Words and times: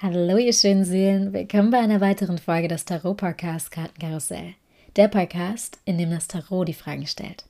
Hallo, 0.00 0.36
ihr 0.36 0.52
schönen 0.52 0.84
Seelen. 0.84 1.32
Willkommen 1.32 1.72
bei 1.72 1.80
einer 1.80 2.00
weiteren 2.00 2.38
Folge 2.38 2.68
des 2.68 2.84
Tarot-Podcasts 2.84 3.72
Kartenkarussell. 3.72 4.54
Der 4.94 5.08
Podcast, 5.08 5.80
in 5.86 5.98
dem 5.98 6.12
das 6.12 6.28
Tarot 6.28 6.68
die 6.68 6.72
Fragen 6.72 7.04
stellt. 7.04 7.44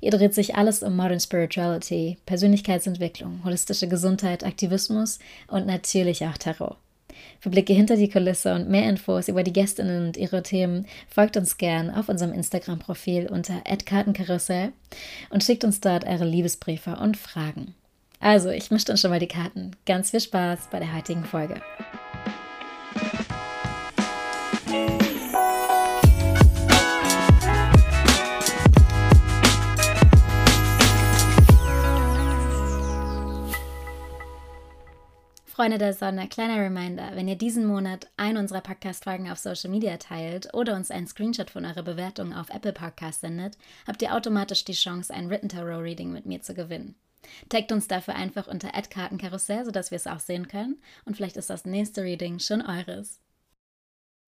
Hier 0.00 0.10
dreht 0.10 0.32
sich 0.32 0.54
alles 0.54 0.82
um 0.82 0.96
Modern 0.96 1.20
Spirituality, 1.20 2.16
Persönlichkeitsentwicklung, 2.24 3.42
holistische 3.44 3.88
Gesundheit, 3.88 4.42
Aktivismus 4.42 5.18
und 5.48 5.66
natürlich 5.66 6.24
auch 6.24 6.38
Tarot. 6.38 6.78
Für 7.40 7.50
Blicke 7.50 7.74
hinter 7.74 7.96
die 7.96 8.08
Kulisse 8.08 8.54
und 8.54 8.70
mehr 8.70 8.88
Infos 8.88 9.28
über 9.28 9.42
die 9.42 9.52
Gästinnen 9.52 10.06
und 10.06 10.16
ihre 10.16 10.42
Themen 10.42 10.86
folgt 11.10 11.36
uns 11.36 11.58
gern 11.58 11.90
auf 11.90 12.08
unserem 12.08 12.32
Instagram-Profil 12.32 13.26
unter 13.26 13.60
@kartenkarussell 13.84 14.72
und 15.28 15.44
schickt 15.44 15.62
uns 15.62 15.80
dort 15.80 16.06
eure 16.06 16.24
Liebesbriefe 16.24 16.96
und 16.96 17.18
Fragen. 17.18 17.74
Also, 18.22 18.50
ich 18.50 18.70
mische 18.70 18.86
dann 18.86 18.96
schon 18.96 19.10
mal 19.10 19.18
die 19.18 19.26
Karten. 19.26 19.72
Ganz 19.84 20.12
viel 20.12 20.20
Spaß 20.20 20.68
bei 20.70 20.78
der 20.78 20.94
heutigen 20.94 21.24
Folge. 21.24 21.60
Freunde 35.44 35.78
der 35.78 35.92
Sonne, 35.92 36.28
kleiner 36.28 36.62
Reminder, 36.62 37.10
wenn 37.14 37.28
ihr 37.28 37.36
diesen 37.36 37.66
Monat 37.66 38.08
einen 38.16 38.38
unserer 38.38 38.60
Podcast-Folgen 38.60 39.30
auf 39.30 39.38
Social 39.38 39.70
Media 39.70 39.96
teilt 39.96 40.54
oder 40.54 40.76
uns 40.76 40.92
einen 40.92 41.08
Screenshot 41.08 41.50
von 41.50 41.64
eurer 41.64 41.82
Bewertung 41.82 42.32
auf 42.32 42.50
Apple 42.50 42.72
Podcast 42.72 43.20
sendet, 43.20 43.58
habt 43.86 44.00
ihr 44.00 44.14
automatisch 44.14 44.64
die 44.64 44.72
Chance, 44.72 45.12
ein 45.12 45.28
Written 45.28 45.48
Tarot 45.48 45.82
Reading 45.82 46.12
mit 46.12 46.24
mir 46.24 46.40
zu 46.40 46.54
gewinnen. 46.54 46.94
Taggt 47.48 47.72
uns 47.72 47.88
dafür 47.88 48.14
einfach 48.14 48.46
unter 48.46 48.70
Kartenkarussell, 48.70 49.64
sodass 49.64 49.90
wir 49.90 49.96
es 49.96 50.06
auch 50.06 50.20
sehen 50.20 50.48
können. 50.48 50.80
Und 51.04 51.16
vielleicht 51.16 51.36
ist 51.36 51.50
das 51.50 51.64
nächste 51.64 52.02
Reading 52.02 52.38
schon 52.38 52.62
eures. 52.62 53.20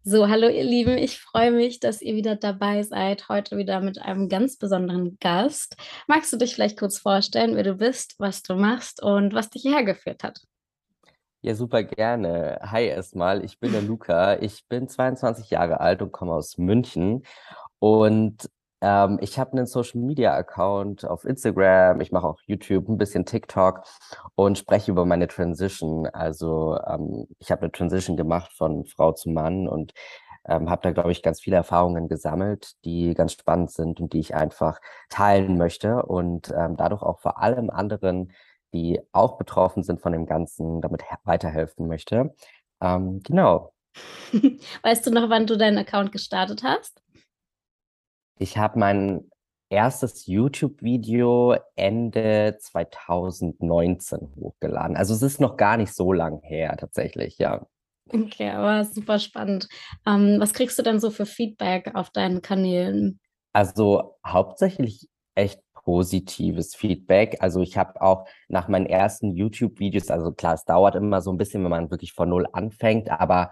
So, 0.07 0.29
hallo 0.29 0.49
ihr 0.49 0.65
Lieben, 0.65 0.99
ich 0.99 1.19
freue 1.19 1.51
mich, 1.51 1.81
dass 1.81 2.03
ihr 2.03 2.15
wieder 2.15 2.37
dabei 2.37 2.83
seid. 2.83 3.31
Heute 3.31 3.57
wieder 3.57 3.81
mit 3.81 4.03
einem 4.03 4.29
ganz 4.29 4.59
besonderen 4.59 5.17
Gast. 5.19 5.77
Magst 6.07 6.31
du 6.31 6.37
dich 6.37 6.55
vielleicht 6.55 6.79
kurz 6.79 6.99
vorstellen, 6.99 7.57
wer 7.57 7.63
du 7.63 7.75
bist, 7.75 8.15
was 8.19 8.43
du 8.43 8.55
machst 8.55 9.03
und 9.03 9.33
was 9.33 9.49
dich 9.49 9.63
hierher 9.63 9.83
geführt 9.83 10.23
hat? 10.23 10.43
Ja, 11.41 11.55
super 11.55 11.83
gerne. 11.83 12.59
Hi 12.63 12.85
erstmal, 12.87 13.45
ich 13.45 13.59
bin 13.59 13.73
der 13.73 13.81
Luca. 13.81 14.39
Ich 14.41 14.67
bin 14.69 14.89
22 14.89 15.49
Jahre 15.49 15.81
alt 15.81 16.03
und 16.03 16.13
komme 16.13 16.35
aus 16.35 16.59
München. 16.59 17.23
Und 17.79 18.51
ähm, 18.85 19.19
ich 19.23 19.39
habe 19.39 19.53
einen 19.53 19.67
Social 19.67 19.99
Media 20.01 20.35
Account 20.35 21.07
auf 21.07 21.25
Instagram, 21.25 22.03
ich 22.03 22.13
mache 22.13 22.27
auch 22.27 22.39
YouTube, 22.45 22.87
ein 22.89 22.99
bisschen 22.99 23.25
TikTok 23.25 23.83
und 24.35 24.59
spreche 24.59 24.91
über 24.91 25.07
meine 25.07 25.27
Transition. 25.27 26.07
Also 26.09 26.79
ähm, 26.87 27.27
ich 27.39 27.51
habe 27.51 27.63
eine 27.63 27.73
Transition 27.73 28.19
gemacht 28.19 28.53
von 28.53 28.85
Frau 28.85 29.13
zu 29.13 29.31
Mann 29.31 29.69
und 29.69 29.95
ähm, 30.47 30.69
habe 30.69 30.83
da, 30.83 30.93
glaube 30.93 31.13
ich, 31.13 31.23
ganz 31.23 31.41
viele 31.41 31.57
Erfahrungen 31.57 32.09
gesammelt, 32.09 32.75
die 32.85 33.15
ganz 33.15 33.33
spannend 33.33 33.71
sind 33.71 34.01
und 34.01 34.13
die 34.13 34.21
ich 34.21 34.35
einfach 34.35 34.81
teilen 35.09 35.57
möchte 35.57 36.03
und 36.03 36.53
ähm, 36.55 36.77
dadurch 36.77 37.03
auch 37.03 37.21
vor 37.21 37.39
allem 37.41 37.71
anderen, 37.71 38.33
die 38.75 39.01
auch 39.13 39.39
betroffen 39.39 39.83
sind 39.83 40.03
von 40.03 40.13
dem 40.13 40.27
Ganzen, 40.27 40.83
damit 40.83 41.05
weiterhelfen 41.25 41.89
möchte. 41.89 42.35
Ähm, 42.83 43.21
genau. 43.25 43.73
Weißt 44.83 45.07
du 45.07 45.11
noch, 45.11 45.31
wann 45.31 45.47
du 45.47 45.57
deinen 45.57 45.79
Account 45.79 46.13
gestartet 46.13 46.63
hast? 46.65 47.04
Ich 48.39 48.59
habe 48.59 48.79
mein 48.79 49.31
erstes 49.71 50.27
YouTube-Video 50.27 51.57
Ende 51.77 52.57
2019 52.61 54.19
hochgeladen. 54.37 54.97
Also 54.97 55.15
es 55.15 55.23
ist 55.23 55.41
noch 55.41 55.57
gar 55.57 55.77
nicht 55.77 55.95
so 55.95 56.13
lang 56.13 56.41
her 56.43 56.77
tatsächlich, 56.77 57.39
ja. 57.39 57.67
Okay, 58.09 58.51
aber 58.51 58.85
super 58.85 59.19
spannend. 59.19 59.69
Ähm, 60.07 60.37
was 60.39 60.53
kriegst 60.53 60.79
du 60.79 60.83
denn 60.83 61.01
so 61.01 61.11
für 61.11 61.27
Feedback 61.27 61.95
auf 61.95 62.11
deinen 62.11 62.43
Kanälen? 62.43 63.19
Also 63.53 64.17
hauptsächlich 64.27 65.09
echt 65.35 65.61
positives 65.73 66.75
Feedback. 66.75 67.37
Also 67.41 67.61
ich 67.61 67.77
habe 67.77 68.01
auch 68.01 68.27
nach 68.49 68.69
meinen 68.69 68.87
ersten 68.87 69.33
YouTube-Videos, 69.33 70.11
also 70.11 70.33
klar, 70.33 70.55
es 70.55 70.65
dauert 70.65 70.95
immer 70.95 71.21
so 71.21 71.31
ein 71.31 71.37
bisschen, 71.37 71.63
wenn 71.63 71.71
man 71.71 71.91
wirklich 71.91 72.13
von 72.13 72.29
null 72.29 72.47
anfängt, 72.53 73.11
aber 73.11 73.51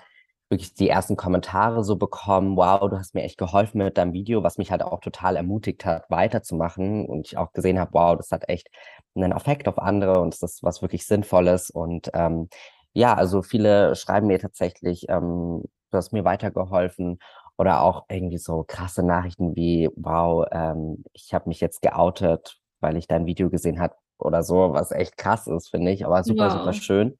wirklich 0.52 0.74
die 0.74 0.88
ersten 0.88 1.16
Kommentare 1.16 1.82
so 1.82 1.96
bekommen, 1.96 2.56
wow, 2.56 2.88
du 2.88 2.98
hast 2.98 3.14
mir 3.14 3.22
echt 3.22 3.38
geholfen 3.38 3.78
mit 3.78 3.98
deinem 3.98 4.12
Video, 4.12 4.42
was 4.44 4.58
mich 4.58 4.70
halt 4.70 4.82
auch 4.82 5.00
total 5.00 5.36
ermutigt 5.36 5.84
hat, 5.84 6.08
weiterzumachen. 6.10 7.06
Und 7.06 7.26
ich 7.26 7.38
auch 7.38 7.52
gesehen 7.52 7.80
habe, 7.80 7.94
wow, 7.94 8.16
das 8.16 8.30
hat 8.30 8.48
echt 8.48 8.68
einen 9.14 9.32
Effekt 9.32 9.66
auf 9.66 9.78
andere 9.78 10.20
und 10.20 10.34
das 10.34 10.42
ist 10.42 10.62
was 10.62 10.82
wirklich 10.82 11.06
Sinnvolles. 11.06 11.70
Und 11.70 12.10
ähm, 12.14 12.48
ja, 12.92 13.14
also 13.14 13.42
viele 13.42 13.96
schreiben 13.96 14.26
mir 14.28 14.38
tatsächlich, 14.38 15.08
ähm, 15.08 15.62
du 15.90 15.96
hast 15.98 16.12
mir 16.12 16.24
weitergeholfen. 16.24 17.18
Oder 17.58 17.82
auch 17.82 18.06
irgendwie 18.08 18.38
so 18.38 18.64
krasse 18.66 19.04
Nachrichten 19.04 19.54
wie, 19.54 19.88
wow, 19.94 20.46
ähm, 20.50 21.04
ich 21.12 21.34
habe 21.34 21.48
mich 21.48 21.60
jetzt 21.60 21.82
geoutet, 21.82 22.58
weil 22.80 22.96
ich 22.96 23.06
dein 23.06 23.26
Video 23.26 23.50
gesehen 23.50 23.78
habe 23.78 23.94
oder 24.18 24.42
so, 24.42 24.72
was 24.72 24.90
echt 24.90 25.16
krass 25.16 25.46
ist, 25.46 25.68
finde 25.68 25.92
ich, 25.92 26.04
aber 26.06 26.24
super, 26.24 26.46
wow. 26.46 26.52
super 26.52 26.72
schön. 26.72 27.18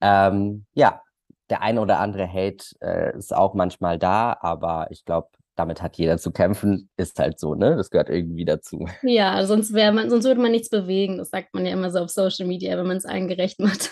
Ähm, 0.00 0.66
ja, 0.74 1.00
der 1.50 1.62
ein 1.62 1.78
oder 1.78 1.98
andere 1.98 2.26
Hate 2.26 2.64
äh, 2.80 3.16
ist 3.16 3.34
auch 3.34 3.54
manchmal 3.54 3.98
da, 3.98 4.36
aber 4.40 4.88
ich 4.90 5.04
glaube, 5.04 5.28
damit 5.56 5.82
hat 5.82 5.96
jeder 5.96 6.18
zu 6.18 6.32
kämpfen, 6.32 6.88
ist 6.96 7.18
halt 7.18 7.38
so, 7.38 7.54
ne? 7.54 7.76
Das 7.76 7.90
gehört 7.90 8.10
irgendwie 8.10 8.44
dazu. 8.44 8.88
Ja, 9.02 9.44
sonst 9.46 9.72
wäre 9.72 9.92
man, 9.92 10.10
sonst 10.10 10.24
würde 10.24 10.40
man 10.40 10.50
nichts 10.50 10.68
bewegen. 10.68 11.18
Das 11.18 11.30
sagt 11.30 11.54
man 11.54 11.64
ja 11.64 11.72
immer 11.72 11.90
so 11.90 12.00
auf 12.00 12.10
Social 12.10 12.46
Media, 12.46 12.76
wenn 12.76 12.86
man 12.86 12.96
es 12.96 13.04
allen 13.04 13.28
gerecht 13.28 13.60
macht. 13.60 13.90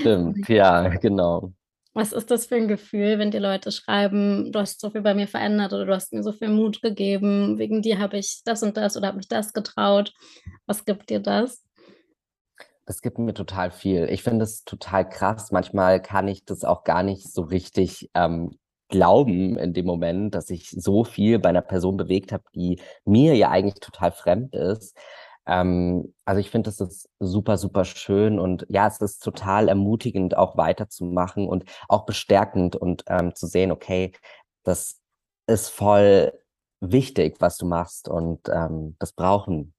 Stimmt, 0.00 0.48
ja, 0.48 0.88
genau. 0.88 1.52
Was 1.92 2.12
ist 2.12 2.30
das 2.30 2.46
für 2.46 2.54
ein 2.54 2.68
Gefühl, 2.68 3.18
wenn 3.18 3.32
die 3.32 3.38
Leute 3.38 3.72
schreiben, 3.72 4.52
du 4.52 4.60
hast 4.60 4.80
so 4.80 4.90
viel 4.90 5.00
bei 5.00 5.12
mir 5.12 5.26
verändert 5.26 5.72
oder 5.72 5.86
du 5.86 5.94
hast 5.94 6.12
mir 6.12 6.22
so 6.22 6.30
viel 6.30 6.48
Mut 6.48 6.82
gegeben, 6.82 7.58
wegen 7.58 7.82
dir 7.82 7.98
habe 7.98 8.16
ich 8.16 8.42
das 8.44 8.62
und 8.62 8.76
das 8.76 8.96
oder 8.96 9.08
habe 9.08 9.16
mich 9.16 9.26
das 9.26 9.52
getraut. 9.52 10.12
Was 10.66 10.84
gibt 10.84 11.10
dir 11.10 11.18
das? 11.18 11.64
Es 12.90 13.02
gibt 13.02 13.20
mir 13.20 13.34
total 13.34 13.70
viel. 13.70 14.08
Ich 14.10 14.24
finde 14.24 14.42
es 14.44 14.64
total 14.64 15.08
krass. 15.08 15.52
Manchmal 15.52 16.02
kann 16.02 16.26
ich 16.26 16.44
das 16.44 16.64
auch 16.64 16.82
gar 16.82 17.04
nicht 17.04 17.32
so 17.32 17.42
richtig 17.42 18.10
ähm, 18.14 18.58
glauben 18.88 19.56
in 19.56 19.72
dem 19.72 19.86
Moment, 19.86 20.34
dass 20.34 20.50
ich 20.50 20.70
so 20.70 21.04
viel 21.04 21.38
bei 21.38 21.50
einer 21.50 21.62
Person 21.62 21.96
bewegt 21.96 22.32
habe, 22.32 22.42
die 22.52 22.80
mir 23.04 23.36
ja 23.36 23.50
eigentlich 23.50 23.78
total 23.78 24.10
fremd 24.10 24.56
ist. 24.56 24.96
Ähm, 25.46 26.12
also 26.24 26.40
ich 26.40 26.50
finde, 26.50 26.68
das 26.68 26.80
ist 26.80 27.08
super, 27.20 27.58
super 27.58 27.84
schön 27.84 28.40
und 28.40 28.66
ja, 28.68 28.88
es 28.88 29.00
ist 29.00 29.22
total 29.22 29.68
ermutigend, 29.68 30.36
auch 30.36 30.56
weiterzumachen 30.56 31.46
und 31.48 31.64
auch 31.88 32.06
bestärkend 32.06 32.74
und 32.74 33.04
ähm, 33.06 33.36
zu 33.36 33.46
sehen, 33.46 33.70
okay, 33.70 34.12
das 34.64 35.00
ist 35.46 35.68
voll 35.68 36.32
wichtig, 36.80 37.36
was 37.40 37.56
du 37.56 37.66
machst 37.66 38.08
und 38.08 38.48
ähm, 38.48 38.96
das 38.98 39.12
brauchen 39.12 39.74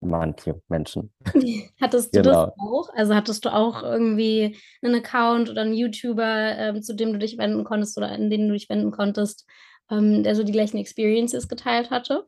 manche 0.00 0.60
Menschen. 0.68 1.12
Hattest 1.80 2.14
du 2.14 2.22
genau. 2.22 2.46
das 2.46 2.54
auch? 2.58 2.88
Also 2.94 3.14
hattest 3.14 3.44
du 3.44 3.52
auch 3.52 3.82
irgendwie 3.82 4.56
einen 4.82 4.96
Account 4.96 5.50
oder 5.50 5.62
einen 5.62 5.74
YouTuber, 5.74 6.58
ähm, 6.58 6.82
zu 6.82 6.94
dem 6.94 7.12
du 7.12 7.18
dich 7.18 7.38
wenden 7.38 7.64
konntest 7.64 7.96
oder 7.98 8.14
in 8.14 8.30
den 8.30 8.48
du 8.48 8.54
dich 8.54 8.68
wenden 8.68 8.90
konntest, 8.90 9.46
ähm, 9.90 10.22
der 10.22 10.34
so 10.34 10.44
die 10.44 10.52
gleichen 10.52 10.78
Experiences 10.78 11.48
geteilt 11.48 11.90
hatte? 11.90 12.26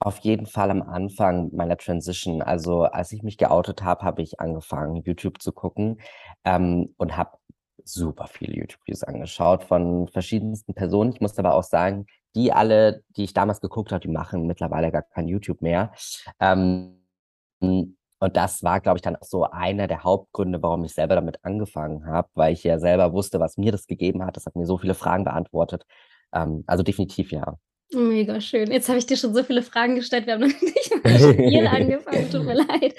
Auf 0.00 0.18
jeden 0.18 0.46
Fall 0.46 0.70
am 0.70 0.82
Anfang 0.82 1.50
meiner 1.54 1.76
Transition. 1.76 2.40
Also 2.40 2.82
als 2.82 3.10
ich 3.12 3.22
mich 3.22 3.36
geoutet 3.36 3.82
habe, 3.82 4.04
habe 4.04 4.22
ich 4.22 4.38
angefangen, 4.38 5.02
YouTube 5.04 5.42
zu 5.42 5.52
gucken 5.52 6.00
ähm, 6.44 6.94
und 6.98 7.16
habe 7.16 7.38
super 7.84 8.26
viele 8.26 8.54
YouTube-Videos 8.54 9.02
angeschaut 9.02 9.64
von 9.64 10.08
verschiedensten 10.08 10.74
Personen. 10.74 11.12
Ich 11.12 11.20
muss 11.20 11.38
aber 11.38 11.54
auch 11.54 11.64
sagen, 11.64 12.06
die 12.38 12.52
alle, 12.52 13.02
die 13.16 13.24
ich 13.24 13.34
damals 13.34 13.60
geguckt 13.60 13.90
habe, 13.90 14.00
die 14.00 14.12
machen 14.12 14.46
mittlerweile 14.46 14.92
gar 14.92 15.02
kein 15.02 15.26
YouTube 15.26 15.60
mehr. 15.60 15.92
Ähm, 16.38 17.02
und 17.60 18.36
das 18.36 18.62
war, 18.62 18.80
glaube 18.80 18.98
ich, 18.98 19.02
dann 19.02 19.16
auch 19.16 19.24
so 19.24 19.44
einer 19.44 19.88
der 19.88 20.04
Hauptgründe, 20.04 20.62
warum 20.62 20.84
ich 20.84 20.94
selber 20.94 21.16
damit 21.16 21.44
angefangen 21.44 22.06
habe, 22.06 22.28
weil 22.34 22.52
ich 22.52 22.62
ja 22.62 22.78
selber 22.78 23.12
wusste, 23.12 23.40
was 23.40 23.56
mir 23.56 23.72
das 23.72 23.86
gegeben 23.86 24.24
hat. 24.24 24.36
Das 24.36 24.46
hat 24.46 24.54
mir 24.54 24.66
so 24.66 24.78
viele 24.78 24.94
Fragen 24.94 25.24
beantwortet. 25.24 25.84
Ähm, 26.32 26.62
also 26.68 26.84
definitiv 26.84 27.32
ja. 27.32 27.56
Mega 27.92 28.40
schön. 28.40 28.70
Jetzt 28.70 28.88
habe 28.88 28.98
ich 28.98 29.06
dir 29.06 29.16
schon 29.16 29.34
so 29.34 29.42
viele 29.42 29.62
Fragen 29.62 29.94
gestellt. 29.96 30.26
Wir 30.26 30.34
haben 30.34 30.42
noch 30.42 30.48
nicht 30.60 31.04
mal 31.04 31.18
Spiel 31.18 31.66
angefangen. 31.72 32.30
Tut 32.30 32.44
mir 32.44 32.54
leid. 32.54 32.94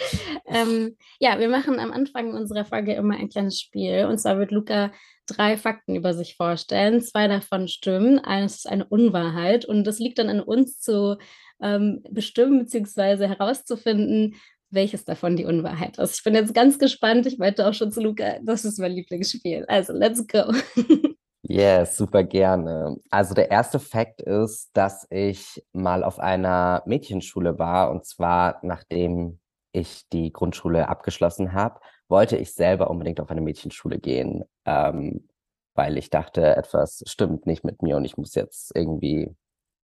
Ähm, 0.47 0.97
ja, 1.19 1.39
wir 1.39 1.47
machen 1.47 1.80
am 1.80 1.92
Anfang 1.92 2.33
unserer 2.33 2.65
Folge 2.65 2.94
immer 2.94 3.15
ein 3.15 3.30
kleines 3.30 3.59
Spiel. 3.59 4.06
Und 4.06 4.18
zwar 4.18 4.38
wird 4.38 4.51
Luca 4.51 4.92
drei 5.38 5.58
Fakten 5.58 5.96
über 5.96 6.14
sich 6.14 6.36
vorstellen. 6.36 7.02
Zwei 7.02 7.28
davon 7.28 7.68
stimmen. 7.68 8.20
Eines 8.20 8.58
ist 8.58 8.70
eine 8.70 8.86
Unwahrheit. 8.86 9.66
Und 9.66 9.86
das 9.86 10.00
liegt 10.00 10.20
dann 10.20 10.30
an 10.30 10.42
uns 10.42 10.80
zu 10.80 11.18
ähm, 11.62 12.04
bestimmen 12.10 12.60
bzw. 12.60 13.28
herauszufinden, 13.28 14.36
welches 14.70 15.06
davon 15.06 15.36
die 15.36 15.46
Unwahrheit 15.46 15.98
ist. 15.98 16.18
Ich 16.18 16.24
bin 16.24 16.36
jetzt 16.36 16.54
ganz 16.54 16.80
gespannt. 16.80 17.26
Ich 17.26 17.38
meinte 17.38 17.68
auch 17.68 17.74
schon 17.74 17.92
zu 17.92 18.02
Luca, 18.02 18.40
das 18.44 18.66
ist 18.66 18.80
mein 18.80 18.92
Lieblingsspiel. 18.92 19.66
Also, 19.68 19.94
let's 19.94 20.26
go. 20.28 20.52
Yes, 21.42 21.98
super 21.98 22.24
gerne. 22.24 22.98
Also 23.10 23.34
der 23.34 23.50
erste 23.50 23.80
Fakt 23.80 24.22
ist, 24.22 24.70
dass 24.74 25.08
ich 25.10 25.66
mal 25.74 26.04
auf 26.04 26.20
einer 26.20 26.84
Mädchenschule 26.86 27.58
war 27.58 27.90
und 27.90 28.06
zwar 28.06 28.60
nachdem 28.62 29.40
ich 29.72 30.08
die 30.10 30.31
Grundschule 30.31 30.90
abgeschlossen 30.90 31.54
habe 31.54 31.80
wollte 32.09 32.38
ich 32.38 32.53
selber 32.53 32.89
unbedingt 32.89 33.21
auf 33.21 33.29
eine 33.29 33.41
Mädchenschule 33.41 34.00
gehen, 34.00 34.44
ähm, 34.65 35.27
weil 35.75 35.97
ich 35.97 36.09
dachte, 36.09 36.56
etwas 36.56 37.03
stimmt 37.07 37.45
nicht 37.45 37.63
mit 37.63 37.81
mir 37.81 37.95
und 37.97 38.06
ich 38.06 38.17
muss 38.17 38.35
jetzt 38.35 38.75
irgendwie 38.75 39.33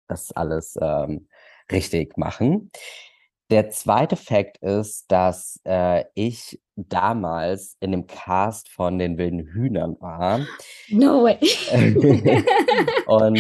das 0.08 0.32
alles 0.32 0.78
ähm, 0.82 1.30
richtig 1.72 2.18
machen. 2.18 2.72
Der 3.52 3.70
zweite 3.72 4.16
Fakt 4.16 4.58
ist, 4.58 5.12
dass 5.12 5.60
äh, 5.64 6.06
ich 6.14 6.60
damals 6.76 7.78
in 7.80 7.92
dem 7.92 8.06
Cast 8.06 8.70
von 8.70 9.00
den 9.00 9.18
wilden 9.18 9.40
Hühnern 9.40 9.96
war. 10.00 10.46
No 10.90 11.24
way. 11.24 11.40
und 13.08 13.40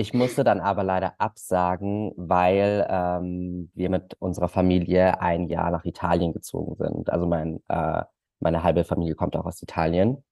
ich 0.00 0.14
musste 0.14 0.44
dann 0.44 0.60
aber 0.60 0.82
leider 0.82 1.14
absagen, 1.18 2.12
weil 2.16 2.86
ähm, 2.88 3.70
wir 3.74 3.90
mit 3.90 4.14
unserer 4.18 4.48
Familie 4.48 5.20
ein 5.20 5.46
Jahr 5.48 5.70
nach 5.70 5.84
Italien 5.84 6.32
gezogen 6.32 6.74
sind. 6.76 7.10
Also 7.10 7.26
mein, 7.26 7.60
äh, 7.68 8.02
meine 8.40 8.62
halbe 8.62 8.84
Familie 8.84 9.14
kommt 9.14 9.36
auch 9.36 9.44
aus 9.44 9.62
Italien. 9.62 10.24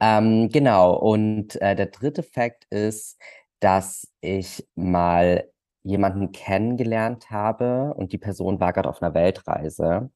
Ähm, 0.00 0.48
genau, 0.50 0.94
und 0.94 1.60
äh, 1.60 1.74
der 1.74 1.86
dritte 1.86 2.22
Fakt 2.22 2.64
ist, 2.70 3.20
dass 3.58 4.08
ich 4.20 4.68
mal 4.76 5.50
jemanden 5.82 6.30
kennengelernt 6.30 7.30
habe 7.30 7.94
und 7.94 8.12
die 8.12 8.18
Person 8.18 8.60
war 8.60 8.72
gerade 8.72 8.88
auf 8.88 9.02
einer 9.02 9.14
Weltreise 9.14 10.10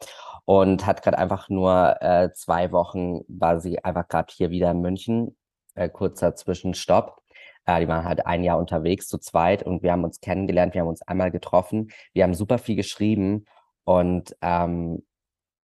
und 0.45 0.87
hat 0.87 1.03
gerade 1.03 1.19
einfach 1.19 1.49
nur 1.49 1.97
äh, 2.01 2.33
zwei 2.35 2.71
Wochen, 2.71 3.23
war 3.27 3.59
sie 3.59 3.83
einfach 3.85 4.07
gerade 4.07 4.33
hier 4.33 4.51
wieder 4.51 4.71
in 4.71 4.81
München, 4.81 5.37
äh, 5.75 5.89
kurzer 5.89 6.37
Zwischenstopp. 6.37 7.22
Äh, 7.67 7.81
die 7.81 7.89
waren 7.89 8.05
halt 8.05 8.27
ein 8.27 8.45
Jahr 8.45 8.59
unterwegs 8.59 9.09
zu 9.09 9.19
zweit 9.19 9.63
und 9.63 9.83
wir 9.83 9.93
haben 9.93 10.05
uns 10.05 10.21
kennengelernt, 10.21 10.75
wir 10.75 10.83
haben 10.83 10.89
uns 10.89 11.03
einmal 11.03 11.31
getroffen, 11.31 11.91
wir 12.13 12.25
haben 12.25 12.35
super 12.35 12.59
viel 12.59 12.77
geschrieben 12.77 13.45
und 13.85 14.37
ähm, 14.43 15.03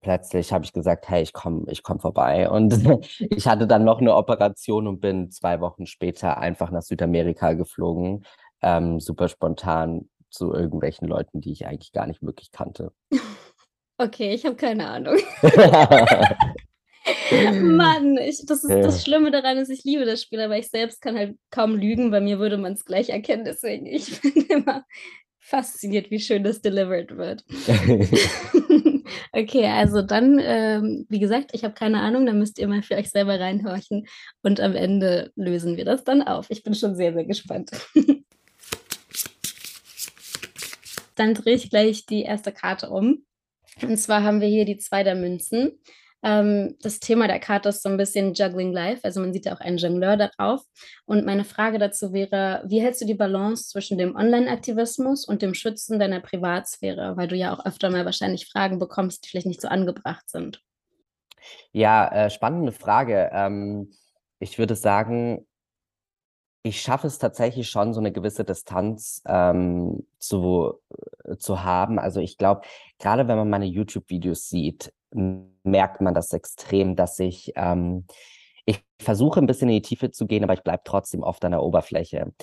plötzlich 0.02 0.54
habe 0.54 0.66
ich 0.66 0.74
gesagt, 0.74 1.10
hey, 1.10 1.24
ich 1.24 1.34
komme 1.34 1.66
ich 1.70 1.82
komm 1.82 2.00
vorbei. 2.00 2.50
Und 2.50 2.74
ich 3.20 3.48
hatte 3.48 3.66
dann 3.66 3.84
noch 3.84 4.00
eine 4.00 4.16
Operation 4.16 4.88
und 4.88 5.00
bin 5.00 5.32
zwei 5.32 5.60
Wochen 5.62 5.88
später 5.88 6.38
einfach 6.38 6.70
nach 6.70 6.84
Südamerika 6.84 7.54
geflogen, 7.54 8.26
ähm, 8.62 9.00
super 9.00 9.28
spontan 9.30 10.10
zu 10.30 10.54
irgendwelchen 10.54 11.08
Leuten, 11.08 11.42
die 11.42 11.52
ich 11.52 11.66
eigentlich 11.66 11.92
gar 11.92 12.06
nicht 12.06 12.22
wirklich 12.22 12.52
kannte. 12.52 12.92
Okay, 14.00 14.34
ich 14.34 14.44
habe 14.44 14.56
keine 14.56 14.90
Ahnung. 14.90 15.18
Mann, 17.62 18.18
ich, 18.18 18.46
das 18.46 18.64
ist 18.64 18.70
ja. 18.70 18.82
das 18.82 19.04
Schlimme 19.04 19.32
daran, 19.32 19.58
ist, 19.58 19.70
ich 19.70 19.84
liebe 19.84 20.06
das 20.06 20.22
Spiel, 20.22 20.40
aber 20.40 20.58
ich 20.58 20.70
selbst 20.70 21.02
kann 21.02 21.18
halt 21.18 21.38
kaum 21.52 21.76
lügen. 21.76 22.12
Bei 22.12 22.22
mir 22.22 22.40
würde 22.40 22.58
man 22.58 22.74
es 22.74 22.86
gleich 22.86 23.10
erkennen, 23.10 23.46
deswegen 23.46 23.86
ich 23.86 24.22
bin 24.22 24.46
immer 24.48 24.86
fasziniert, 25.40 26.10
wie 26.10 26.20
schön 26.20 26.44
das 26.44 26.62
delivered 26.62 27.18
wird. 27.18 27.44
okay, 29.34 29.66
also 29.66 30.02
dann, 30.02 30.40
ähm, 30.42 31.06
wie 31.10 31.20
gesagt, 31.20 31.52
ich 31.54 31.66
habe 31.66 31.74
keine 31.74 32.00
Ahnung, 32.00 32.26
da 32.26 32.32
müsst 32.32 32.58
ihr 32.60 32.68
mal 32.68 32.82
für 32.82 32.96
euch 32.96 33.12
selber 33.12 33.40
reinhorchen 33.40 34.08
und 34.42 34.62
am 34.62 34.76
Ende 34.76 35.32
lösen 35.36 35.76
wir 35.76 35.84
das 35.84 36.06
dann 36.06 36.22
auf. 36.22 36.46
Ich 36.50 36.64
bin 36.64 36.74
schon 36.74 36.96
sehr, 36.96 37.14
sehr 37.14 37.26
gespannt. 37.26 37.72
dann 41.16 41.34
drehe 41.34 41.56
ich 41.56 41.70
gleich 41.70 42.06
die 42.06 42.24
erste 42.24 42.54
Karte 42.54 42.90
um. 42.90 43.26
Und 43.82 43.98
zwar 43.98 44.24
haben 44.24 44.40
wir 44.40 44.48
hier 44.48 44.66
die 44.66 44.78
zwei 44.78 45.04
der 45.04 45.16
Münzen. 45.16 45.80
Ähm, 46.24 46.76
das 46.82 47.00
Thema 47.00 47.28
der 47.28 47.40
Karte 47.40 47.70
ist 47.70 47.84
so 47.84 47.90
ein 47.90 47.98
bisschen 47.98 48.34
Juggling 48.34 48.72
Life, 48.72 49.02
also 49.04 49.20
man 49.20 49.34
sieht 49.34 49.46
ja 49.46 49.54
auch 49.54 49.60
einen 49.60 49.78
Jongleur 49.78 50.18
darauf. 50.18 50.62
Und 51.06 51.26
meine 51.26 51.44
Frage 51.44 51.80
dazu 51.80 52.14
wäre, 52.14 52.64
wie 52.66 52.82
hältst 52.82 53.02
du 53.02 53.06
die 53.06 53.14
Balance 53.14 53.70
zwischen 53.70 53.98
dem 53.98 54.16
Online-Aktivismus 54.16 55.26
und 55.26 55.42
dem 55.42 55.54
Schützen 55.54 56.00
deiner 56.00 56.22
Privatsphäre, 56.22 57.18
weil 57.18 57.28
du 57.28 57.36
ja 57.36 57.54
auch 57.54 57.66
öfter 57.66 57.90
mal 57.90 58.06
wahrscheinlich 58.06 58.50
Fragen 58.50 58.80
bekommst, 58.80 59.26
die 59.26 59.30
vielleicht 59.30 59.48
nicht 59.48 59.62
so 59.62 59.68
angebracht 59.68 60.30
sind? 60.30 60.62
Ja, 61.74 62.08
äh, 62.08 62.30
spannende 62.30 62.72
Frage. 62.72 63.30
Ähm, 63.34 63.92
ich 64.40 64.58
würde 64.58 64.76
sagen, 64.76 65.46
ich 66.64 66.82
schaffe 66.82 67.08
es 67.08 67.20
tatsächlich 67.20 67.70
schon, 67.70 67.94
so 67.94 68.00
eine 68.00 68.14
gewisse 68.14 68.46
Distanz 68.46 69.22
ähm, 69.26 70.08
zu, 70.18 70.80
äh, 71.26 71.36
zu 71.36 71.64
haben. 71.64 72.00
Also 72.00 72.22
ich 72.22 72.38
glaube, 72.38 72.62
gerade 73.00 73.28
wenn 73.28 73.38
man 73.38 73.50
meine 73.50 73.66
YouTube-Videos 73.66 74.48
sieht, 74.48 74.94
merkt 75.14 76.02
man 76.02 76.14
das 76.14 76.32
extrem, 76.34 76.96
dass 76.96 77.20
ich, 77.20 77.54
ähm, 77.56 78.06
ich 78.66 78.84
versuche 79.00 79.40
ein 79.40 79.48
bisschen 79.48 79.70
in 79.70 79.76
die 79.76 79.82
Tiefe 79.82 80.12
zu 80.12 80.26
gehen, 80.28 80.44
aber 80.44 80.54
ich 80.54 80.64
bleibe 80.64 80.84
trotzdem 80.86 81.24
oft 81.24 81.44
an 81.46 81.52
der 81.52 81.64
Oberfläche. 81.64 82.34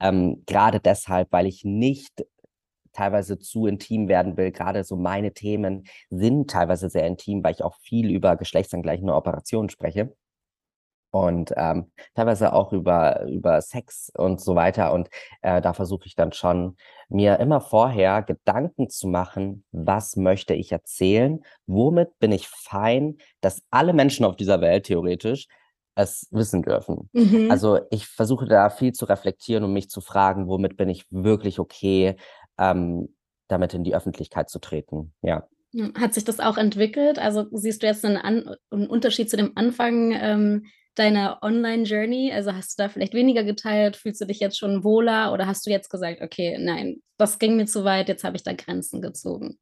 Ähm, 0.00 0.42
gerade 0.46 0.80
deshalb, 0.80 1.32
weil 1.32 1.46
ich 1.46 1.64
nicht 1.64 2.24
teilweise 2.92 3.38
zu 3.38 3.66
intim 3.66 4.08
werden 4.08 4.36
will. 4.36 4.52
Gerade 4.52 4.84
so 4.84 4.96
meine 4.96 5.32
Themen 5.32 5.84
sind 6.10 6.50
teilweise 6.50 6.90
sehr 6.90 7.06
intim, 7.06 7.42
weil 7.42 7.54
ich 7.54 7.62
auch 7.62 7.76
viel 7.80 8.10
über 8.10 8.36
geschlechtsangleichende 8.36 9.14
Operationen 9.14 9.70
spreche 9.70 10.14
und 11.12 11.52
ähm, 11.56 11.92
teilweise 12.14 12.52
auch 12.52 12.72
über, 12.72 13.26
über 13.26 13.60
Sex 13.60 14.10
und 14.16 14.40
so 14.40 14.54
weiter. 14.54 14.92
Und 14.92 15.10
äh, 15.42 15.60
da 15.60 15.74
versuche 15.74 16.06
ich 16.06 16.16
dann 16.16 16.32
schon, 16.32 16.76
mir 17.08 17.38
immer 17.38 17.60
vorher 17.60 18.22
Gedanken 18.22 18.88
zu 18.88 19.06
machen, 19.06 19.64
was 19.70 20.16
möchte 20.16 20.54
ich 20.54 20.72
erzählen, 20.72 21.40
womit 21.66 22.18
bin 22.18 22.32
ich 22.32 22.48
fein, 22.48 23.18
dass 23.42 23.62
alle 23.70 23.92
Menschen 23.92 24.24
auf 24.24 24.36
dieser 24.36 24.62
Welt 24.62 24.86
theoretisch 24.86 25.46
es 25.94 26.26
wissen 26.30 26.62
dürfen. 26.62 27.10
Mhm. 27.12 27.50
Also 27.50 27.80
ich 27.90 28.06
versuche 28.06 28.46
da 28.46 28.70
viel 28.70 28.92
zu 28.92 29.04
reflektieren 29.04 29.64
und 29.64 29.74
mich 29.74 29.90
zu 29.90 30.00
fragen, 30.00 30.48
womit 30.48 30.78
bin 30.78 30.88
ich 30.88 31.04
wirklich 31.10 31.58
okay, 31.58 32.16
ähm, 32.58 33.14
damit 33.48 33.74
in 33.74 33.84
die 33.84 33.94
Öffentlichkeit 33.94 34.48
zu 34.48 34.58
treten. 34.58 35.12
Ja. 35.20 35.46
Hat 35.98 36.14
sich 36.14 36.24
das 36.24 36.40
auch 36.40 36.56
entwickelt? 36.56 37.18
Also 37.18 37.46
siehst 37.50 37.82
du 37.82 37.86
jetzt 37.86 38.04
einen, 38.06 38.16
An 38.16 38.54
einen 38.70 38.86
Unterschied 38.86 39.28
zu 39.28 39.36
dem 39.36 39.52
Anfang? 39.54 40.12
Ähm, 40.12 40.64
deiner 40.94 41.38
Online-Journey? 41.42 42.32
Also 42.32 42.54
hast 42.54 42.78
du 42.78 42.82
da 42.82 42.88
vielleicht 42.88 43.14
weniger 43.14 43.44
geteilt? 43.44 43.96
Fühlst 43.96 44.20
du 44.20 44.26
dich 44.26 44.40
jetzt 44.40 44.58
schon 44.58 44.84
wohler 44.84 45.32
oder 45.32 45.46
hast 45.46 45.66
du 45.66 45.70
jetzt 45.70 45.90
gesagt, 45.90 46.20
okay, 46.22 46.58
nein, 46.58 47.02
das 47.16 47.38
ging 47.38 47.56
mir 47.56 47.66
zu 47.66 47.84
weit, 47.84 48.08
jetzt 48.08 48.24
habe 48.24 48.36
ich 48.36 48.42
da 48.42 48.52
Grenzen 48.52 49.00
gezogen? 49.00 49.58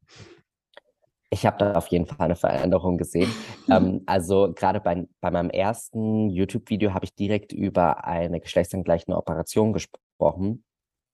Ich 1.33 1.45
habe 1.45 1.57
da 1.57 1.73
auf 1.73 1.87
jeden 1.87 2.05
Fall 2.05 2.17
eine 2.19 2.35
Veränderung 2.35 2.97
gesehen. 2.97 3.31
ähm, 3.69 4.01
also 4.05 4.51
gerade 4.53 4.81
bei, 4.81 5.07
bei 5.21 5.31
meinem 5.31 5.49
ersten 5.49 6.29
YouTube-Video 6.29 6.93
habe 6.93 7.05
ich 7.05 7.15
direkt 7.15 7.53
über 7.53 8.05
eine 8.05 8.41
geschlechtsangleichende 8.41 9.17
Operation 9.17 9.71
gesprochen. 9.71 10.65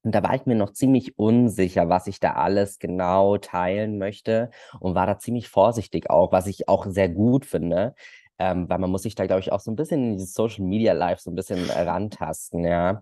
Und 0.03 0.15
da 0.15 0.23
war 0.23 0.33
ich 0.35 0.45
mir 0.45 0.55
noch 0.55 0.71
ziemlich 0.71 1.19
unsicher, 1.19 1.89
was 1.89 2.07
ich 2.07 2.19
da 2.19 2.33
alles 2.33 2.79
genau 2.79 3.37
teilen 3.37 3.97
möchte 3.97 4.49
und 4.79 4.95
war 4.95 5.05
da 5.05 5.19
ziemlich 5.19 5.49
vorsichtig 5.49 6.09
auch, 6.09 6.31
was 6.31 6.47
ich 6.47 6.67
auch 6.69 6.85
sehr 6.87 7.09
gut 7.09 7.45
finde 7.45 7.93
ähm, 8.39 8.69
weil 8.69 8.79
man 8.79 8.91
muss 8.91 9.03
sich 9.03 9.15
da, 9.15 9.25
glaube 9.25 9.41
ich, 9.41 9.51
auch 9.51 9.59
so 9.59 9.71
ein 9.71 9.75
bisschen 9.75 10.03
in 10.03 10.13
dieses 10.13 10.33
Social 10.33 10.63
Media 10.63 10.93
Life 10.93 11.21
so 11.21 11.31
ein 11.31 11.35
bisschen 11.35 11.69
rantasten, 11.69 12.65
ja. 12.65 13.01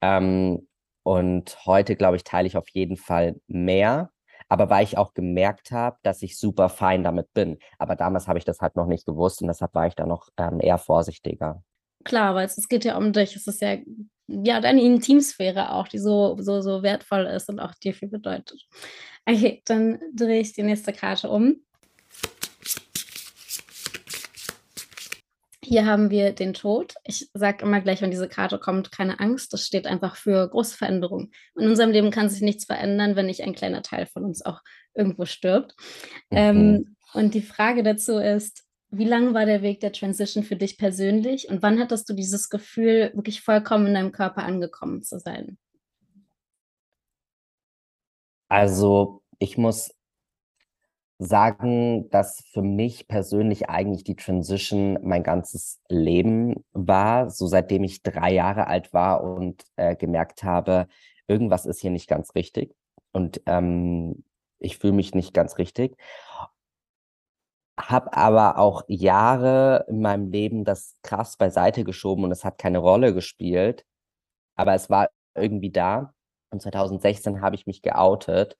Ähm, 0.00 0.66
und 1.02 1.64
heute, 1.66 1.94
glaube 1.94 2.16
ich, 2.16 2.24
teile 2.24 2.48
ich 2.48 2.56
auf 2.56 2.68
jeden 2.70 2.96
Fall 2.96 3.36
mehr, 3.46 4.10
aber 4.48 4.70
weil 4.70 4.84
ich 4.84 4.98
auch 4.98 5.14
gemerkt 5.14 5.70
habe, 5.70 5.96
dass 6.02 6.22
ich 6.22 6.38
super 6.38 6.68
fein 6.68 7.04
damit 7.04 7.32
bin. 7.32 7.58
Aber 7.78 7.96
damals 7.96 8.28
habe 8.28 8.38
ich 8.38 8.44
das 8.44 8.60
halt 8.60 8.76
noch 8.76 8.86
nicht 8.86 9.06
gewusst 9.06 9.40
und 9.40 9.48
deshalb 9.48 9.74
war 9.74 9.86
ich 9.86 9.94
da 9.94 10.06
noch 10.06 10.28
ähm, 10.36 10.60
eher 10.60 10.78
vorsichtiger. 10.78 11.62
Klar, 12.04 12.34
weil 12.34 12.46
es, 12.46 12.56
es 12.56 12.68
geht 12.68 12.84
ja 12.84 12.96
um 12.96 13.12
dich. 13.12 13.34
Es 13.34 13.46
ist 13.46 13.60
ja, 13.60 13.76
ja 14.28 14.60
deine 14.60 14.82
Intimsphäre 14.82 15.72
auch, 15.72 15.88
die 15.88 15.98
so, 15.98 16.36
so, 16.40 16.60
so 16.60 16.82
wertvoll 16.82 17.26
ist 17.26 17.48
und 17.48 17.58
auch 17.58 17.74
dir 17.74 17.94
viel 17.94 18.08
bedeutet. 18.08 18.64
Okay, 19.26 19.62
dann 19.64 19.98
drehe 20.14 20.40
ich 20.40 20.52
die 20.52 20.62
nächste 20.62 20.92
Karte 20.92 21.28
um. 21.28 21.56
Hier 25.66 25.84
haben 25.84 26.10
wir 26.10 26.30
den 26.30 26.54
Tod. 26.54 26.94
Ich 27.02 27.28
sage 27.34 27.64
immer 27.64 27.80
gleich, 27.80 28.00
wenn 28.00 28.12
diese 28.12 28.28
Karte 28.28 28.60
kommt, 28.60 28.92
keine 28.92 29.18
Angst. 29.18 29.52
Das 29.52 29.66
steht 29.66 29.88
einfach 29.88 30.14
für 30.14 30.48
große 30.48 30.76
Veränderungen. 30.76 31.32
In 31.56 31.66
unserem 31.66 31.90
Leben 31.90 32.12
kann 32.12 32.28
sich 32.28 32.40
nichts 32.40 32.66
verändern, 32.66 33.16
wenn 33.16 33.26
nicht 33.26 33.42
ein 33.42 33.52
kleiner 33.52 33.82
Teil 33.82 34.06
von 34.06 34.24
uns 34.24 34.46
auch 34.46 34.60
irgendwo 34.94 35.24
stirbt. 35.24 35.74
Mhm. 36.30 36.36
Ähm, 36.36 36.96
und 37.14 37.34
die 37.34 37.42
Frage 37.42 37.82
dazu 37.82 38.18
ist, 38.18 38.62
wie 38.90 39.06
lang 39.06 39.34
war 39.34 39.44
der 39.44 39.62
Weg 39.62 39.80
der 39.80 39.90
Transition 39.90 40.44
für 40.44 40.54
dich 40.54 40.78
persönlich 40.78 41.48
und 41.48 41.62
wann 41.62 41.80
hattest 41.80 42.08
du 42.08 42.14
dieses 42.14 42.48
Gefühl, 42.48 43.10
wirklich 43.14 43.40
vollkommen 43.40 43.88
in 43.88 43.94
deinem 43.94 44.12
Körper 44.12 44.44
angekommen 44.44 45.02
zu 45.02 45.18
sein? 45.18 45.58
Also 48.48 49.20
ich 49.40 49.58
muss 49.58 49.95
sagen, 51.18 52.10
dass 52.10 52.44
für 52.52 52.62
mich 52.62 53.08
persönlich 53.08 53.70
eigentlich 53.70 54.04
die 54.04 54.16
Transition 54.16 54.98
mein 55.02 55.22
ganzes 55.22 55.80
Leben 55.88 56.64
war, 56.72 57.30
so 57.30 57.46
seitdem 57.46 57.84
ich 57.84 58.02
drei 58.02 58.32
Jahre 58.32 58.66
alt 58.66 58.92
war 58.92 59.24
und 59.24 59.64
äh, 59.76 59.96
gemerkt 59.96 60.44
habe, 60.44 60.88
irgendwas 61.26 61.66
ist 61.66 61.80
hier 61.80 61.90
nicht 61.90 62.08
ganz 62.08 62.34
richtig 62.34 62.74
und 63.12 63.40
ähm, 63.46 64.24
ich 64.58 64.78
fühle 64.78 64.92
mich 64.92 65.14
nicht 65.14 65.32
ganz 65.34 65.58
richtig. 65.58 65.96
Hab 67.78 68.16
aber 68.16 68.58
auch 68.58 68.84
Jahre 68.88 69.84
in 69.88 70.00
meinem 70.00 70.30
Leben 70.30 70.64
das 70.64 70.96
krass 71.02 71.36
beiseite 71.36 71.84
geschoben 71.84 72.24
und 72.24 72.32
es 72.32 72.44
hat 72.44 72.58
keine 72.58 72.78
Rolle 72.78 73.14
gespielt, 73.14 73.84
aber 74.56 74.74
es 74.74 74.90
war 74.90 75.08
irgendwie 75.34 75.70
da. 75.70 76.14
Und 76.50 76.62
2016 76.62 77.40
habe 77.42 77.56
ich 77.56 77.66
mich 77.66 77.82
geoutet 77.82 78.56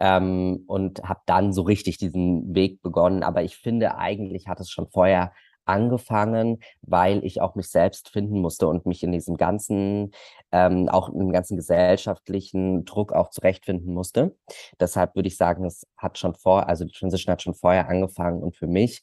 ähm, 0.00 0.64
und 0.66 1.02
habe 1.02 1.20
dann 1.26 1.52
so 1.52 1.62
richtig 1.62 1.98
diesen 1.98 2.54
Weg 2.54 2.82
begonnen. 2.82 3.22
Aber 3.22 3.42
ich 3.42 3.56
finde, 3.56 3.98
eigentlich 3.98 4.48
hat 4.48 4.60
es 4.60 4.70
schon 4.70 4.88
vorher 4.88 5.32
angefangen, 5.66 6.60
weil 6.82 7.24
ich 7.24 7.40
auch 7.40 7.54
mich 7.56 7.68
selbst 7.68 8.10
finden 8.10 8.40
musste 8.40 8.68
und 8.68 8.86
mich 8.86 9.02
in 9.02 9.12
diesem 9.12 9.36
ganzen, 9.36 10.12
ähm, 10.52 10.88
auch 10.88 11.08
im 11.08 11.32
ganzen 11.32 11.56
gesellschaftlichen 11.56 12.84
Druck 12.84 13.12
auch 13.12 13.30
zurechtfinden 13.30 13.92
musste. 13.92 14.36
Deshalb 14.80 15.16
würde 15.16 15.28
ich 15.28 15.36
sagen, 15.36 15.64
es 15.64 15.86
hat 15.96 16.18
schon 16.18 16.34
vor, 16.34 16.68
also 16.68 16.84
die 16.84 16.92
Transition 16.92 17.32
hat 17.32 17.42
schon 17.42 17.54
vorher 17.54 17.88
angefangen 17.88 18.42
und 18.42 18.56
für 18.56 18.68
mich 18.68 19.02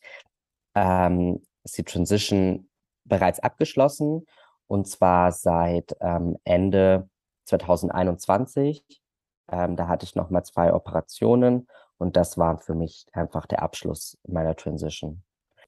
ähm, 0.75 1.41
ist 1.63 1.77
die 1.77 1.83
Transition 1.83 2.69
bereits 3.05 3.39
abgeschlossen 3.39 4.25
und 4.67 4.87
zwar 4.87 5.31
seit 5.31 5.95
ähm, 5.99 6.37
Ende 6.45 7.09
2021. 7.45 9.02
Ähm, 9.51 9.75
da 9.75 9.87
hatte 9.87 10.05
ich 10.05 10.15
nochmal 10.15 10.43
zwei 10.43 10.73
Operationen 10.73 11.67
und 11.97 12.15
das 12.15 12.37
war 12.37 12.59
für 12.59 12.75
mich 12.75 13.05
einfach 13.13 13.45
der 13.45 13.61
Abschluss 13.61 14.17
meiner 14.27 14.55
Transition. 14.55 15.23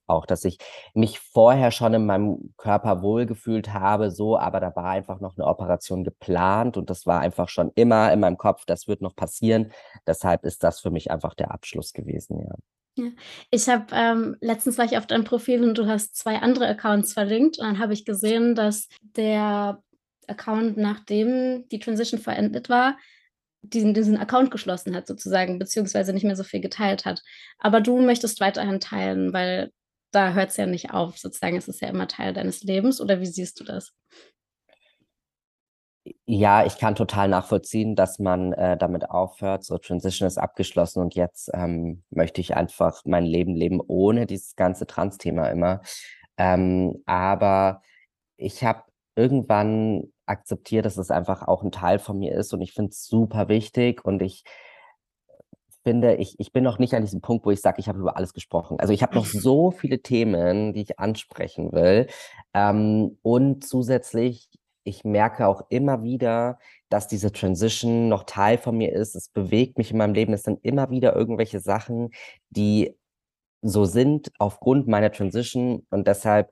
Auch, 0.07 0.27
dass 0.27 0.45
ich 0.45 0.59
mich 0.93 1.19
vorher 1.19 1.71
schon 1.71 1.93
in 1.95 2.05
meinem 2.05 2.53
Körper 2.57 3.01
wohlgefühlt 3.01 3.73
habe, 3.73 4.11
so, 4.11 4.37
aber 4.37 4.59
da 4.59 4.75
war 4.75 4.89
einfach 4.89 5.19
noch 5.19 5.35
eine 5.35 5.47
Operation 5.47 6.03
geplant 6.03 6.77
und 6.77 6.91
das 6.91 7.07
war 7.07 7.21
einfach 7.21 7.49
schon 7.49 7.71
immer 7.73 8.13
in 8.13 8.19
meinem 8.19 8.37
Kopf, 8.37 8.65
das 8.65 8.87
wird 8.87 9.01
noch 9.01 9.15
passieren. 9.15 9.71
Deshalb 10.05 10.45
ist 10.45 10.63
das 10.63 10.79
für 10.79 10.91
mich 10.91 11.09
einfach 11.09 11.33
der 11.33 11.51
Abschluss 11.51 11.91
gewesen, 11.91 12.39
ja. 12.39 12.53
Ja. 12.97 13.09
Ich 13.51 13.67
habe 13.67 13.87
ähm, 13.91 14.37
letztens 14.39 14.77
war 14.77 14.85
ich 14.85 14.97
auf 14.97 15.05
deinem 15.05 15.25
Profil 15.25 15.63
und 15.63 15.77
du 15.77 15.85
hast 15.85 16.15
zwei 16.15 16.37
andere 16.37 16.65
Accounts 16.67 17.11
verlinkt 17.11 17.59
und 17.59 17.65
dann 17.65 17.79
habe 17.79 17.91
ich 17.91 18.05
gesehen, 18.05 18.55
dass 18.55 18.87
der 19.01 19.83
Account, 20.27 20.77
nachdem 20.77 21.67
die 21.69 21.79
Transition 21.79 22.21
verendet 22.21 22.69
war, 22.69 22.97
diesen, 23.69 23.93
diesen 23.93 24.17
Account 24.17 24.51
geschlossen 24.51 24.95
hat 24.95 25.07
sozusagen, 25.07 25.59
beziehungsweise 25.59 26.13
nicht 26.13 26.23
mehr 26.23 26.35
so 26.35 26.43
viel 26.43 26.61
geteilt 26.61 27.05
hat. 27.05 27.21
Aber 27.59 27.81
du 27.81 28.01
möchtest 28.01 28.39
weiterhin 28.39 28.79
teilen, 28.79 29.33
weil 29.33 29.71
da 30.11 30.33
hört 30.33 30.51
es 30.51 30.57
ja 30.57 30.65
nicht 30.65 30.91
auf, 30.91 31.17
sozusagen. 31.17 31.57
Es 31.57 31.67
ist 31.67 31.81
ja 31.81 31.89
immer 31.89 32.07
Teil 32.07 32.33
deines 32.33 32.63
Lebens. 32.63 33.01
Oder 33.01 33.19
wie 33.19 33.25
siehst 33.25 33.59
du 33.59 33.63
das? 33.63 33.93
Ja, 36.25 36.65
ich 36.65 36.77
kann 36.77 36.95
total 36.95 37.27
nachvollziehen, 37.27 37.95
dass 37.95 38.19
man 38.19 38.53
äh, 38.53 38.77
damit 38.77 39.09
aufhört. 39.09 39.63
So, 39.63 39.77
Transition 39.77 40.27
ist 40.27 40.37
abgeschlossen 40.37 41.01
und 41.01 41.15
jetzt 41.15 41.49
ähm, 41.53 42.03
möchte 42.11 42.41
ich 42.41 42.55
einfach 42.55 43.01
mein 43.05 43.25
Leben 43.25 43.55
leben 43.55 43.81
ohne 43.85 44.27
dieses 44.27 44.55
ganze 44.55 44.85
Trans-Thema 44.85 45.49
immer. 45.49 45.81
Ähm, 46.37 47.01
aber 47.05 47.81
ich 48.37 48.63
habe 48.63 48.83
irgendwann 49.15 50.11
akzeptiert, 50.25 50.85
dass 50.85 50.97
es 50.97 51.11
einfach 51.11 51.47
auch 51.47 51.63
ein 51.63 51.71
Teil 51.71 51.99
von 51.99 52.17
mir 52.17 52.33
ist 52.35 52.53
und 52.53 52.61
ich 52.61 52.73
finde 52.73 52.91
es 52.91 53.05
super 53.05 53.47
wichtig 53.47 54.03
und 54.05 54.21
ich 54.21 54.43
finde, 55.83 56.15
ich, 56.15 56.35
ich 56.39 56.51
bin 56.51 56.63
noch 56.63 56.79
nicht 56.79 56.95
an 56.95 57.03
diesem 57.03 57.21
Punkt, 57.21 57.45
wo 57.45 57.51
ich 57.51 57.61
sage, 57.61 57.79
ich 57.79 57.87
habe 57.87 57.99
über 57.99 58.17
alles 58.17 58.33
gesprochen. 58.33 58.79
Also 58.79 58.91
ich 58.91 59.03
habe 59.03 59.15
noch 59.15 59.25
so 59.25 59.71
viele 59.71 60.01
Themen, 60.01 60.73
die 60.73 60.81
ich 60.81 60.99
ansprechen 60.99 61.71
will. 61.73 62.07
Ähm, 62.55 63.19
und 63.21 63.63
zusätzlich 63.63 64.49
ich 64.85 65.03
merke 65.03 65.47
auch 65.47 65.63
immer 65.69 66.03
wieder, 66.03 66.59
dass 66.89 67.07
diese 67.07 67.31
Transition 67.31 68.07
noch 68.07 68.23
Teil 68.23 68.57
von 68.57 68.77
mir 68.77 68.93
ist. 68.93 69.15
Es 69.15 69.29
bewegt 69.29 69.77
mich 69.77 69.91
in 69.91 69.97
meinem 69.97 70.13
Leben. 70.13 70.31
Es 70.31 70.43
sind 70.43 70.63
immer 70.63 70.91
wieder 70.91 71.15
irgendwelche 71.15 71.59
Sachen, 71.59 72.11
die 72.49 72.95
so 73.63 73.85
sind 73.85 74.31
aufgrund 74.37 74.87
meiner 74.87 75.11
Transition. 75.11 75.85
Und 75.89 76.07
deshalb 76.07 76.51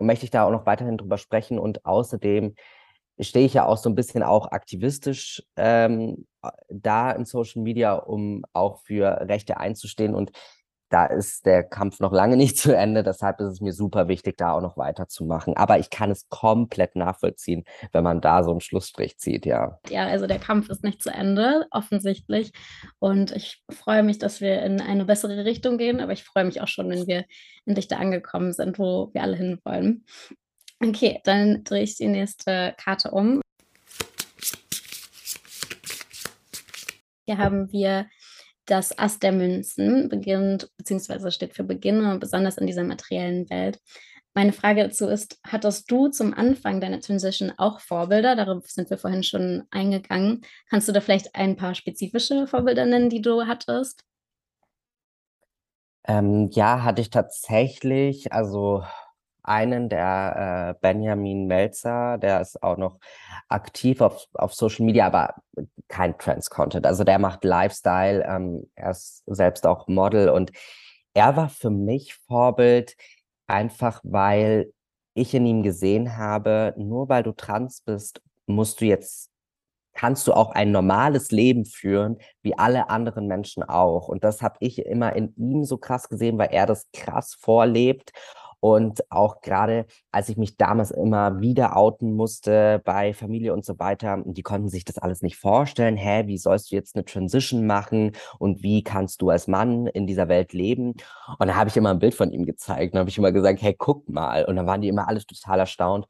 möchte 0.00 0.24
ich 0.24 0.32
da 0.32 0.44
auch 0.44 0.50
noch 0.50 0.66
weiterhin 0.66 0.98
drüber 0.98 1.16
sprechen. 1.16 1.60
Und 1.60 1.86
außerdem 1.86 2.56
stehe 3.20 3.46
ich 3.46 3.54
ja 3.54 3.66
auch 3.66 3.78
so 3.78 3.88
ein 3.88 3.94
bisschen 3.94 4.22
auch 4.22 4.50
aktivistisch 4.50 5.42
ähm, 5.56 6.26
da 6.68 7.10
in 7.12 7.24
Social 7.24 7.62
Media, 7.62 7.94
um 7.94 8.44
auch 8.52 8.78
für 8.80 9.20
Rechte 9.28 9.58
einzustehen. 9.58 10.14
Und 10.14 10.32
da 10.90 11.06
ist 11.06 11.46
der 11.46 11.62
Kampf 11.62 12.00
noch 12.00 12.12
lange 12.12 12.36
nicht 12.36 12.58
zu 12.58 12.76
Ende. 12.76 13.02
Deshalb 13.02 13.40
ist 13.40 13.48
es 13.48 13.60
mir 13.60 13.72
super 13.72 14.08
wichtig, 14.08 14.36
da 14.36 14.52
auch 14.52 14.60
noch 14.60 14.76
weiterzumachen. 14.76 15.56
Aber 15.56 15.78
ich 15.78 15.88
kann 15.88 16.10
es 16.10 16.28
komplett 16.28 16.96
nachvollziehen, 16.96 17.64
wenn 17.92 18.04
man 18.04 18.20
da 18.20 18.42
so 18.42 18.50
einen 18.50 18.60
Schlussstrich 18.60 19.18
zieht, 19.18 19.46
ja. 19.46 19.78
Ja, 19.88 20.06
also 20.06 20.26
der 20.26 20.38
Kampf 20.38 20.68
ist 20.68 20.84
nicht 20.84 21.02
zu 21.02 21.10
Ende, 21.10 21.66
offensichtlich. 21.70 22.52
Und 22.98 23.30
ich 23.32 23.62
freue 23.70 24.02
mich, 24.02 24.18
dass 24.18 24.40
wir 24.40 24.62
in 24.62 24.80
eine 24.80 25.04
bessere 25.04 25.44
Richtung 25.44 25.78
gehen. 25.78 26.00
Aber 26.00 26.12
ich 26.12 26.24
freue 26.24 26.44
mich 26.44 26.60
auch 26.60 26.68
schon, 26.68 26.90
wenn 26.90 27.06
wir 27.06 27.24
endlich 27.64 27.88
da 27.88 27.96
angekommen 27.96 28.52
sind, 28.52 28.78
wo 28.78 29.10
wir 29.12 29.22
alle 29.22 29.36
hinwollen. 29.36 30.04
Okay, 30.82 31.20
dann 31.24 31.62
drehe 31.64 31.82
ich 31.82 31.96
die 31.96 32.08
nächste 32.08 32.74
Karte 32.82 33.10
um. 33.10 33.42
Hier 37.26 37.36
haben 37.36 37.70
wir 37.70 38.08
das 38.64 38.98
Ass 38.98 39.18
der 39.18 39.32
Münzen 39.32 40.08
beginnt, 40.08 40.70
beziehungsweise 40.78 41.30
steht 41.32 41.54
für 41.54 41.64
Beginne, 41.64 42.18
besonders 42.18 42.56
in 42.56 42.66
dieser 42.66 42.84
materiellen 42.84 43.50
Welt. 43.50 43.78
Meine 44.32 44.52
Frage 44.52 44.84
dazu 44.84 45.06
ist, 45.06 45.38
hattest 45.44 45.90
du 45.90 46.08
zum 46.08 46.32
Anfang 46.32 46.80
deiner 46.80 47.00
Transition 47.00 47.52
auch 47.58 47.80
Vorbilder? 47.80 48.34
Darauf 48.34 48.70
sind 48.70 48.88
wir 48.88 48.96
vorhin 48.96 49.22
schon 49.22 49.64
eingegangen. 49.70 50.42
Kannst 50.70 50.88
du 50.88 50.92
da 50.92 51.00
vielleicht 51.00 51.34
ein 51.34 51.56
paar 51.56 51.74
spezifische 51.74 52.46
Vorbilder 52.46 52.86
nennen, 52.86 53.10
die 53.10 53.20
du 53.20 53.46
hattest? 53.46 54.04
Ähm, 56.04 56.48
ja, 56.52 56.84
hatte 56.84 57.02
ich 57.02 57.10
tatsächlich. 57.10 58.32
Also 58.32 58.84
einen, 59.42 59.88
der 59.88 60.76
äh, 60.76 60.80
Benjamin 60.80 61.46
Melzer, 61.46 62.18
der 62.18 62.40
ist 62.40 62.62
auch 62.62 62.76
noch 62.76 62.98
aktiv 63.48 64.00
auf, 64.00 64.26
auf 64.34 64.54
Social 64.54 64.86
Media, 64.86 65.06
aber 65.06 65.34
kein 65.88 66.16
Trans-Content. 66.18 66.86
Also 66.86 67.04
der 67.04 67.18
macht 67.18 67.44
Lifestyle, 67.44 68.24
ähm, 68.24 68.70
er 68.74 68.90
ist 68.90 69.22
selbst 69.26 69.66
auch 69.66 69.88
Model 69.88 70.28
und 70.28 70.52
er 71.14 71.36
war 71.36 71.48
für 71.48 71.70
mich 71.70 72.14
Vorbild, 72.26 72.96
einfach 73.46 74.00
weil 74.04 74.72
ich 75.14 75.34
in 75.34 75.46
ihm 75.46 75.62
gesehen 75.62 76.16
habe, 76.16 76.74
nur 76.76 77.08
weil 77.08 77.22
du 77.22 77.32
trans 77.32 77.82
bist, 77.82 78.22
musst 78.46 78.80
du 78.80 78.86
jetzt, 78.86 79.30
kannst 79.92 80.26
du 80.26 80.32
auch 80.32 80.50
ein 80.50 80.70
normales 80.70 81.30
Leben 81.30 81.64
führen, 81.64 82.18
wie 82.42 82.56
alle 82.56 82.90
anderen 82.90 83.26
Menschen 83.26 83.62
auch. 83.62 84.08
Und 84.08 84.22
das 84.22 84.40
habe 84.40 84.56
ich 84.60 84.86
immer 84.86 85.14
in 85.16 85.34
ihm 85.36 85.64
so 85.64 85.78
krass 85.78 86.08
gesehen, 86.08 86.38
weil 86.38 86.50
er 86.52 86.66
das 86.66 86.88
krass 86.92 87.34
vorlebt 87.34 88.12
und 88.60 89.10
auch 89.10 89.40
gerade, 89.40 89.86
als 90.12 90.28
ich 90.28 90.36
mich 90.36 90.56
damals 90.58 90.90
immer 90.90 91.40
wieder 91.40 91.76
outen 91.76 92.12
musste 92.14 92.80
bei 92.84 93.14
Familie 93.14 93.54
und 93.54 93.64
so 93.64 93.78
weiter, 93.78 94.22
die 94.24 94.42
konnten 94.42 94.68
sich 94.68 94.84
das 94.84 94.98
alles 94.98 95.22
nicht 95.22 95.36
vorstellen. 95.36 95.96
Hä, 95.96 96.26
wie 96.26 96.38
sollst 96.38 96.70
du 96.70 96.76
jetzt 96.76 96.94
eine 96.94 97.06
Transition 97.06 97.66
machen 97.66 98.12
und 98.38 98.62
wie 98.62 98.82
kannst 98.82 99.22
du 99.22 99.30
als 99.30 99.48
Mann 99.48 99.86
in 99.86 100.06
dieser 100.06 100.28
Welt 100.28 100.52
leben? 100.52 100.94
Und 101.38 101.48
da 101.48 101.56
habe 101.56 101.70
ich 101.70 101.76
immer 101.76 101.90
ein 101.90 101.98
Bild 101.98 102.14
von 102.14 102.32
ihm 102.32 102.44
gezeigt 102.44 102.92
und 102.92 103.00
habe 103.00 103.08
ich 103.08 103.16
immer 103.16 103.32
gesagt, 103.32 103.62
hey, 103.62 103.74
guck 103.76 104.08
mal. 104.08 104.44
Und 104.44 104.56
dann 104.56 104.66
waren 104.66 104.82
die 104.82 104.88
immer 104.88 105.08
alles 105.08 105.24
total 105.24 105.60
erstaunt. 105.60 106.06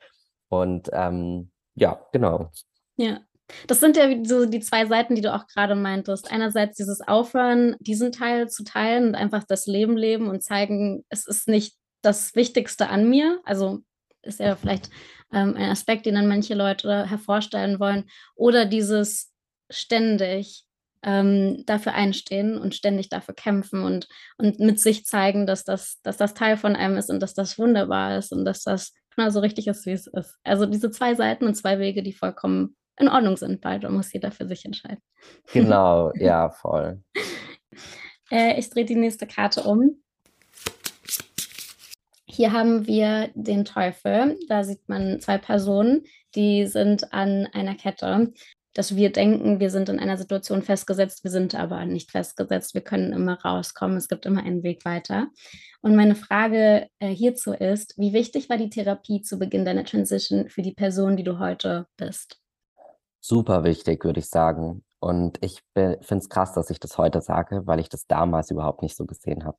Und 0.49 0.91
ähm, 0.93 1.53
ja, 1.77 2.01
genau. 2.13 2.51
Ja, 2.97 3.21
das 3.67 3.81
sind 3.81 3.97
ja 3.97 4.09
so 4.25 4.47
die 4.47 4.61
zwei 4.61 4.87
Seiten, 4.87 5.15
die 5.15 5.23
du 5.23 5.33
auch 5.33 5.47
gerade 5.47 5.75
meintest. 5.75 6.31
Einerseits 6.31 6.77
dieses 6.77 7.01
Aufhören, 7.01 7.77
diesen 7.81 8.13
Teil 8.13 8.49
zu 8.49 8.65
teilen 8.65 9.09
und 9.09 9.15
einfach 9.15 9.45
das 9.45 9.67
Leben 9.67 9.97
leben 9.97 10.29
und 10.29 10.43
zeigen, 10.43 11.05
es 11.09 11.27
ist 11.27 11.49
nicht 11.49 11.80
das 12.03 12.35
Wichtigste 12.35 12.89
an 12.89 13.09
mir. 13.09 13.41
Also 13.45 13.81
ist 14.23 14.41
ja 14.41 14.57
vielleicht 14.57 14.91
ähm, 15.33 15.55
ein 15.57 15.71
Aspekt, 15.71 16.07
den 16.07 16.15
dann 16.15 16.29
manche 16.29 16.55
Leute 16.55 17.07
hervorstellen 17.07 17.81
wollen. 17.81 18.05
Oder 18.35 18.67
dieses 18.67 19.33
ständig 19.71 20.65
ähm, 21.03 21.65
dafür 21.67 21.95
einstehen 21.95 22.59
und 22.59 22.75
ständig 22.75 23.09
dafür 23.09 23.35
kämpfen 23.35 23.85
und, 23.85 24.09
und 24.37 24.59
mit 24.59 24.81
sich 24.81 25.07
zeigen, 25.07 25.47
dass 25.47 25.65
das, 25.65 26.01
dass 26.03 26.17
das 26.17 26.35
Teil 26.35 26.57
von 26.57 26.77
einem 26.77 26.97
ist 26.97 27.11
und 27.11 27.21
dass 27.21 27.35
das 27.35 27.59
wunderbar 27.59 28.19
ist 28.19 28.33
und 28.33 28.45
dass 28.45 28.63
das 28.65 28.93
genau 29.17 29.31
so 29.31 29.41
richtig 29.41 29.67
ist, 29.67 29.87
wie 29.87 29.93
es 29.93 30.07
ist. 30.07 30.39
Also 30.45 30.67
diese 30.67 30.91
zwei 30.91 31.15
Seiten 31.15 31.47
und 31.47 31.55
zwei 31.55 31.79
Wege, 31.79 32.03
die 32.03 32.13
vollkommen 32.13 32.77
in 32.99 33.09
Ordnung 33.09 33.37
sind. 33.37 33.61
Beide 33.61 33.89
muss 33.89 34.13
jeder 34.13 34.31
für 34.31 34.47
sich 34.47 34.65
entscheiden. 34.65 35.03
Genau, 35.53 36.13
ja, 36.17 36.51
voll. 36.51 37.03
äh, 38.31 38.59
ich 38.59 38.69
drehe 38.69 38.85
die 38.85 38.97
nächste 38.97 39.27
Karte 39.27 39.63
um. 39.63 40.03
Hier 42.33 42.53
haben 42.53 42.87
wir 42.87 43.31
den 43.35 43.65
Teufel. 43.65 44.39
Da 44.49 44.63
sieht 44.65 44.89
man 44.89 45.21
zwei 45.21 45.39
Personen, 45.39 46.05
die 46.35 46.67
sind 46.67 47.13
an 47.13 47.49
einer 47.53 47.75
Kette. 47.75 48.33
Dass 48.73 48.95
wir 48.95 49.11
denken, 49.11 49.59
wir 49.59 49.69
sind 49.69 49.89
in 49.89 49.99
einer 49.99 50.17
Situation 50.17 50.63
festgesetzt, 50.63 51.25
wir 51.25 51.33
sind 51.33 51.57
aber 51.57 51.85
nicht 51.87 52.13
festgesetzt. 52.13 52.73
Wir 52.73 52.83
können 52.83 53.13
immer 53.13 53.41
rauskommen. 53.41 53.97
Es 53.97 54.07
gibt 54.07 54.27
immer 54.27 54.45
einen 54.45 54.63
Weg 54.63 54.85
weiter. 54.85 55.27
Und 55.83 55.97
meine 55.97 56.15
Frage 56.15 56.87
äh, 57.01 57.09
hierzu 57.09 57.53
ist, 57.53 57.99
wie 57.99 58.13
wichtig 58.13 58.49
war 58.49 58.59
die 58.59 58.71
Therapie 58.71 59.23
zu 59.23 59.41
Beginn 59.41 59.65
deiner 59.65 59.85
Transition 59.85 60.49
für 60.49 60.63
die 60.63 60.75
Person, 60.75 61.17
die 61.17 61.25
du 61.25 61.41
heute 61.41 61.89
bist? 61.97 62.39
Super 63.21 63.65
wichtig, 63.65 64.05
würde 64.05 64.21
ich 64.21 64.29
sagen. 64.29 64.85
Und 65.01 65.39
ich 65.43 65.63
finde 65.75 65.99
es 65.99 66.29
krass, 66.29 66.53
dass 66.53 66.69
ich 66.71 66.79
das 66.79 66.99
heute 66.99 67.23
sage, 67.23 67.63
weil 67.67 67.81
ich 67.81 67.89
das 67.89 68.07
damals 68.07 68.51
überhaupt 68.51 68.83
nicht 68.83 68.97
so 68.97 69.07
gesehen 69.07 69.45
habe. 69.45 69.57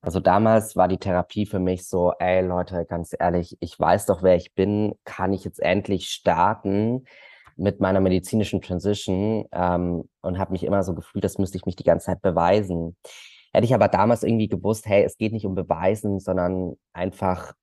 Also 0.00 0.18
damals 0.18 0.76
war 0.76 0.88
die 0.88 0.96
Therapie 0.96 1.44
für 1.44 1.58
mich 1.58 1.86
so, 1.86 2.12
ey 2.18 2.40
Leute, 2.40 2.86
ganz 2.86 3.14
ehrlich, 3.18 3.58
ich 3.60 3.78
weiß 3.78 4.06
doch, 4.06 4.22
wer 4.22 4.34
ich 4.34 4.54
bin, 4.54 4.94
kann 5.04 5.34
ich 5.34 5.44
jetzt 5.44 5.60
endlich 5.60 6.08
starten? 6.08 7.04
mit 7.58 7.80
meiner 7.80 8.00
medizinischen 8.00 8.62
Transition 8.62 9.44
ähm, 9.52 10.08
und 10.22 10.38
habe 10.38 10.52
mich 10.52 10.62
immer 10.62 10.84
so 10.84 10.94
gefühlt, 10.94 11.24
das 11.24 11.38
müsste 11.38 11.58
ich 11.58 11.66
mich 11.66 11.74
die 11.74 11.84
ganze 11.84 12.06
Zeit 12.06 12.22
beweisen. 12.22 12.96
Hätte 13.52 13.64
ich 13.64 13.74
aber 13.74 13.88
damals 13.88 14.22
irgendwie 14.22 14.48
gewusst, 14.48 14.86
hey, 14.86 15.02
es 15.02 15.16
geht 15.16 15.32
nicht 15.32 15.44
um 15.44 15.56
Beweisen, 15.56 16.20
sondern 16.20 16.74
einfach 16.92 17.54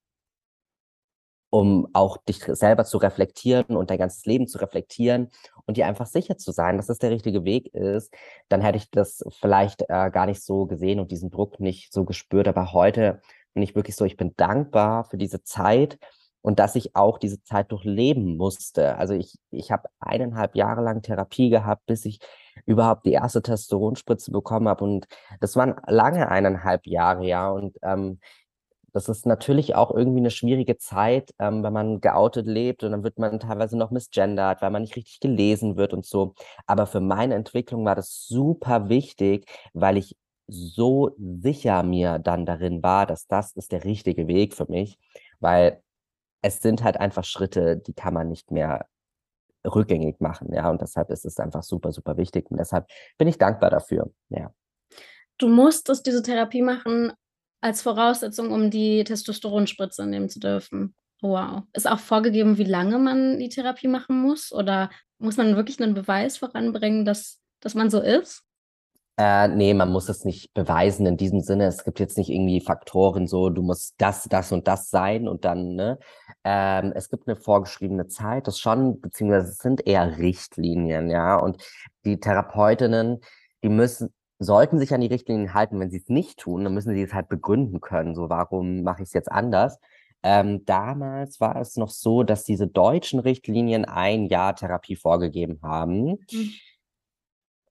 um 1.49 1.87
auch 1.93 2.17
dich 2.17 2.39
selber 2.43 2.85
zu 2.85 2.97
reflektieren 2.97 3.75
und 3.75 3.89
dein 3.89 3.97
ganzes 3.99 4.25
Leben 4.25 4.47
zu 4.47 4.59
reflektieren 4.59 5.29
und 5.65 5.77
dir 5.77 5.87
einfach 5.87 6.05
sicher 6.05 6.37
zu 6.37 6.51
sein, 6.51 6.77
dass 6.77 6.87
das 6.87 6.99
der 6.99 7.11
richtige 7.11 7.45
Weg 7.45 7.73
ist, 7.73 8.13
dann 8.49 8.61
hätte 8.61 8.77
ich 8.77 8.89
das 8.91 9.23
vielleicht 9.39 9.83
äh, 9.83 10.09
gar 10.11 10.25
nicht 10.25 10.43
so 10.43 10.65
gesehen 10.65 10.99
und 10.99 11.11
diesen 11.11 11.29
Druck 11.29 11.59
nicht 11.59 11.93
so 11.93 12.05
gespürt. 12.05 12.47
Aber 12.47 12.73
heute 12.73 13.21
bin 13.53 13.63
ich 13.63 13.75
wirklich 13.75 13.95
so, 13.95 14.05
ich 14.05 14.17
bin 14.17 14.35
dankbar 14.35 15.05
für 15.05 15.17
diese 15.17 15.43
Zeit 15.43 15.97
und 16.41 16.59
dass 16.59 16.75
ich 16.75 16.95
auch 16.95 17.17
diese 17.17 17.41
Zeit 17.41 17.71
durchleben 17.71 18.37
musste. 18.37 18.97
Also 18.97 19.15
ich, 19.15 19.39
ich 19.49 19.71
habe 19.71 19.89
eineinhalb 19.99 20.55
Jahre 20.55 20.83
lang 20.83 21.01
Therapie 21.01 21.49
gehabt, 21.49 21.87
bis 21.87 22.05
ich 22.05 22.19
überhaupt 22.67 23.05
die 23.05 23.13
erste 23.13 23.41
Testosteronspritze 23.41 24.31
bekommen 24.31 24.67
habe. 24.67 24.83
Und 24.83 25.07
das 25.39 25.55
waren 25.55 25.75
lange 25.87 26.29
eineinhalb 26.29 26.85
Jahre, 26.85 27.25
ja. 27.25 27.49
Und 27.49 27.77
ähm, 27.81 28.19
das 28.95 29.09
ist 29.09 29.25
natürlich 29.25 29.75
auch 29.75 29.91
irgendwie 29.93 30.21
eine 30.21 30.31
schwierige 30.31 30.77
Zeit, 30.77 31.31
ähm, 31.37 31.63
wenn 31.63 31.73
man 31.73 31.99
geoutet 31.99 32.47
lebt 32.47 32.81
und 32.81 32.93
dann 32.93 33.03
wird 33.03 33.19
man 33.19 33.41
teilweise 33.41 33.77
noch 33.77 33.91
misgendert, 33.91 34.61
weil 34.61 34.71
man 34.71 34.83
nicht 34.83 34.95
richtig 34.95 35.19
gelesen 35.19 35.75
wird 35.75 35.93
und 35.93 36.05
so. 36.05 36.33
Aber 36.65 36.87
für 36.87 37.01
meine 37.01 37.35
Entwicklung 37.35 37.83
war 37.83 37.95
das 37.95 38.25
super 38.25 38.87
wichtig, 38.87 39.47
weil 39.73 39.97
ich 39.97 40.15
so 40.47 41.13
sicher 41.17 41.83
mir 41.83 42.19
dann 42.19 42.45
darin 42.45 42.83
war, 42.83 43.05
dass 43.05 43.27
das 43.27 43.51
ist 43.57 43.73
der 43.73 43.83
richtige 43.83 44.27
Weg 44.29 44.53
für 44.53 44.65
mich, 44.71 44.97
weil 45.41 45.81
es 46.41 46.61
sind 46.61 46.81
halt 46.81 46.97
einfach 46.97 47.25
Schritte, 47.25 47.75
die 47.75 47.93
kann 47.93 48.13
man 48.13 48.29
nicht 48.29 48.49
mehr 48.51 48.85
rückgängig 49.65 50.21
machen, 50.21 50.53
ja, 50.53 50.69
und 50.69 50.81
deshalb 50.81 51.09
ist 51.09 51.25
es 51.25 51.37
einfach 51.39 51.63
super, 51.63 51.91
super 51.91 52.15
wichtig 52.15 52.49
und 52.49 52.57
deshalb 52.59 52.87
bin 53.17 53.27
ich 53.27 53.37
dankbar 53.37 53.71
dafür, 53.71 54.09
ja. 54.29 54.53
Du 55.37 55.49
musstest 55.49 56.05
diese 56.05 56.21
Therapie 56.21 56.61
machen, 56.61 57.11
als 57.61 57.81
Voraussetzung, 57.81 58.51
um 58.51 58.69
die 58.69 59.03
Testosteronspritze 59.03 60.05
nehmen 60.05 60.29
zu 60.29 60.39
dürfen. 60.39 60.95
Wow. 61.21 61.63
Ist 61.73 61.89
auch 61.89 61.99
vorgegeben, 61.99 62.57
wie 62.57 62.65
lange 62.65 62.99
man 62.99 63.39
die 63.39 63.49
Therapie 63.49 63.87
machen 63.87 64.21
muss? 64.21 64.51
Oder 64.51 64.89
muss 65.17 65.37
man 65.37 65.55
wirklich 65.55 65.81
einen 65.81 65.93
Beweis 65.93 66.37
voranbringen, 66.37 67.05
dass, 67.05 67.41
dass 67.61 67.73
man 67.73 67.89
so 67.89 67.99
ist? 67.99 68.43
Äh, 69.17 69.47
nee, 69.47 69.73
man 69.73 69.91
muss 69.91 70.09
es 70.09 70.25
nicht 70.25 70.53
beweisen 70.53 71.05
in 71.05 71.15
diesem 71.15 71.39
Sinne. 71.39 71.67
Es 71.67 71.85
gibt 71.85 72.01
jetzt 72.01 72.17
nicht 72.17 72.29
irgendwie 72.29 72.59
Faktoren 72.59 73.27
so, 73.27 73.49
du 73.49 73.61
musst 73.61 73.95
das, 73.97 74.23
das 74.23 74.51
und 74.51 74.67
das 74.67 74.89
sein 74.89 75.29
und 75.29 75.45
dann, 75.45 75.75
ne? 75.75 75.99
Ähm, 76.43 76.91
es 76.93 77.09
gibt 77.09 77.25
eine 77.27 77.37
vorgeschriebene 77.37 78.07
Zeit, 78.07 78.45
das 78.47 78.59
schon, 78.59 78.99
beziehungsweise 78.99 79.51
es 79.51 79.57
sind 79.59 79.87
eher 79.87 80.17
Richtlinien, 80.17 81.09
ja. 81.09 81.37
Und 81.37 81.63
die 82.03 82.19
Therapeutinnen, 82.19 83.21
die 83.63 83.69
müssen, 83.69 84.13
sollten 84.39 84.79
sich 84.79 84.93
an 84.93 85.01
die 85.01 85.07
Richtlinien 85.07 85.53
halten. 85.53 85.79
Wenn 85.79 85.91
sie 85.91 85.97
es 85.97 86.09
nicht 86.09 86.39
tun, 86.39 86.63
dann 86.63 86.73
müssen 86.73 86.93
sie 86.93 87.01
es 87.01 87.13
halt 87.13 87.29
begründen 87.29 87.81
können. 87.81 88.15
So, 88.15 88.29
warum 88.29 88.83
mache 88.83 89.03
ich 89.03 89.07
es 89.07 89.13
jetzt 89.13 89.31
anders? 89.31 89.79
Ähm, 90.23 90.65
damals 90.65 91.39
war 91.39 91.55
es 91.57 91.77
noch 91.77 91.89
so, 91.89 92.23
dass 92.23 92.43
diese 92.43 92.67
deutschen 92.67 93.19
Richtlinien 93.19 93.85
ein 93.85 94.25
Jahr 94.25 94.55
Therapie 94.55 94.95
vorgegeben 94.95 95.59
haben. 95.61 96.25
Mhm. 96.31 96.51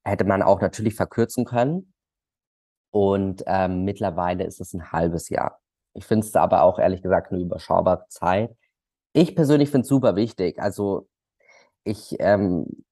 Hätte 0.05 0.25
man 0.25 0.43
auch 0.43 0.61
natürlich 0.61 0.95
verkürzen 0.95 1.45
können. 1.45 1.93
Und 2.93 3.43
ähm, 3.47 3.85
mittlerweile 3.85 4.45
ist 4.45 4.61
es 4.61 4.73
ein 4.73 4.93
halbes 4.93 5.31
Jahr. 5.31 5.61
Ich 5.95 6.05
finde 6.05 6.27
es 6.27 6.37
aber 6.37 6.63
auch 6.63 6.79
ehrlich 6.79 7.03
gesagt 7.03 7.33
eine 7.33 7.43
überschaubare 7.43 8.07
Zeit. 8.09 8.57
Ich 9.13 9.35
persönlich 9.35 9.71
finde 9.71 9.83
es 9.83 9.89
super 9.89 10.15
wichtig. 10.15 10.61
Also 10.61 11.09
ich 11.83 12.15
ähm, 12.21 12.85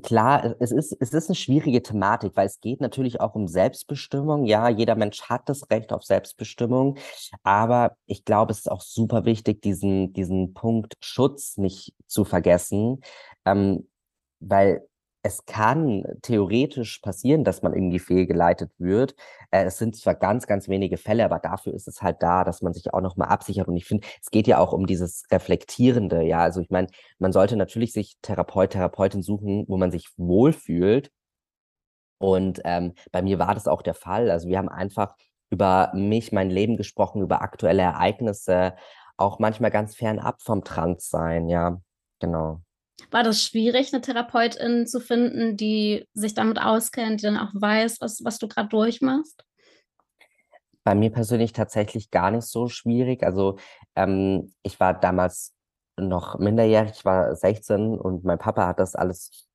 klar, 0.00 0.56
es 0.58 0.72
ist, 0.72 0.96
es 1.00 1.12
ist 1.12 1.28
eine 1.28 1.36
schwierige 1.36 1.82
Thematik, 1.82 2.32
weil 2.34 2.46
es 2.46 2.60
geht 2.60 2.80
natürlich 2.80 3.20
auch 3.20 3.34
um 3.34 3.46
Selbstbestimmung. 3.46 4.46
Ja, 4.46 4.68
jeder 4.68 4.94
Mensch 4.94 5.22
hat 5.22 5.48
das 5.48 5.70
Recht 5.70 5.92
auf 5.92 6.02
Selbstbestimmung. 6.04 6.96
Aber 7.42 7.96
ich 8.06 8.24
glaube, 8.24 8.52
es 8.52 8.60
ist 8.60 8.70
auch 8.70 8.80
super 8.80 9.24
wichtig, 9.24 9.60
diesen, 9.62 10.12
diesen 10.14 10.54
Punkt 10.54 10.94
Schutz 11.00 11.58
nicht 11.58 11.94
zu 12.06 12.24
vergessen. 12.24 13.02
Ähm, 13.44 13.88
weil 14.40 14.86
es 15.22 15.44
kann 15.46 16.04
theoretisch 16.22 16.98
passieren, 16.98 17.44
dass 17.44 17.62
man 17.62 17.74
irgendwie 17.74 18.00
fehlgeleitet 18.00 18.72
wird. 18.78 19.14
Äh, 19.52 19.64
es 19.64 19.78
sind 19.78 19.96
zwar 19.96 20.14
ganz, 20.14 20.46
ganz 20.46 20.68
wenige 20.68 20.96
Fälle, 20.96 21.24
aber 21.24 21.38
dafür 21.38 21.74
ist 21.74 21.86
es 21.86 22.02
halt 22.02 22.22
da, 22.22 22.42
dass 22.44 22.62
man 22.62 22.72
sich 22.72 22.92
auch 22.92 23.00
nochmal 23.00 23.28
absichert. 23.28 23.68
Und 23.68 23.76
ich 23.76 23.84
finde, 23.84 24.06
es 24.20 24.30
geht 24.30 24.48
ja 24.48 24.58
auch 24.58 24.72
um 24.72 24.86
dieses 24.86 25.24
Reflektierende. 25.30 26.22
Ja, 26.22 26.40
also 26.40 26.60
ich 26.60 26.70
meine, 26.70 26.88
man 27.18 27.32
sollte 27.32 27.56
natürlich 27.56 27.92
sich 27.92 28.16
Therapeut, 28.22 28.70
Therapeutin 28.70 29.22
suchen, 29.22 29.64
wo 29.68 29.76
man 29.76 29.92
sich 29.92 30.08
wohlfühlt. 30.16 31.12
Und 32.18 32.60
ähm, 32.64 32.94
bei 33.12 33.22
mir 33.22 33.38
war 33.38 33.54
das 33.54 33.66
auch 33.68 33.82
der 33.82 33.94
Fall. 33.94 34.30
Also 34.30 34.48
wir 34.48 34.58
haben 34.58 34.68
einfach 34.68 35.16
über 35.50 35.92
mich, 35.94 36.32
mein 36.32 36.50
Leben 36.50 36.76
gesprochen, 36.76 37.22
über 37.22 37.42
aktuelle 37.42 37.82
Ereignisse, 37.82 38.74
auch 39.16 39.38
manchmal 39.38 39.70
ganz 39.70 39.94
fernab 39.94 40.40
vom 40.42 40.64
Transsein. 40.64 41.48
Ja, 41.48 41.80
genau. 42.20 42.62
War 43.10 43.22
das 43.22 43.42
schwierig, 43.42 43.92
eine 43.92 44.00
Therapeutin 44.00 44.86
zu 44.86 45.00
finden, 45.00 45.56
die 45.56 46.06
sich 46.14 46.34
damit 46.34 46.60
auskennt, 46.60 47.20
die 47.20 47.26
dann 47.26 47.36
auch 47.36 47.50
weiß, 47.52 48.00
was, 48.00 48.24
was 48.24 48.38
du 48.38 48.48
gerade 48.48 48.68
durchmachst? 48.68 49.44
Bei 50.84 50.94
mir 50.94 51.10
persönlich 51.10 51.52
tatsächlich 51.52 52.10
gar 52.10 52.30
nicht 52.30 52.46
so 52.46 52.68
schwierig. 52.68 53.22
Also 53.22 53.58
ähm, 53.94 54.52
ich 54.62 54.80
war 54.80 54.94
damals 54.94 55.54
noch 55.96 56.38
minderjährig, 56.38 56.92
ich 56.96 57.04
war 57.04 57.34
16 57.36 57.98
und 57.98 58.24
mein 58.24 58.38
Papa 58.38 58.66
hat 58.66 58.78
das 58.78 58.94
alles 58.94 59.48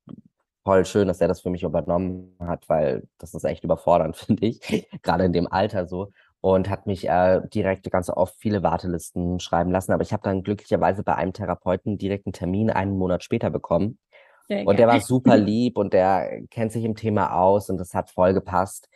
voll 0.64 0.86
schön, 0.86 1.08
dass 1.08 1.22
er 1.22 1.30
das 1.30 1.40
für 1.40 1.50
mich 1.50 1.64
übernommen 1.64 2.36
hat, 2.40 2.68
weil 2.68 3.08
das 3.20 3.34
ist 3.34 3.46
echt 3.46 3.64
überfordernd, 3.64 4.18
finde 4.18 4.46
ich, 4.48 4.88
gerade 5.02 5.24
in 5.24 5.34
dem 5.34 5.52
Alter 5.52 5.88
so 5.88 6.12
und 6.54 6.70
hat 6.70 6.88
mich 6.88 7.08
äh, 7.10 7.42
direkt 7.54 7.90
ganz 7.92 8.10
oft 8.10 8.36
viele 8.40 8.64
Wartelisten 8.64 9.40
schreiben 9.40 9.72
lassen. 9.72 9.92
Aber 9.92 10.04
ich 10.04 10.14
habe 10.14 10.24
dann 10.24 10.44
glücklicherweise 10.44 11.04
bei 11.04 11.16
einem 11.16 11.34
Therapeuten 11.34 11.98
direkt 11.98 12.26
einen 12.26 12.34
Termin 12.34 12.70
einen 12.70 12.98
Monat 12.98 13.24
später 13.24 13.50
bekommen. 13.50 14.00
Sehr 14.48 14.66
und 14.66 14.80
der 14.80 14.88
war 14.88 15.02
super 15.02 15.36
lieb 15.36 15.78
und 15.78 15.92
der 15.92 16.42
kennt 16.50 16.72
sich 16.72 16.86
im 16.86 16.96
Thema 16.96 17.38
aus 17.38 17.70
und 17.70 17.78
das 17.78 17.94
hat 17.94 18.12
voll 18.12 18.34
gepasst. 18.34 18.88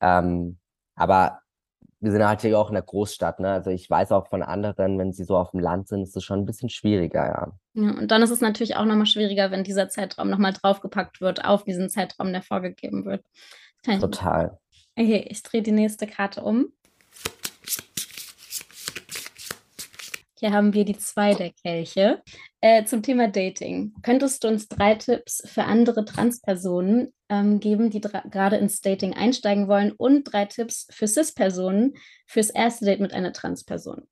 Ähm, 0.00 0.58
aber 0.94 1.40
wir 1.98 2.12
sind 2.12 2.24
halt 2.24 2.42
hier 2.42 2.56
auch 2.56 2.68
in 2.68 2.74
der 2.74 2.84
Großstadt, 2.84 3.40
ne? 3.40 3.50
Also 3.50 3.70
ich 3.70 3.90
weiß 3.90 4.12
auch 4.12 4.28
von 4.28 4.44
anderen, 4.44 4.96
wenn 4.96 5.12
sie 5.12 5.24
so 5.24 5.36
auf 5.36 5.50
dem 5.50 5.60
Land 5.60 5.88
sind, 5.88 6.02
ist 6.02 6.16
es 6.16 6.22
schon 6.22 6.40
ein 6.40 6.46
bisschen 6.46 6.68
schwieriger, 6.68 7.26
ja. 7.26 7.52
Ja, 7.74 7.98
und 7.98 8.12
dann 8.12 8.22
ist 8.22 8.30
es 8.30 8.40
natürlich 8.40 8.76
auch 8.76 8.84
nochmal 8.84 9.06
schwieriger, 9.06 9.50
wenn 9.50 9.64
dieser 9.64 9.88
Zeitraum 9.88 10.30
nochmal 10.30 10.52
draufgepackt 10.52 11.20
wird 11.20 11.44
auf 11.44 11.64
diesen 11.64 11.88
Zeitraum, 11.88 12.32
der 12.32 12.42
vorgegeben 12.42 13.04
wird. 13.06 13.24
Total. 13.82 14.58
Okay, 14.98 15.26
ich 15.28 15.42
drehe 15.42 15.62
die 15.62 15.72
nächste 15.72 16.06
Karte 16.06 16.42
um. 16.42 16.72
Hier 20.38 20.52
haben 20.52 20.74
wir 20.74 20.84
die 20.84 20.98
zwei 20.98 21.32
der 21.32 21.50
Kelche. 21.50 22.22
Äh, 22.60 22.84
zum 22.84 23.02
Thema 23.02 23.28
Dating. 23.28 23.94
Könntest 24.02 24.44
du 24.44 24.48
uns 24.48 24.68
drei 24.68 24.94
Tipps 24.94 25.42
für 25.46 25.64
andere 25.64 26.04
Transpersonen 26.04 27.14
ähm, 27.30 27.58
geben, 27.58 27.88
die 27.88 28.02
gerade 28.02 28.56
ins 28.56 28.82
Dating 28.82 29.14
einsteigen 29.14 29.66
wollen 29.66 29.92
und 29.92 30.24
drei 30.24 30.44
Tipps 30.44 30.88
für 30.90 31.08
Cis-Personen 31.08 31.94
fürs 32.26 32.50
erste 32.50 32.84
Date 32.84 33.00
mit 33.00 33.14
einer 33.14 33.32
Transperson? 33.32 34.06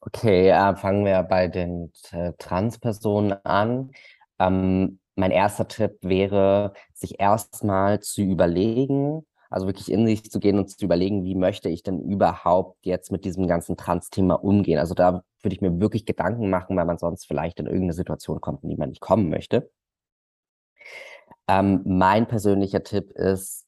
Okay, 0.00 0.48
äh, 0.48 0.76
fangen 0.76 1.04
wir 1.04 1.22
bei 1.24 1.48
den 1.48 1.92
äh, 2.12 2.32
Transpersonen 2.38 3.32
an. 3.44 3.90
Ähm, 4.38 4.98
mein 5.14 5.30
erster 5.30 5.68
Tipp 5.68 5.98
wäre, 6.00 6.72
sich 6.94 7.20
erstmal 7.20 8.00
zu 8.00 8.22
überlegen, 8.22 9.26
also 9.50 9.66
wirklich 9.66 9.90
in 9.90 10.06
sich 10.06 10.30
zu 10.30 10.40
gehen 10.40 10.58
und 10.58 10.68
zu 10.68 10.84
überlegen, 10.84 11.24
wie 11.24 11.34
möchte 11.34 11.68
ich 11.68 11.82
denn 11.82 12.00
überhaupt 12.00 12.84
jetzt 12.84 13.10
mit 13.10 13.24
diesem 13.24 13.46
ganzen 13.46 13.76
Trans-Thema 13.76 14.34
umgehen. 14.34 14.78
Also 14.78 14.94
da 14.94 15.22
würde 15.42 15.54
ich 15.54 15.60
mir 15.60 15.80
wirklich 15.80 16.04
Gedanken 16.04 16.50
machen, 16.50 16.76
weil 16.76 16.84
man 16.84 16.98
sonst 16.98 17.26
vielleicht 17.26 17.58
in 17.60 17.66
irgendeine 17.66 17.94
Situation 17.94 18.40
kommt, 18.40 18.62
in 18.62 18.70
die 18.70 18.76
man 18.76 18.90
nicht 18.90 19.00
kommen 19.00 19.30
möchte. 19.30 19.70
Ähm, 21.48 21.82
mein 21.84 22.28
persönlicher 22.28 22.82
Tipp 22.82 23.10
ist, 23.12 23.64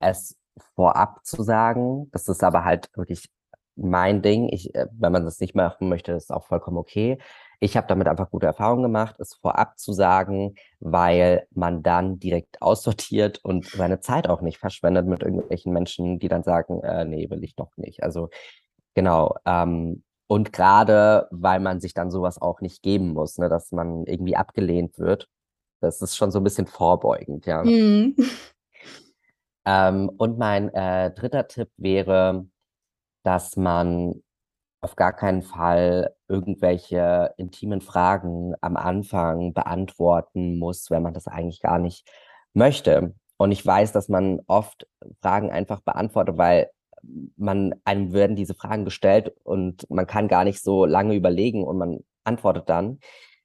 es 0.00 0.36
vorab 0.74 1.24
zu 1.24 1.42
sagen. 1.42 2.10
Das 2.12 2.28
ist 2.28 2.44
aber 2.44 2.64
halt 2.64 2.90
wirklich 2.94 3.30
mein 3.76 4.20
Ding. 4.20 4.48
Ich, 4.52 4.74
äh, 4.74 4.86
wenn 4.92 5.12
man 5.12 5.24
das 5.24 5.40
nicht 5.40 5.54
machen 5.54 5.88
möchte, 5.88 6.12
ist 6.12 6.30
auch 6.30 6.44
vollkommen 6.44 6.76
okay. 6.76 7.18
Ich 7.62 7.76
habe 7.76 7.86
damit 7.86 8.08
einfach 8.08 8.28
gute 8.28 8.46
Erfahrungen 8.46 8.82
gemacht, 8.82 9.20
es 9.20 9.34
vorab 9.34 9.78
zu 9.78 9.92
sagen, 9.92 10.56
weil 10.80 11.46
man 11.52 11.84
dann 11.84 12.18
direkt 12.18 12.60
aussortiert 12.60 13.38
und 13.44 13.66
seine 13.66 14.00
Zeit 14.00 14.28
auch 14.28 14.40
nicht 14.40 14.58
verschwendet 14.58 15.06
mit 15.06 15.22
irgendwelchen 15.22 15.72
Menschen, 15.72 16.18
die 16.18 16.26
dann 16.26 16.42
sagen, 16.42 16.82
äh, 16.82 17.04
nee, 17.04 17.30
will 17.30 17.44
ich 17.44 17.54
doch 17.54 17.70
nicht. 17.76 18.02
Also 18.02 18.30
genau. 18.94 19.36
Ähm, 19.46 20.02
und 20.26 20.52
gerade, 20.52 21.28
weil 21.30 21.60
man 21.60 21.78
sich 21.80 21.94
dann 21.94 22.10
sowas 22.10 22.42
auch 22.42 22.60
nicht 22.62 22.82
geben 22.82 23.12
muss, 23.12 23.38
ne, 23.38 23.48
dass 23.48 23.70
man 23.70 24.06
irgendwie 24.06 24.34
abgelehnt 24.34 24.98
wird. 24.98 25.28
Das 25.80 26.02
ist 26.02 26.16
schon 26.16 26.32
so 26.32 26.40
ein 26.40 26.44
bisschen 26.44 26.66
vorbeugend, 26.66 27.46
ja. 27.46 27.62
Mhm. 27.62 28.16
Ähm, 29.64 30.08
und 30.16 30.36
mein 30.36 30.74
äh, 30.74 31.12
dritter 31.12 31.46
Tipp 31.46 31.70
wäre, 31.76 32.44
dass 33.22 33.54
man 33.54 34.20
auf 34.80 34.96
gar 34.96 35.12
keinen 35.12 35.42
Fall 35.42 36.12
irgendwelche 36.32 37.34
intimen 37.36 37.82
Fragen 37.82 38.54
am 38.62 38.76
Anfang 38.76 39.52
beantworten 39.52 40.58
muss, 40.58 40.90
wenn 40.90 41.02
man 41.02 41.12
das 41.12 41.28
eigentlich 41.28 41.60
gar 41.60 41.78
nicht 41.78 42.10
möchte. 42.54 43.14
Und 43.36 43.52
ich 43.52 43.64
weiß, 43.64 43.92
dass 43.92 44.08
man 44.08 44.40
oft 44.46 44.88
Fragen 45.20 45.50
einfach 45.50 45.80
beantwortet, 45.82 46.38
weil 46.38 46.70
man 47.36 47.74
einem 47.84 48.12
werden 48.12 48.36
diese 48.36 48.54
Fragen 48.54 48.84
gestellt 48.84 49.34
und 49.44 49.88
man 49.90 50.06
kann 50.06 50.28
gar 50.28 50.44
nicht 50.44 50.62
so 50.62 50.86
lange 50.86 51.14
überlegen 51.14 51.64
und 51.64 51.76
man 51.76 52.00
antwortet 52.24 52.68
dann. 52.68 53.00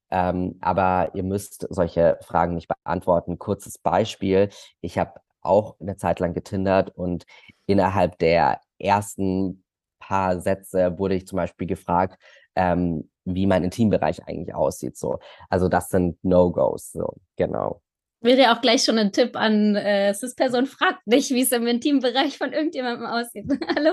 Ähm, 0.09 0.57
aber 0.61 1.11
ihr 1.15 1.23
müsst 1.23 1.67
solche 1.69 2.17
Fragen 2.21 2.55
nicht 2.55 2.69
beantworten. 2.69 3.39
Kurzes 3.39 3.77
Beispiel. 3.79 4.49
Ich 4.79 4.97
habe 4.97 5.19
auch 5.41 5.75
eine 5.81 5.97
Zeit 5.97 6.19
lang 6.19 6.33
getindert 6.33 6.95
und 6.95 7.25
innerhalb 7.65 8.17
der 8.19 8.61
ersten 8.79 9.63
paar 9.99 10.39
Sätze 10.39 10.97
wurde 10.99 11.15
ich 11.15 11.27
zum 11.27 11.37
Beispiel 11.37 11.67
gefragt, 11.67 12.17
ähm, 12.57 13.09
wie 13.23 13.45
mein 13.45 13.63
Intimbereich 13.63 14.27
eigentlich 14.27 14.53
aussieht. 14.53 14.97
So. 14.97 15.19
Also 15.49 15.69
das 15.69 15.89
sind 15.89 16.17
No-Gos. 16.23 16.91
So, 16.91 17.13
genau. 17.35 17.81
Wäre 18.21 18.41
ja 18.41 18.55
auch 18.55 18.61
gleich 18.61 18.83
schon 18.83 18.97
ein 18.97 19.11
Tipp 19.11 19.35
an 19.35 19.75
äh, 19.75 20.13
Cis-Person, 20.13 20.65
fragt 20.65 21.05
nicht, 21.05 21.29
wie 21.29 21.41
es 21.41 21.51
im 21.51 21.67
Intimbereich 21.67 22.37
von 22.37 22.51
irgendjemandem 22.51 23.05
aussieht. 23.05 23.45
Hallo? 23.75 23.91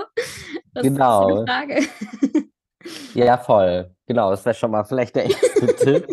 Das 0.73 0.83
genau. 0.83 1.29
ist 1.29 1.35
eine 1.35 1.45
Frage. 1.45 1.87
ja, 3.13 3.37
voll. 3.37 3.91
Genau, 4.07 4.31
das 4.31 4.43
wäre 4.43 4.55
schon 4.55 4.71
mal 4.71 4.83
vielleicht 4.83 5.15
der 5.15 5.25
erste 5.25 5.75
Tipp. 5.77 6.07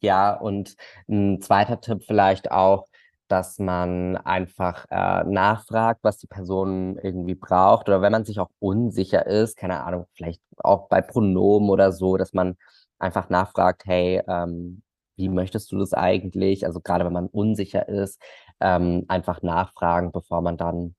Ja, 0.00 0.32
und 0.32 0.76
ein 1.08 1.42
zweiter 1.42 1.78
Tipp 1.80 2.04
vielleicht 2.06 2.50
auch, 2.50 2.86
dass 3.30 3.58
man 3.58 4.16
einfach 4.18 4.86
äh, 4.90 5.24
nachfragt, 5.24 6.00
was 6.02 6.18
die 6.18 6.26
Person 6.26 6.98
irgendwie 7.02 7.34
braucht. 7.34 7.88
Oder 7.88 8.02
wenn 8.02 8.12
man 8.12 8.24
sich 8.24 8.40
auch 8.40 8.50
unsicher 8.58 9.26
ist, 9.26 9.56
keine 9.56 9.82
Ahnung, 9.84 10.06
vielleicht 10.14 10.42
auch 10.58 10.88
bei 10.88 11.00
Pronomen 11.00 11.70
oder 11.70 11.92
so, 11.92 12.16
dass 12.16 12.32
man 12.32 12.56
einfach 12.98 13.28
nachfragt, 13.30 13.84
hey, 13.86 14.22
ähm, 14.28 14.82
wie 15.16 15.28
möchtest 15.28 15.70
du 15.72 15.78
das 15.78 15.92
eigentlich? 15.94 16.66
Also 16.66 16.80
gerade 16.80 17.04
wenn 17.04 17.12
man 17.12 17.28
unsicher 17.28 17.88
ist, 17.88 18.20
ähm, 18.60 19.04
einfach 19.08 19.42
nachfragen, 19.42 20.12
bevor 20.12 20.40
man 20.42 20.56
dann 20.56 20.96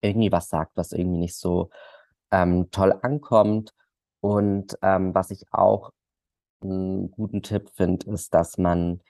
irgendwie 0.00 0.32
was 0.32 0.48
sagt, 0.48 0.72
was 0.76 0.92
irgendwie 0.92 1.18
nicht 1.18 1.36
so 1.36 1.70
ähm, 2.30 2.70
toll 2.70 2.98
ankommt. 3.02 3.72
Und 4.20 4.78
ähm, 4.82 5.14
was 5.14 5.30
ich 5.30 5.44
auch 5.52 5.90
einen 6.62 7.10
guten 7.10 7.42
Tipp 7.42 7.70
finde, 7.74 8.10
ist, 8.12 8.32
dass 8.32 8.56
man 8.58 9.00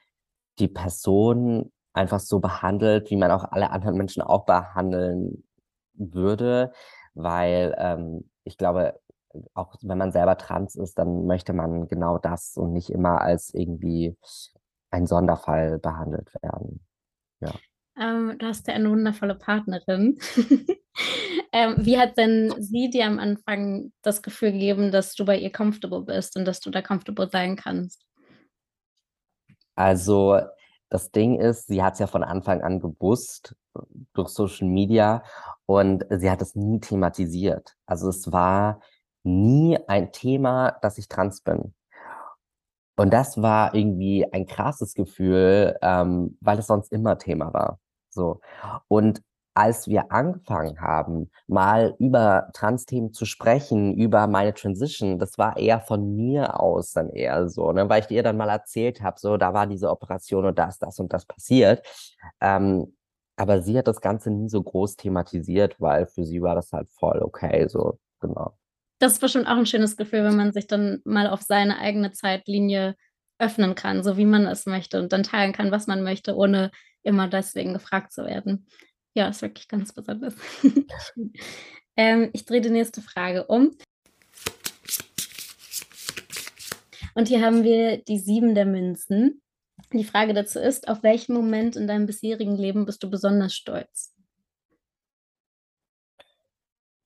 die 0.58 0.68
Person 0.68 1.70
einfach 1.94 2.20
so 2.20 2.40
behandelt, 2.40 3.10
wie 3.10 3.16
man 3.16 3.30
auch 3.30 3.44
alle 3.44 3.70
anderen 3.70 3.96
Menschen 3.96 4.22
auch 4.22 4.44
behandeln 4.44 5.44
würde, 5.94 6.72
weil 7.14 7.74
ähm, 7.78 8.28
ich 8.42 8.58
glaube, 8.58 9.00
auch 9.54 9.76
wenn 9.82 9.98
man 9.98 10.12
selber 10.12 10.36
trans 10.36 10.74
ist, 10.74 10.98
dann 10.98 11.26
möchte 11.26 11.52
man 11.52 11.88
genau 11.88 12.18
das 12.18 12.56
und 12.56 12.72
nicht 12.72 12.90
immer 12.90 13.20
als 13.20 13.54
irgendwie 13.54 14.16
ein 14.90 15.06
Sonderfall 15.06 15.78
behandelt 15.78 16.32
werden. 16.42 16.84
Ja. 17.40 17.52
Ähm, 17.96 18.36
du 18.38 18.46
hast 18.46 18.66
ja 18.66 18.74
eine 18.74 18.90
wundervolle 18.90 19.36
Partnerin. 19.36 20.18
ähm, 21.52 21.74
wie 21.78 21.98
hat 21.98 22.16
denn 22.16 22.52
sie 22.58 22.90
dir 22.90 23.06
am 23.06 23.18
Anfang 23.18 23.92
das 24.02 24.22
Gefühl 24.22 24.52
gegeben, 24.52 24.90
dass 24.90 25.14
du 25.14 25.24
bei 25.24 25.38
ihr 25.38 25.52
comfortable 25.52 26.02
bist 26.02 26.36
und 26.36 26.44
dass 26.44 26.60
du 26.60 26.70
da 26.70 26.82
comfortable 26.82 27.28
sein 27.30 27.56
kannst? 27.56 28.04
Also 29.76 30.40
das 30.90 31.10
Ding 31.10 31.40
ist, 31.40 31.66
sie 31.66 31.82
hat 31.82 31.94
es 31.94 31.98
ja 31.98 32.06
von 32.06 32.22
Anfang 32.22 32.62
an 32.62 32.80
gewusst 32.80 33.56
durch 34.12 34.28
Social 34.28 34.68
Media 34.68 35.22
und 35.66 36.04
sie 36.10 36.30
hat 36.30 36.42
es 36.42 36.54
nie 36.54 36.80
thematisiert. 36.80 37.74
Also 37.86 38.08
es 38.08 38.30
war 38.30 38.80
nie 39.22 39.78
ein 39.88 40.12
Thema, 40.12 40.72
dass 40.82 40.98
ich 40.98 41.08
trans 41.08 41.40
bin. 41.40 41.74
Und 42.96 43.12
das 43.12 43.42
war 43.42 43.74
irgendwie 43.74 44.30
ein 44.32 44.46
krasses 44.46 44.94
Gefühl, 44.94 45.76
ähm, 45.82 46.38
weil 46.40 46.58
es 46.58 46.68
sonst 46.68 46.92
immer 46.92 47.18
Thema 47.18 47.52
war. 47.52 47.80
So. 48.10 48.40
Und 48.86 49.22
als 49.54 49.86
wir 49.86 50.10
angefangen 50.10 50.80
haben, 50.80 51.30
mal 51.46 51.94
über 52.00 52.50
Trans-Themen 52.54 53.12
zu 53.12 53.24
sprechen, 53.24 53.94
über 53.94 54.26
meine 54.26 54.52
Transition, 54.52 55.18
das 55.20 55.38
war 55.38 55.56
eher 55.56 55.80
von 55.80 56.16
mir 56.16 56.60
aus 56.60 56.92
dann 56.92 57.10
eher 57.10 57.48
so, 57.48 57.72
ne? 57.72 57.88
weil 57.88 58.00
ich 58.00 58.08
dir 58.08 58.24
dann 58.24 58.36
mal 58.36 58.48
erzählt 58.48 59.00
habe, 59.00 59.18
so, 59.18 59.36
da 59.36 59.54
war 59.54 59.66
diese 59.68 59.90
Operation 59.90 60.44
und 60.44 60.58
das, 60.58 60.78
das 60.78 60.98
und 60.98 61.12
das 61.12 61.24
passiert. 61.24 61.86
Ähm, 62.40 62.96
aber 63.36 63.62
sie 63.62 63.78
hat 63.78 63.88
das 63.88 64.00
Ganze 64.00 64.30
nie 64.30 64.48
so 64.48 64.62
groß 64.62 64.96
thematisiert, 64.96 65.80
weil 65.80 66.06
für 66.06 66.24
sie 66.24 66.42
war 66.42 66.56
das 66.56 66.72
halt 66.72 66.90
voll 66.90 67.20
okay, 67.22 67.68
so, 67.68 67.98
genau. 68.20 68.56
Das 68.98 69.12
ist 69.12 69.20
bestimmt 69.20 69.46
auch 69.46 69.56
ein 69.56 69.66
schönes 69.66 69.96
Gefühl, 69.96 70.24
wenn 70.24 70.36
man 70.36 70.52
sich 70.52 70.66
dann 70.66 71.00
mal 71.04 71.28
auf 71.28 71.42
seine 71.42 71.78
eigene 71.78 72.12
Zeitlinie 72.12 72.96
öffnen 73.38 73.74
kann, 73.74 74.02
so 74.02 74.16
wie 74.16 74.26
man 74.26 74.46
es 74.46 74.66
möchte 74.66 75.00
und 75.00 75.12
dann 75.12 75.24
teilen 75.24 75.52
kann, 75.52 75.70
was 75.70 75.86
man 75.86 76.02
möchte, 76.02 76.36
ohne 76.36 76.70
immer 77.02 77.28
deswegen 77.28 77.74
gefragt 77.74 78.12
zu 78.12 78.24
werden. 78.24 78.66
Ja, 79.14 79.28
ist 79.28 79.42
wirklich 79.42 79.68
ganz 79.68 79.92
besonders. 79.92 80.34
ähm, 81.96 82.30
ich 82.32 82.44
drehe 82.44 82.60
die 82.60 82.70
nächste 82.70 83.00
Frage 83.00 83.46
um. 83.46 83.76
Und 87.14 87.28
hier 87.28 87.42
haben 87.42 87.62
wir 87.62 87.98
die 87.98 88.18
sieben 88.18 88.56
der 88.56 88.66
Münzen. 88.66 89.40
Die 89.92 90.04
Frage 90.04 90.34
dazu 90.34 90.58
ist, 90.58 90.88
auf 90.88 91.04
welchen 91.04 91.34
Moment 91.34 91.76
in 91.76 91.86
deinem 91.86 92.06
bisherigen 92.06 92.56
Leben 92.56 92.86
bist 92.86 93.02
du 93.04 93.10
besonders 93.10 93.54
stolz? 93.54 94.12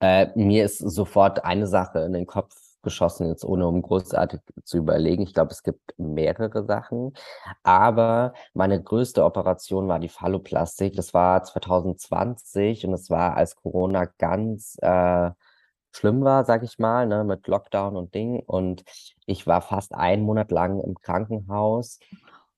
Äh, 0.01 0.27
mir 0.35 0.65
ist 0.65 0.79
sofort 0.79 1.43
eine 1.43 1.67
Sache 1.67 1.99
in 1.99 2.13
den 2.13 2.25
Kopf 2.25 2.55
geschossen, 2.83 3.27
jetzt 3.27 3.45
ohne 3.45 3.67
um 3.67 3.81
großartig 3.81 4.41
zu 4.63 4.77
überlegen. 4.77 5.23
Ich 5.23 5.33
glaube, 5.33 5.51
es 5.51 5.63
gibt 5.63 5.93
mehrere 5.97 6.63
Sachen. 6.65 7.13
Aber 7.63 8.33
meine 8.53 8.81
größte 8.81 9.23
Operation 9.23 9.87
war 9.87 9.99
die 9.99 10.09
Phalloplastik. 10.09 10.95
Das 10.95 11.13
war 11.13 11.43
2020 11.43 12.85
und 12.85 12.93
es 12.93 13.09
war, 13.09 13.35
als 13.37 13.55
Corona 13.55 14.05
ganz 14.17 14.77
äh, 14.81 15.31
schlimm 15.91 16.23
war, 16.23 16.45
sag 16.45 16.63
ich 16.63 16.79
mal, 16.79 17.07
ne, 17.07 17.23
mit 17.23 17.47
Lockdown 17.47 17.95
und 17.97 18.13
Ding. 18.13 18.39
Und 18.39 18.83
ich 19.25 19.47
war 19.47 19.61
fast 19.61 19.93
einen 19.93 20.23
Monat 20.23 20.51
lang 20.51 20.79
im 20.81 20.95
Krankenhaus 20.95 21.99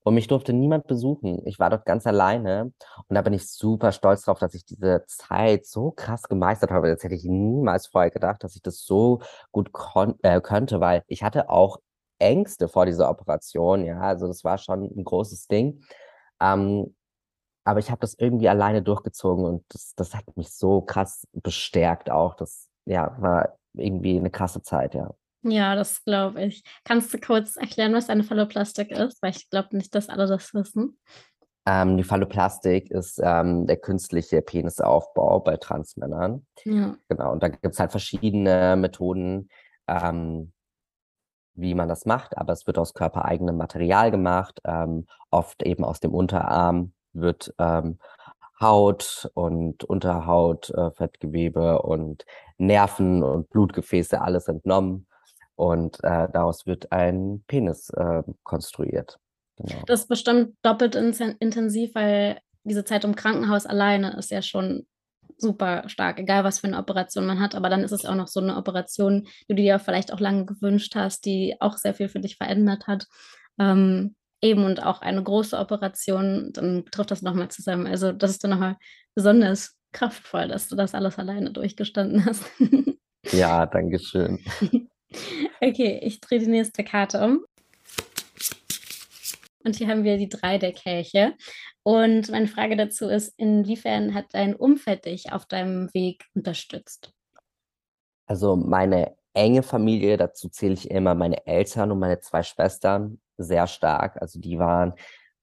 und 0.03 0.15
mich 0.15 0.27
durfte 0.27 0.53
niemand 0.53 0.87
besuchen. 0.87 1.45
Ich 1.45 1.59
war 1.59 1.69
dort 1.69 1.85
ganz 1.85 2.07
alleine. 2.07 2.73
Und 3.07 3.15
da 3.15 3.21
bin 3.21 3.33
ich 3.33 3.49
super 3.49 3.91
stolz 3.91 4.23
drauf, 4.23 4.39
dass 4.39 4.53
ich 4.55 4.65
diese 4.65 5.03
Zeit 5.07 5.65
so 5.65 5.91
krass 5.91 6.23
gemeistert 6.23 6.71
habe. 6.71 6.89
Das 6.89 7.03
hätte 7.03 7.15
ich 7.15 7.25
niemals 7.25 7.87
vorher 7.87 8.11
gedacht, 8.11 8.43
dass 8.43 8.55
ich 8.55 8.61
das 8.61 8.83
so 8.83 9.21
gut 9.51 9.69
äh, 10.23 10.41
könnte, 10.41 10.79
weil 10.79 11.03
ich 11.07 11.23
hatte 11.23 11.49
auch 11.49 11.77
Ängste 12.19 12.67
vor 12.67 12.85
dieser 12.85 13.09
Operation. 13.09 13.85
Ja, 13.85 13.99
also 14.01 14.27
das 14.27 14.43
war 14.43 14.57
schon 14.57 14.83
ein 14.85 15.03
großes 15.03 15.47
Ding. 15.47 15.83
Ähm, 16.39 16.95
aber 17.63 17.79
ich 17.79 17.91
habe 17.91 18.01
das 18.01 18.15
irgendwie 18.17 18.49
alleine 18.49 18.81
durchgezogen 18.81 19.45
und 19.45 19.63
das, 19.69 19.93
das 19.95 20.15
hat 20.15 20.25
mich 20.35 20.51
so 20.51 20.81
krass 20.81 21.27
bestärkt 21.33 22.09
auch. 22.09 22.35
Das 22.35 22.69
ja, 22.85 23.15
war 23.19 23.57
irgendwie 23.73 24.17
eine 24.17 24.31
krasse 24.31 24.61
Zeit, 24.63 24.95
ja. 24.95 25.11
Ja, 25.43 25.75
das 25.75 26.03
glaube 26.03 26.43
ich. 26.43 26.63
Kannst 26.83 27.13
du 27.13 27.19
kurz 27.19 27.55
erklären, 27.55 27.93
was 27.93 28.09
eine 28.09 28.23
Phalloplastik 28.23 28.91
ist? 28.91 29.21
Weil 29.21 29.31
ich 29.31 29.49
glaube 29.49 29.75
nicht, 29.75 29.93
dass 29.95 30.09
alle 30.09 30.27
das 30.27 30.53
wissen. 30.53 30.99
Ähm, 31.65 31.97
die 31.97 32.03
Phalloplastik 32.03 32.89
ist 32.89 33.19
ähm, 33.23 33.67
der 33.67 33.77
künstliche 33.77 34.41
Penisaufbau 34.41 35.39
bei 35.39 35.57
Transmännern. 35.57 36.45
Ja. 36.65 36.95
Genau, 37.07 37.31
und 37.31 37.43
da 37.43 37.49
gibt 37.49 37.73
es 37.73 37.79
halt 37.79 37.91
verschiedene 37.91 38.75
Methoden, 38.75 39.49
ähm, 39.87 40.53
wie 41.53 41.75
man 41.75 41.87
das 41.87 42.05
macht, 42.05 42.37
aber 42.37 42.53
es 42.53 42.65
wird 42.65 42.79
aus 42.79 42.93
körpereigenem 42.93 43.57
Material 43.57 44.09
gemacht, 44.09 44.59
ähm, 44.65 45.05
oft 45.29 45.61
eben 45.63 45.83
aus 45.83 45.99
dem 45.99 46.13
Unterarm 46.13 46.93
wird 47.13 47.53
ähm, 47.59 47.99
Haut 48.59 49.29
und 49.33 49.83
Unterhaut, 49.83 50.69
äh, 50.71 50.91
Fettgewebe 50.91 51.81
und 51.81 52.25
Nerven 52.57 53.21
und 53.21 53.49
Blutgefäße 53.49 54.21
alles 54.21 54.47
entnommen 54.47 55.07
und 55.61 56.03
äh, 56.03 56.27
daraus 56.33 56.65
wird 56.65 56.91
ein 56.91 57.43
Penis 57.45 57.91
äh, 57.91 58.23
konstruiert. 58.41 59.19
Genau. 59.57 59.83
Das 59.85 60.01
ist 60.01 60.07
bestimmt 60.07 60.55
doppelt 60.63 60.95
in 60.95 61.13
intensiv, 61.39 61.93
weil 61.93 62.39
diese 62.63 62.83
Zeit 62.83 63.03
im 63.03 63.13
Krankenhaus 63.13 63.67
alleine 63.67 64.17
ist 64.17 64.31
ja 64.31 64.41
schon 64.41 64.87
super 65.37 65.87
stark, 65.87 66.19
egal 66.19 66.43
was 66.43 66.59
für 66.59 66.67
eine 66.67 66.79
Operation 66.79 67.27
man 67.27 67.39
hat. 67.39 67.53
Aber 67.53 67.69
dann 67.69 67.83
ist 67.83 67.91
es 67.91 68.05
auch 68.05 68.15
noch 68.15 68.27
so 68.27 68.39
eine 68.39 68.57
Operation, 68.57 69.27
die 69.49 69.55
du 69.55 69.61
dir 69.61 69.77
vielleicht 69.77 70.11
auch 70.11 70.19
lange 70.19 70.45
gewünscht 70.45 70.95
hast, 70.95 71.25
die 71.25 71.55
auch 71.59 71.77
sehr 71.77 71.93
viel 71.93 72.09
für 72.09 72.19
dich 72.19 72.37
verändert 72.37 72.87
hat. 72.87 73.05
Ähm, 73.59 74.15
eben 74.41 74.65
und 74.65 74.81
auch 74.81 75.01
eine 75.01 75.21
große 75.21 75.59
Operation, 75.59 76.53
dann 76.53 76.85
trifft 76.89 77.11
das 77.11 77.21
nochmal 77.21 77.49
zusammen. 77.49 77.85
Also 77.85 78.11
das 78.11 78.31
ist 78.31 78.43
dann 78.43 78.49
nochmal 78.49 78.77
besonders 79.13 79.77
kraftvoll, 79.91 80.47
dass 80.47 80.69
du 80.69 80.75
das 80.75 80.95
alles 80.95 81.19
alleine 81.19 81.51
durchgestanden 81.51 82.25
hast. 82.25 82.43
ja, 83.31 83.67
danke 83.67 83.99
schön. 83.99 84.39
Okay, 85.61 85.99
ich 86.03 86.19
drehe 86.21 86.39
die 86.39 86.47
nächste 86.47 86.83
Karte 86.83 87.23
um. 87.23 87.45
Und 89.63 89.75
hier 89.75 89.87
haben 89.87 90.03
wir 90.03 90.17
die 90.17 90.29
drei 90.29 90.57
der 90.57 90.73
Kelche. 90.73 91.35
Und 91.83 92.29
meine 92.29 92.47
Frage 92.47 92.75
dazu 92.75 93.07
ist, 93.07 93.33
inwiefern 93.37 94.13
hat 94.13 94.25
dein 94.33 94.55
Umfeld 94.55 95.05
dich 95.05 95.31
auf 95.31 95.45
deinem 95.45 95.93
Weg 95.93 96.25
unterstützt? 96.35 97.13
Also 98.27 98.55
meine 98.55 99.15
enge 99.33 99.63
Familie, 99.63 100.17
dazu 100.17 100.49
zähle 100.49 100.73
ich 100.73 100.89
immer 100.89 101.15
meine 101.15 101.45
Eltern 101.45 101.91
und 101.91 101.99
meine 101.99 102.19
zwei 102.19 102.43
Schwestern 102.43 103.19
sehr 103.37 103.67
stark. 103.67 104.21
Also 104.21 104.39
die 104.39 104.59
waren 104.59 104.93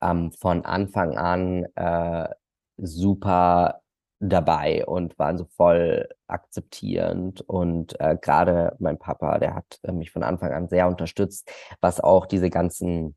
ähm, 0.01 0.33
von 0.33 0.65
Anfang 0.65 1.17
an 1.17 1.67
äh, 1.75 2.29
super 2.77 3.83
dabei 4.21 4.85
und 4.87 5.19
waren 5.19 5.39
so 5.39 5.45
voll 5.57 6.09
akzeptierend. 6.27 7.41
Und 7.43 7.99
äh, 8.01 8.17
gerade 8.21 8.77
mein 8.79 8.99
Papa, 8.99 9.39
der 9.39 9.55
hat 9.55 9.79
äh, 9.83 9.93
mich 9.93 10.11
von 10.11 10.23
Anfang 10.23 10.53
an 10.53 10.69
sehr 10.69 10.89
unterstützt, 10.89 11.51
was 11.81 12.01
auch 12.01 12.27
diese 12.27 12.51
ganzen 12.51 13.17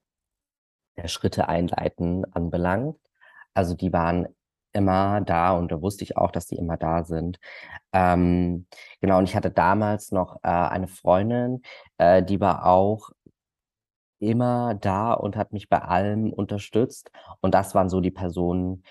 äh, 0.96 1.08
Schritte 1.08 1.48
einleiten 1.48 2.26
anbelangt. 2.34 2.98
Also 3.54 3.76
die 3.76 3.94
waren 3.94 4.28
immer 4.74 5.22
da 5.22 5.52
und 5.58 5.72
da 5.72 5.82
wusste 5.82 6.04
ich 6.04 6.18
auch, 6.18 6.32
dass 6.32 6.48
die 6.48 6.56
immer 6.56 6.78
da 6.78 7.04
sind. 7.04 7.40
Ähm, 7.94 8.68
genau, 9.02 9.18
und 9.18 9.26
ich 9.26 9.36
hatte 9.36 9.52
damals 9.52 10.12
noch 10.12 10.38
äh, 10.44 10.50
eine 10.50 10.88
Freundin, 10.88 11.62
äh, 11.98 12.24
die 12.24 12.40
war 12.40 12.66
auch 12.66 13.12
immer 14.20 14.76
da 14.76 15.14
und 15.14 15.36
hat 15.36 15.52
mich 15.52 15.68
bei 15.68 15.80
allem 15.80 16.32
unterstützt. 16.32 17.12
Und 17.42 17.54
das 17.56 17.76
waren 17.76 17.90
so 17.90 18.02
die 18.02 18.12
Personen, 18.12 18.84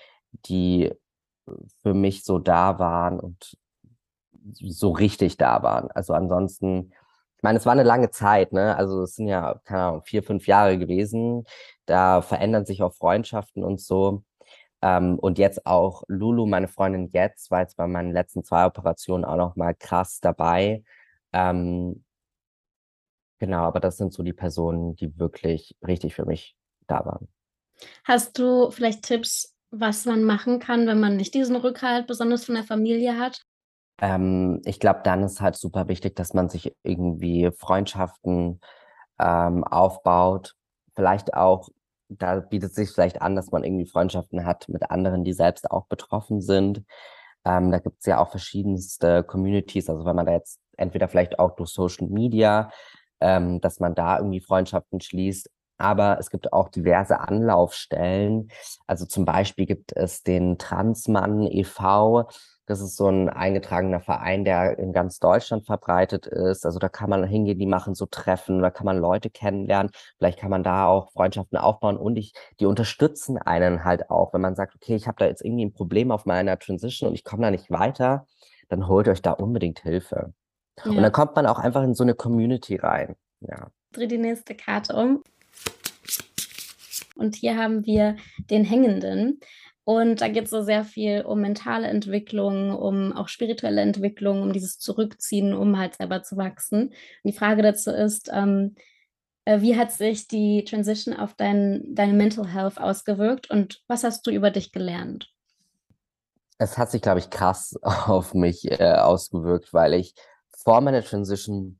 die 0.45 0.91
für 1.81 1.93
mich 1.93 2.23
so 2.23 2.39
da 2.39 2.79
waren 2.79 3.19
und 3.19 3.57
so 4.53 4.91
richtig 4.91 5.37
da 5.37 5.63
waren. 5.63 5.89
Also 5.91 6.13
ansonsten, 6.13 6.93
ich 7.37 7.43
meine, 7.43 7.57
es 7.59 7.65
war 7.65 7.73
eine 7.73 7.83
lange 7.83 8.09
Zeit, 8.11 8.53
ne? 8.53 8.75
Also 8.75 9.03
es 9.03 9.15
sind 9.15 9.27
ja, 9.27 9.59
keine 9.65 9.83
Ahnung, 9.83 10.01
vier, 10.03 10.23
fünf 10.23 10.47
Jahre 10.47 10.77
gewesen. 10.77 11.45
Da 11.85 12.21
verändern 12.21 12.65
sich 12.65 12.81
auch 12.83 12.93
Freundschaften 12.93 13.63
und 13.63 13.81
so. 13.81 14.23
Ähm, 14.81 15.19
und 15.19 15.37
jetzt 15.37 15.65
auch 15.65 16.03
Lulu, 16.07 16.47
meine 16.47 16.67
Freundin 16.67 17.07
jetzt, 17.11 17.51
war 17.51 17.61
jetzt 17.61 17.77
bei 17.77 17.87
meinen 17.87 18.11
letzten 18.11 18.43
zwei 18.43 18.65
Operationen 18.65 19.25
auch 19.25 19.35
noch 19.35 19.55
mal 19.55 19.75
krass 19.75 20.19
dabei. 20.19 20.83
Ähm, 21.33 22.03
genau, 23.39 23.63
aber 23.63 23.79
das 23.79 23.97
sind 23.97 24.13
so 24.13 24.23
die 24.23 24.33
Personen, 24.33 24.95
die 24.95 25.17
wirklich 25.19 25.75
richtig 25.85 26.15
für 26.15 26.25
mich 26.25 26.55
da 26.87 27.05
waren. 27.05 27.27
Hast 28.03 28.37
du 28.39 28.71
vielleicht 28.71 29.03
Tipps, 29.03 29.55
was 29.71 30.05
man 30.05 30.23
machen 30.23 30.59
kann, 30.59 30.85
wenn 30.85 30.99
man 30.99 31.15
nicht 31.15 31.33
diesen 31.33 31.55
Rückhalt 31.55 32.05
besonders 32.05 32.45
von 32.45 32.55
der 32.55 32.63
Familie 32.65 33.17
hat? 33.17 33.41
Ähm, 34.01 34.61
ich 34.65 34.79
glaube, 34.79 35.01
dann 35.03 35.23
ist 35.23 35.41
halt 35.41 35.55
super 35.55 35.87
wichtig, 35.87 36.15
dass 36.15 36.33
man 36.33 36.49
sich 36.49 36.75
irgendwie 36.83 37.51
Freundschaften 37.57 38.59
ähm, 39.19 39.63
aufbaut. 39.63 40.55
Vielleicht 40.95 41.33
auch, 41.33 41.69
da 42.09 42.39
bietet 42.39 42.75
sich 42.75 42.89
vielleicht 42.91 43.21
an, 43.21 43.35
dass 43.35 43.51
man 43.51 43.63
irgendwie 43.63 43.85
Freundschaften 43.85 44.45
hat 44.45 44.67
mit 44.67 44.91
anderen, 44.91 45.23
die 45.23 45.33
selbst 45.33 45.71
auch 45.71 45.87
betroffen 45.87 46.41
sind. 46.41 46.83
Ähm, 47.45 47.71
da 47.71 47.79
gibt 47.79 47.99
es 47.99 48.05
ja 48.05 48.19
auch 48.19 48.29
verschiedenste 48.29 49.23
Communities. 49.23 49.89
Also 49.89 50.05
wenn 50.05 50.15
man 50.15 50.25
da 50.25 50.33
jetzt 50.33 50.59
entweder 50.77 51.07
vielleicht 51.07 51.39
auch 51.39 51.55
durch 51.55 51.69
Social 51.69 52.07
Media, 52.07 52.71
ähm, 53.21 53.61
dass 53.61 53.79
man 53.79 53.95
da 53.95 54.17
irgendwie 54.17 54.41
Freundschaften 54.41 54.99
schließt 54.99 55.49
aber 55.81 56.17
es 56.19 56.29
gibt 56.29 56.53
auch 56.53 56.69
diverse 56.69 57.19
Anlaufstellen. 57.19 58.49
Also 58.87 59.05
zum 59.05 59.25
Beispiel 59.25 59.65
gibt 59.65 59.95
es 59.95 60.23
den 60.23 60.57
Transmann 60.57 61.47
e.V., 61.47 62.27
das 62.67 62.79
ist 62.79 62.95
so 62.95 63.07
ein 63.07 63.27
eingetragener 63.27 63.99
Verein, 63.99 64.45
der 64.45 64.79
in 64.79 64.93
ganz 64.93 65.19
Deutschland 65.19 65.65
verbreitet 65.65 66.25
ist. 66.25 66.65
Also 66.65 66.79
da 66.79 66.87
kann 66.87 67.09
man 67.09 67.25
hingehen, 67.25 67.59
die 67.59 67.65
machen 67.65 67.95
so 67.95 68.05
Treffen, 68.05 68.61
da 68.61 68.69
kann 68.69 68.85
man 68.85 68.97
Leute 68.97 69.29
kennenlernen. 69.29 69.91
Vielleicht 70.17 70.39
kann 70.39 70.51
man 70.51 70.63
da 70.63 70.85
auch 70.85 71.11
Freundschaften 71.11 71.57
aufbauen 71.57 71.97
und 71.97 72.15
ich, 72.15 72.33
die 72.61 72.65
unterstützen 72.65 73.37
einen 73.37 73.83
halt 73.83 74.09
auch, 74.09 74.33
wenn 74.33 74.41
man 74.41 74.55
sagt, 74.55 74.75
okay, 74.75 74.95
ich 74.95 75.07
habe 75.07 75.17
da 75.19 75.25
jetzt 75.25 75.43
irgendwie 75.43 75.65
ein 75.65 75.73
Problem 75.73 76.11
auf 76.11 76.25
meiner 76.25 76.57
Transition 76.57 77.09
und 77.09 77.15
ich 77.15 77.25
komme 77.25 77.43
da 77.43 77.51
nicht 77.51 77.71
weiter, 77.71 78.25
dann 78.69 78.87
holt 78.87 79.09
euch 79.09 79.21
da 79.21 79.31
unbedingt 79.31 79.79
Hilfe. 79.79 80.33
Ja. 80.85 80.91
Und 80.91 81.01
dann 81.01 81.11
kommt 81.11 81.35
man 81.35 81.47
auch 81.47 81.59
einfach 81.59 81.83
in 81.83 81.93
so 81.93 82.03
eine 82.03 82.13
Community 82.13 82.77
rein. 82.77 83.15
Ja. 83.41 83.67
Dreh 83.91 84.07
die 84.07 84.17
nächste 84.17 84.55
Karte 84.55 84.95
um. 84.95 85.23
Und 87.21 87.35
hier 87.35 87.57
haben 87.57 87.85
wir 87.85 88.17
den 88.49 88.65
Hängenden. 88.65 89.39
Und 89.83 90.21
da 90.21 90.27
geht 90.27 90.45
es 90.45 90.49
so 90.49 90.61
sehr 90.61 90.83
viel 90.83 91.21
um 91.21 91.41
mentale 91.41 91.87
Entwicklung, 91.87 92.75
um 92.75 93.13
auch 93.13 93.27
spirituelle 93.27 93.81
Entwicklung, 93.81 94.41
um 94.41 94.53
dieses 94.53 94.77
Zurückziehen, 94.79 95.53
um 95.53 95.77
halt 95.77 95.95
selber 95.95 96.23
zu 96.23 96.37
wachsen. 96.37 96.87
Und 96.89 96.93
die 97.23 97.37
Frage 97.37 97.61
dazu 97.61 97.91
ist, 97.91 98.29
ähm, 98.33 98.75
äh, 99.45 99.61
wie 99.61 99.77
hat 99.77 99.91
sich 99.91 100.27
die 100.27 100.63
Transition 100.65 101.15
auf 101.15 101.33
dein, 101.33 101.83
deine 101.95 102.13
Mental 102.13 102.47
Health 102.47 102.79
ausgewirkt 102.79 103.49
und 103.49 103.81
was 103.87 104.03
hast 104.03 104.25
du 104.27 104.31
über 104.31 104.51
dich 104.51 104.71
gelernt? 104.71 105.31
Es 106.57 106.77
hat 106.77 106.91
sich, 106.91 107.01
glaube 107.01 107.19
ich, 107.19 107.29
krass 107.29 107.75
auf 107.81 108.33
mich 108.33 108.69
äh, 108.69 108.93
ausgewirkt, 108.93 109.73
weil 109.73 109.95
ich 109.95 110.13
vor 110.51 110.81
meiner 110.81 111.03
Transition, 111.03 111.79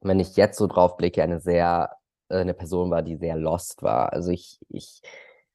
wenn 0.00 0.18
ich 0.18 0.36
jetzt 0.36 0.58
so 0.58 0.66
drauf 0.66 0.96
blicke, 0.96 1.22
eine 1.22 1.40
sehr 1.40 1.95
eine 2.28 2.54
Person 2.54 2.90
war, 2.90 3.02
die 3.02 3.16
sehr 3.16 3.36
lost 3.36 3.82
war. 3.82 4.12
Also 4.12 4.30
ich, 4.30 4.60
ich 4.68 5.02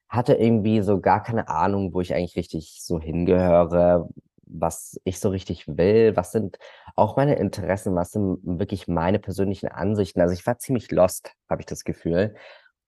hatte 0.10 0.34
irgendwie 0.34 0.82
so 0.82 1.00
gar 1.00 1.24
keine 1.24 1.48
Ahnung, 1.48 1.94
wo 1.94 2.02
ich 2.02 2.14
eigentlich 2.14 2.36
richtig 2.36 2.80
so 2.82 3.00
hingehöre, 3.00 4.10
was 4.46 5.00
ich 5.06 5.20
so 5.20 5.30
richtig 5.30 5.66
will, 5.68 6.16
was 6.16 6.32
sind 6.32 6.58
auch 6.96 7.16
meine 7.16 7.36
Interessen, 7.36 7.96
was 7.96 8.12
sind 8.12 8.40
wirklich 8.44 8.88
meine 8.88 9.20
persönlichen 9.20 9.70
Ansichten. 9.70 10.22
Also 10.22 10.34
ich 10.34 10.46
war 10.46 10.60
ziemlich 10.60 10.92
lost, 10.92 11.32
habe 11.50 11.62
ich 11.62 11.66
das 11.66 11.84
Gefühl. 11.86 12.36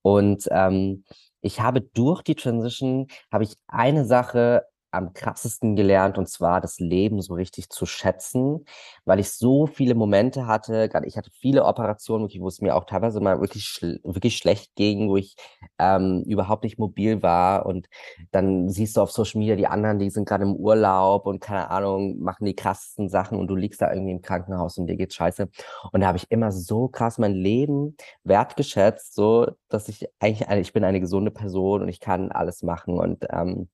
Und 0.02 0.48
ähm, 0.52 1.06
ich 1.42 1.62
habe 1.62 1.82
durch 1.82 2.22
die 2.22 2.36
Transition, 2.36 3.08
habe 3.32 3.46
ich 3.46 3.56
eine 3.68 4.06
Sache 4.06 4.66
am 4.94 5.14
krassesten 5.14 5.76
gelernt, 5.76 6.18
und 6.18 6.28
zwar 6.30 6.62
das 6.62 6.80
Leben 6.80 7.22
so 7.22 7.34
richtig 7.34 7.70
zu 7.70 7.86
schätzen, 7.86 8.66
weil 9.06 9.20
ich 9.20 9.32
so 9.32 9.68
viele 9.68 9.96
Momente 9.96 10.48
hatte, 10.48 10.90
gerade 10.90 11.08
ich 11.08 11.18
hatte 11.18 11.32
viele 11.32 11.66
Operationen, 11.66 12.30
wo 12.40 12.48
es 12.48 12.62
mir 12.62 12.76
auch 12.76 12.86
teilweise 12.86 13.20
mal 13.20 13.40
wirklich, 13.42 13.66
schl 13.66 14.00
wirklich 14.04 14.38
schlecht 14.38 14.76
ging, 14.76 15.10
wo 15.10 15.18
ich 15.18 15.36
ähm, 15.80 16.24
überhaupt 16.28 16.64
nicht 16.64 16.80
mobil 16.80 17.22
war. 17.22 17.66
Und 17.66 17.88
dann 18.32 18.70
siehst 18.70 18.98
du 18.98 19.02
auf 19.02 19.12
Social 19.12 19.40
Media 19.40 19.56
die 19.56 19.68
anderen, 19.68 20.00
die 20.00 20.10
sind 20.10 20.28
gerade 20.28 20.44
im 20.44 20.56
Urlaub 20.56 21.26
und 21.26 21.40
keine 21.40 21.70
Ahnung, 21.70 22.20
machen 22.20 22.46
die 22.46 22.56
krassesten 22.56 23.10
Sachen 23.10 23.38
und 23.40 23.48
du 23.48 23.56
liegst 23.56 23.82
da 23.82 23.92
irgendwie 23.92 24.12
im 24.12 24.22
Krankenhaus 24.22 24.78
und 24.78 24.88
dir 24.88 24.96
geht's 24.96 25.16
scheiße. 25.16 25.50
Und 25.92 26.02
da 26.02 26.08
habe 26.08 26.18
ich 26.18 26.30
immer 26.32 26.52
so 26.52 26.88
krass 26.88 27.18
mein 27.18 27.34
Leben 27.34 27.96
wertgeschätzt, 28.24 29.16
so 29.16 29.48
dass 29.70 29.90
ich 29.90 30.08
eigentlich, 30.20 30.68
ich 30.68 30.74
bin 30.74 30.84
eine 30.84 31.00
gesunde 31.00 31.32
Person 31.32 31.82
und 31.82 31.90
ich 31.90 32.00
kann 32.00 32.32
alles 32.32 32.64
machen. 32.64 33.00
Und 33.00 33.26
ähm, 33.32 33.70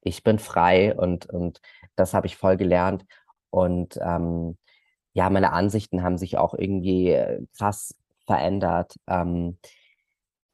ich 0.00 0.22
bin 0.22 0.38
frei 0.38 0.94
und, 0.94 1.26
und 1.26 1.60
das 1.96 2.14
habe 2.14 2.26
ich 2.26 2.36
voll 2.36 2.56
gelernt. 2.56 3.04
Und 3.50 3.98
ähm, 4.02 4.58
ja, 5.12 5.30
meine 5.30 5.52
Ansichten 5.52 6.02
haben 6.02 6.18
sich 6.18 6.38
auch 6.38 6.54
irgendwie 6.54 7.10
äh, 7.10 7.46
krass 7.56 7.94
verändert. 8.26 8.94
Ähm, 9.06 9.58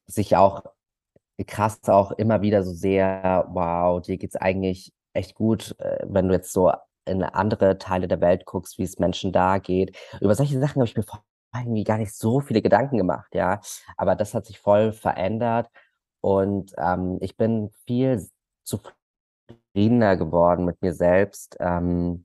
sich 0.07 0.37
auch 0.37 0.65
krass 1.47 1.81
auch 1.89 2.13
immer 2.13 2.43
wieder 2.43 2.63
so 2.63 2.73
sehr, 2.73 3.47
wow, 3.51 4.01
dir 4.03 4.19
geht's 4.19 4.37
eigentlich 4.37 4.93
echt 5.15 5.35
gut, 5.35 5.75
äh, 5.79 6.05
wenn 6.07 6.29
du 6.29 6.35
jetzt 6.35 6.53
so 6.53 6.73
in 7.07 7.23
andere 7.23 7.79
Teile 7.79 8.09
der 8.09 8.21
Welt 8.21 8.45
guckst, 8.45 8.79
wie 8.79 8.83
es 8.85 8.99
Menschen 8.99 9.33
da 9.33 9.59
geht. 9.59 9.97
Über 10.21 10.35
solche 10.35 10.61
Sachen 10.61 10.77
habe 10.77 10.85
ich 10.85 10.97
mir 10.97 11.05
irgendwie 11.55 11.85
gar 11.85 11.99
nicht 11.99 12.15
so 12.15 12.41
viele 12.41 12.63
Gedanken 12.63 12.99
gemacht, 12.99 13.35
ja. 13.35 13.61
Aber 13.97 14.15
das 14.15 14.35
hat 14.35 14.47
sich 14.47 14.61
voll 14.61 14.93
verändert 14.93 15.69
und 16.21 16.73
ähm, 16.79 17.19
ich 17.21 17.37
bin 17.37 17.71
viel 17.87 18.29
zufrieden 18.65 19.00
zufriedener 19.71 20.17
geworden 20.17 20.65
mit 20.65 20.81
mir 20.83 20.93
selbst 20.93 21.57
ähm, 21.61 22.25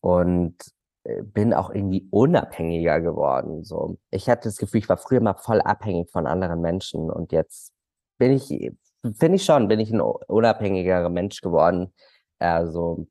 und 0.00 0.56
äh, 1.04 1.22
bin 1.22 1.54
auch 1.54 1.70
irgendwie 1.70 2.08
unabhängiger 2.10 3.00
geworden. 3.00 3.64
So, 3.64 3.98
ich 4.10 4.28
hatte 4.28 4.48
das 4.48 4.58
Gefühl, 4.58 4.80
ich 4.80 4.88
war 4.88 4.98
früher 4.98 5.20
mal 5.20 5.34
voll 5.34 5.60
abhängig 5.60 6.10
von 6.10 6.26
anderen 6.26 6.60
Menschen 6.60 7.10
und 7.10 7.32
jetzt 7.32 7.72
bin 8.18 8.32
ich, 8.32 8.48
finde 8.48 9.36
ich 9.36 9.44
schon, 9.44 9.68
bin 9.68 9.80
ich 9.80 9.92
ein 9.92 10.00
unabhängigerer 10.00 11.08
Mensch 11.08 11.40
geworden. 11.40 11.94
Also, 12.38 13.06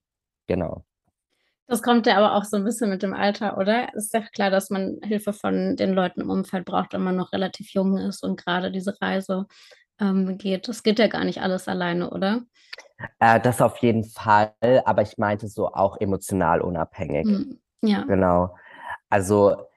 genau. 0.48 0.84
Das 1.70 1.82
kommt 1.82 2.08
ja 2.08 2.18
aber 2.18 2.36
auch 2.36 2.46
so 2.46 2.56
ein 2.56 2.64
bisschen 2.64 2.90
mit 2.90 3.04
dem 3.04 3.14
Alter, 3.14 3.58
oder? 3.58 3.94
Ist 3.94 4.14
ja 4.14 4.22
klar, 4.22 4.50
dass 4.50 4.70
man 4.70 5.00
Hilfe 5.04 5.34
von 5.34 5.76
den 5.76 5.94
Leuten 5.94 6.22
im 6.22 6.30
Umfeld 6.30 6.64
braucht, 6.64 6.94
wenn 6.94 7.04
man 7.04 7.18
noch 7.18 7.34
relativ 7.34 7.74
jung 7.74 7.98
ist 7.98 8.24
und 8.24 8.42
gerade 8.42 8.72
diese 8.72 8.96
Reise 9.02 9.48
ähm, 10.00 10.38
geht. 10.38 10.70
Das 10.70 10.84
geht 10.84 11.00
ja 11.00 11.08
gar 11.08 11.26
nicht 11.26 11.42
alles 11.42 11.68
alleine, 11.68 12.10
oder? 12.10 12.42
Äh, 13.20 13.40
das 13.40 13.62
auf 13.62 13.78
jeden 13.78 14.04
Fall, 14.04 14.54
aber 14.86 15.02
ich 15.02 15.18
meinte 15.18 15.48
so 15.48 15.68
auch 15.74 16.00
emotional 16.00 16.62
unabhängig. 16.62 17.28
Mhm. 17.28 17.60
Ja. 17.82 18.04
Genau. 18.04 18.56
Also 19.10 19.68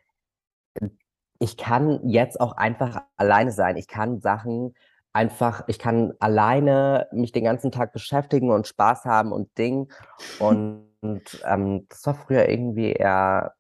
ich 1.38 1.56
kann 1.56 2.08
jetzt 2.08 2.40
auch 2.40 2.52
einfach 2.52 3.02
alleine 3.16 3.52
sein. 3.52 3.76
Ich 3.76 3.88
kann 3.88 4.20
Sachen 4.20 4.74
einfach, 5.12 5.64
ich 5.66 5.78
kann 5.78 6.12
alleine 6.20 7.08
mich 7.12 7.32
den 7.32 7.44
ganzen 7.44 7.72
Tag 7.72 7.92
beschäftigen 7.92 8.50
und 8.50 8.66
Spaß 8.66 9.06
haben 9.06 9.32
und 9.32 9.56
Ding. 9.58 9.92
Und, 10.38 10.86
und 11.00 11.42
ähm, 11.44 11.86
das 11.88 12.06
war 12.06 12.14
früher 12.14 12.48
irgendwie 12.48 12.92
eher 12.92 13.54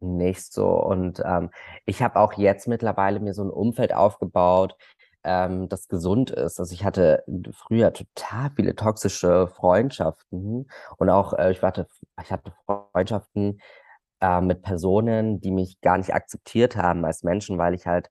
nicht 0.00 0.52
so. 0.52 0.68
Und 0.68 1.22
ähm, 1.24 1.50
ich 1.86 2.02
habe 2.02 2.20
auch 2.20 2.34
jetzt 2.34 2.68
mittlerweile 2.68 3.20
mir 3.20 3.34
so 3.34 3.42
ein 3.42 3.50
Umfeld 3.50 3.94
aufgebaut, 3.94 4.76
ähm, 5.24 5.68
das 5.68 5.88
gesund 5.88 6.30
ist. 6.30 6.60
Also 6.60 6.72
ich 6.74 6.84
hatte 6.84 7.24
früher 7.52 7.92
total 7.92 8.50
viele 8.56 8.74
toxische 8.76 9.48
Freundschaften 9.48 10.68
und 10.98 11.10
auch, 11.10 11.32
äh, 11.34 11.52
ich, 11.52 11.62
hatte, 11.62 11.88
ich 12.22 12.30
hatte 12.32 12.52
Freundschaften, 12.66 13.60
äh, 14.20 14.40
mit 14.40 14.62
Personen, 14.62 15.40
die 15.40 15.50
mich 15.50 15.80
gar 15.80 15.98
nicht 15.98 16.14
akzeptiert 16.14 16.76
haben 16.76 17.04
als 17.04 17.22
Menschen, 17.24 17.58
weil 17.58 17.74
ich 17.74 17.86
halt 17.86 18.10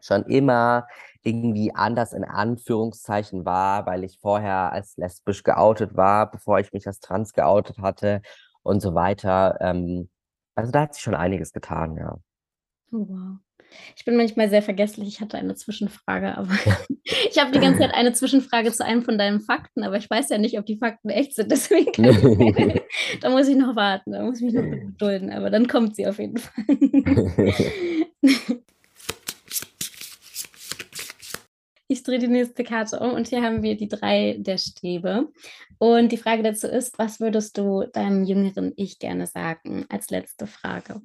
schon 0.00 0.24
immer 0.24 0.86
irgendwie 1.22 1.74
anders 1.74 2.12
in 2.12 2.24
Anführungszeichen 2.24 3.44
war, 3.46 3.86
weil 3.86 4.04
ich 4.04 4.18
vorher 4.20 4.72
als 4.72 4.96
lesbisch 4.96 5.42
geoutet 5.42 5.96
war, 5.96 6.30
bevor 6.30 6.58
ich 6.60 6.72
mich 6.72 6.86
als 6.86 7.00
trans 7.00 7.32
geoutet 7.32 7.78
hatte 7.78 8.20
und 8.62 8.80
so 8.80 8.94
weiter. 8.94 9.56
Ähm, 9.60 10.10
also 10.54 10.70
da 10.70 10.82
hat 10.82 10.94
sich 10.94 11.02
schon 11.02 11.14
einiges 11.14 11.52
getan, 11.52 11.96
ja. 11.96 12.18
Oh, 12.92 13.06
wow. 13.08 13.38
Ich 13.96 14.04
bin 14.04 14.16
manchmal 14.16 14.48
sehr 14.48 14.62
vergesslich. 14.62 15.08
Ich 15.08 15.20
hatte 15.20 15.38
eine 15.38 15.54
Zwischenfrage, 15.54 16.36
aber 16.36 16.52
ich 17.04 17.38
habe 17.38 17.52
die 17.52 17.60
ganze 17.60 17.80
Zeit 17.80 17.94
eine 17.94 18.12
Zwischenfrage 18.12 18.72
zu 18.72 18.84
einem 18.84 19.02
von 19.02 19.18
deinen 19.18 19.40
Fakten, 19.40 19.82
aber 19.82 19.96
ich 19.96 20.08
weiß 20.08 20.28
ja 20.30 20.38
nicht, 20.38 20.58
ob 20.58 20.66
die 20.66 20.76
Fakten 20.76 21.10
echt 21.10 21.34
sind. 21.34 21.50
Deswegen 21.50 21.92
da 23.20 23.30
muss 23.30 23.48
ich 23.48 23.56
noch 23.56 23.76
warten, 23.76 24.12
da 24.12 24.22
muss 24.22 24.38
ich 24.38 24.44
mich 24.44 24.54
noch 24.54 24.62
gedulden, 24.62 25.30
aber 25.30 25.50
dann 25.50 25.68
kommt 25.68 25.96
sie 25.96 26.06
auf 26.06 26.18
jeden 26.18 26.38
Fall. 26.38 26.64
Ich 31.86 32.02
drehe 32.02 32.18
die 32.18 32.28
nächste 32.28 32.64
Karte 32.64 32.98
um 32.98 33.12
und 33.12 33.28
hier 33.28 33.42
haben 33.42 33.62
wir 33.62 33.76
die 33.76 33.88
drei 33.88 34.36
der 34.38 34.58
Stäbe. 34.58 35.28
Und 35.78 36.12
die 36.12 36.16
Frage 36.16 36.42
dazu 36.42 36.66
ist, 36.66 36.98
was 36.98 37.20
würdest 37.20 37.58
du 37.58 37.84
deinem 37.92 38.24
jüngeren 38.24 38.72
Ich 38.76 38.98
gerne 38.98 39.26
sagen 39.26 39.84
als 39.88 40.10
letzte 40.10 40.46
Frage? 40.46 41.02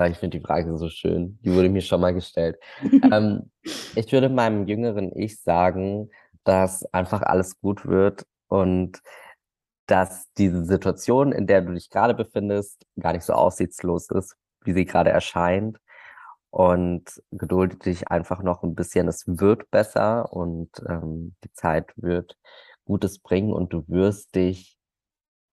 Ich 0.00 0.18
finde 0.18 0.38
die 0.38 0.44
Frage 0.44 0.76
so 0.76 0.88
schön. 0.88 1.38
Die 1.44 1.54
wurde 1.54 1.68
mir 1.68 1.80
schon 1.80 2.00
mal 2.00 2.12
gestellt. 2.12 2.58
ähm, 3.12 3.50
ich 3.94 4.10
würde 4.12 4.28
meinem 4.28 4.66
jüngeren 4.66 5.16
Ich 5.16 5.40
sagen, 5.40 6.10
dass 6.42 6.84
einfach 6.92 7.22
alles 7.22 7.60
gut 7.60 7.86
wird 7.86 8.26
und 8.48 9.00
dass 9.86 10.32
diese 10.34 10.64
Situation, 10.64 11.32
in 11.32 11.46
der 11.46 11.62
du 11.62 11.74
dich 11.74 11.90
gerade 11.90 12.14
befindest, 12.14 12.84
gar 12.98 13.12
nicht 13.12 13.24
so 13.24 13.34
aussichtslos 13.34 14.10
ist, 14.10 14.36
wie 14.64 14.72
sie 14.72 14.84
gerade 14.84 15.10
erscheint. 15.10 15.78
Und 16.50 17.20
gedulde 17.32 17.76
dich 17.76 18.08
einfach 18.08 18.42
noch 18.42 18.62
ein 18.62 18.76
bisschen. 18.76 19.08
Es 19.08 19.24
wird 19.26 19.70
besser 19.72 20.32
und 20.32 20.70
ähm, 20.88 21.34
die 21.42 21.52
Zeit 21.52 21.92
wird 21.96 22.36
Gutes 22.84 23.18
bringen 23.18 23.52
und 23.52 23.72
du 23.72 23.84
wirst 23.88 24.36
dich 24.36 24.76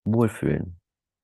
wohlfühlen. 0.03 0.80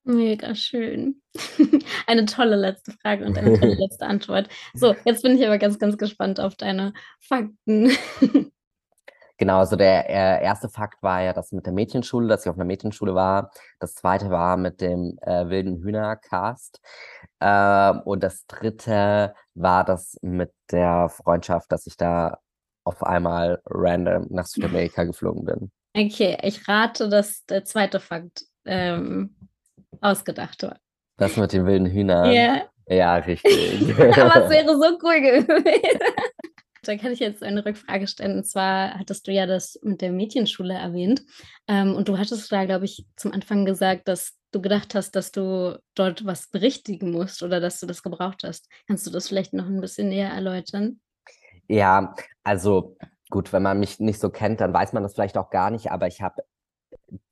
Mega 0.08 0.54
schön. 0.54 1.20
Eine 2.06 2.24
tolle 2.24 2.56
letzte 2.56 2.92
Frage 2.92 3.26
und 3.26 3.36
eine 3.36 3.60
tolle 3.60 3.74
letzte 3.78 4.06
Antwort. 4.06 4.48
So, 4.72 4.94
jetzt 5.04 5.22
bin 5.22 5.36
ich 5.36 5.46
aber 5.46 5.58
ganz, 5.58 5.78
ganz 5.78 5.98
gespannt 5.98 6.40
auf 6.40 6.56
deine 6.56 6.94
Fakten. 7.20 7.90
Genau, 9.40 9.60
also 9.60 9.76
der 9.76 10.10
äh, 10.10 10.42
erste 10.42 10.68
Fakt 10.68 11.00
war 11.00 11.22
ja 11.22 11.32
das 11.32 11.52
mit 11.52 11.64
der 11.64 11.72
Mädchenschule, 11.72 12.26
dass 12.26 12.44
ich 12.44 12.50
auf 12.50 12.56
einer 12.56 12.64
Mädchenschule 12.64 13.14
war. 13.14 13.52
Das 13.78 13.94
zweite 13.94 14.30
war 14.30 14.56
mit 14.56 14.80
dem 14.80 15.16
äh, 15.20 15.48
wilden 15.48 15.80
Hühnercast. 15.80 16.80
Ähm, 17.40 18.00
und 18.04 18.24
das 18.24 18.46
dritte 18.48 19.36
war 19.54 19.84
das 19.84 20.16
mit 20.22 20.50
der 20.72 21.08
Freundschaft, 21.08 21.70
dass 21.70 21.86
ich 21.86 21.96
da 21.96 22.40
auf 22.82 23.04
einmal 23.04 23.62
random 23.66 24.26
nach 24.30 24.46
Südamerika 24.46 25.04
geflogen 25.04 25.44
bin. 25.44 25.70
Okay, 25.96 26.36
ich 26.42 26.66
rate, 26.66 27.08
dass 27.08 27.44
der 27.44 27.64
zweite 27.64 28.00
Fakt 28.00 28.44
ähm, 28.64 29.36
ausgedacht 30.00 30.62
war. 30.62 30.78
Das 31.16 31.36
mit 31.36 31.52
den 31.52 31.66
wilden 31.66 31.86
Hühnern? 31.86 32.32
Ja. 32.32 32.62
Ja, 32.88 33.16
richtig. 33.16 33.98
Aber 33.98 34.44
es 34.44 34.50
wäre 34.50 34.74
so 34.74 34.98
cool 35.02 35.20
gewesen. 35.20 35.64
Da 36.82 36.96
kann 36.96 37.12
ich 37.12 37.18
jetzt 37.18 37.42
eine 37.42 37.66
Rückfrage 37.66 38.06
stellen. 38.06 38.38
Und 38.38 38.44
zwar 38.44 38.94
hattest 38.98 39.26
du 39.26 39.32
ja 39.32 39.44
das 39.44 39.78
mit 39.82 40.00
der 40.00 40.10
Mädchenschule 40.10 40.72
erwähnt. 40.72 41.22
Ähm, 41.66 41.94
und 41.94 42.08
du 42.08 42.16
hattest 42.16 42.50
da, 42.50 42.64
glaube 42.64 42.86
ich, 42.86 43.04
zum 43.14 43.32
Anfang 43.32 43.66
gesagt, 43.66 44.08
dass 44.08 44.38
du 44.52 44.62
gedacht 44.62 44.94
hast, 44.94 45.14
dass 45.14 45.30
du 45.30 45.78
dort 45.94 46.24
was 46.24 46.48
berichtigen 46.48 47.10
musst 47.10 47.42
oder 47.42 47.60
dass 47.60 47.78
du 47.80 47.86
das 47.86 48.02
gebraucht 48.02 48.42
hast. 48.42 48.70
Kannst 48.86 49.06
du 49.06 49.10
das 49.10 49.28
vielleicht 49.28 49.52
noch 49.52 49.66
ein 49.66 49.82
bisschen 49.82 50.08
näher 50.08 50.30
erläutern? 50.30 51.00
Ja, 51.66 52.14
also 52.42 52.96
gut, 53.28 53.52
wenn 53.52 53.64
man 53.64 53.78
mich 53.78 54.00
nicht 54.00 54.20
so 54.20 54.30
kennt, 54.30 54.62
dann 54.62 54.72
weiß 54.72 54.94
man 54.94 55.02
das 55.02 55.12
vielleicht 55.12 55.36
auch 55.36 55.50
gar 55.50 55.70
nicht, 55.70 55.90
aber 55.90 56.06
ich 56.06 56.22
habe 56.22 56.42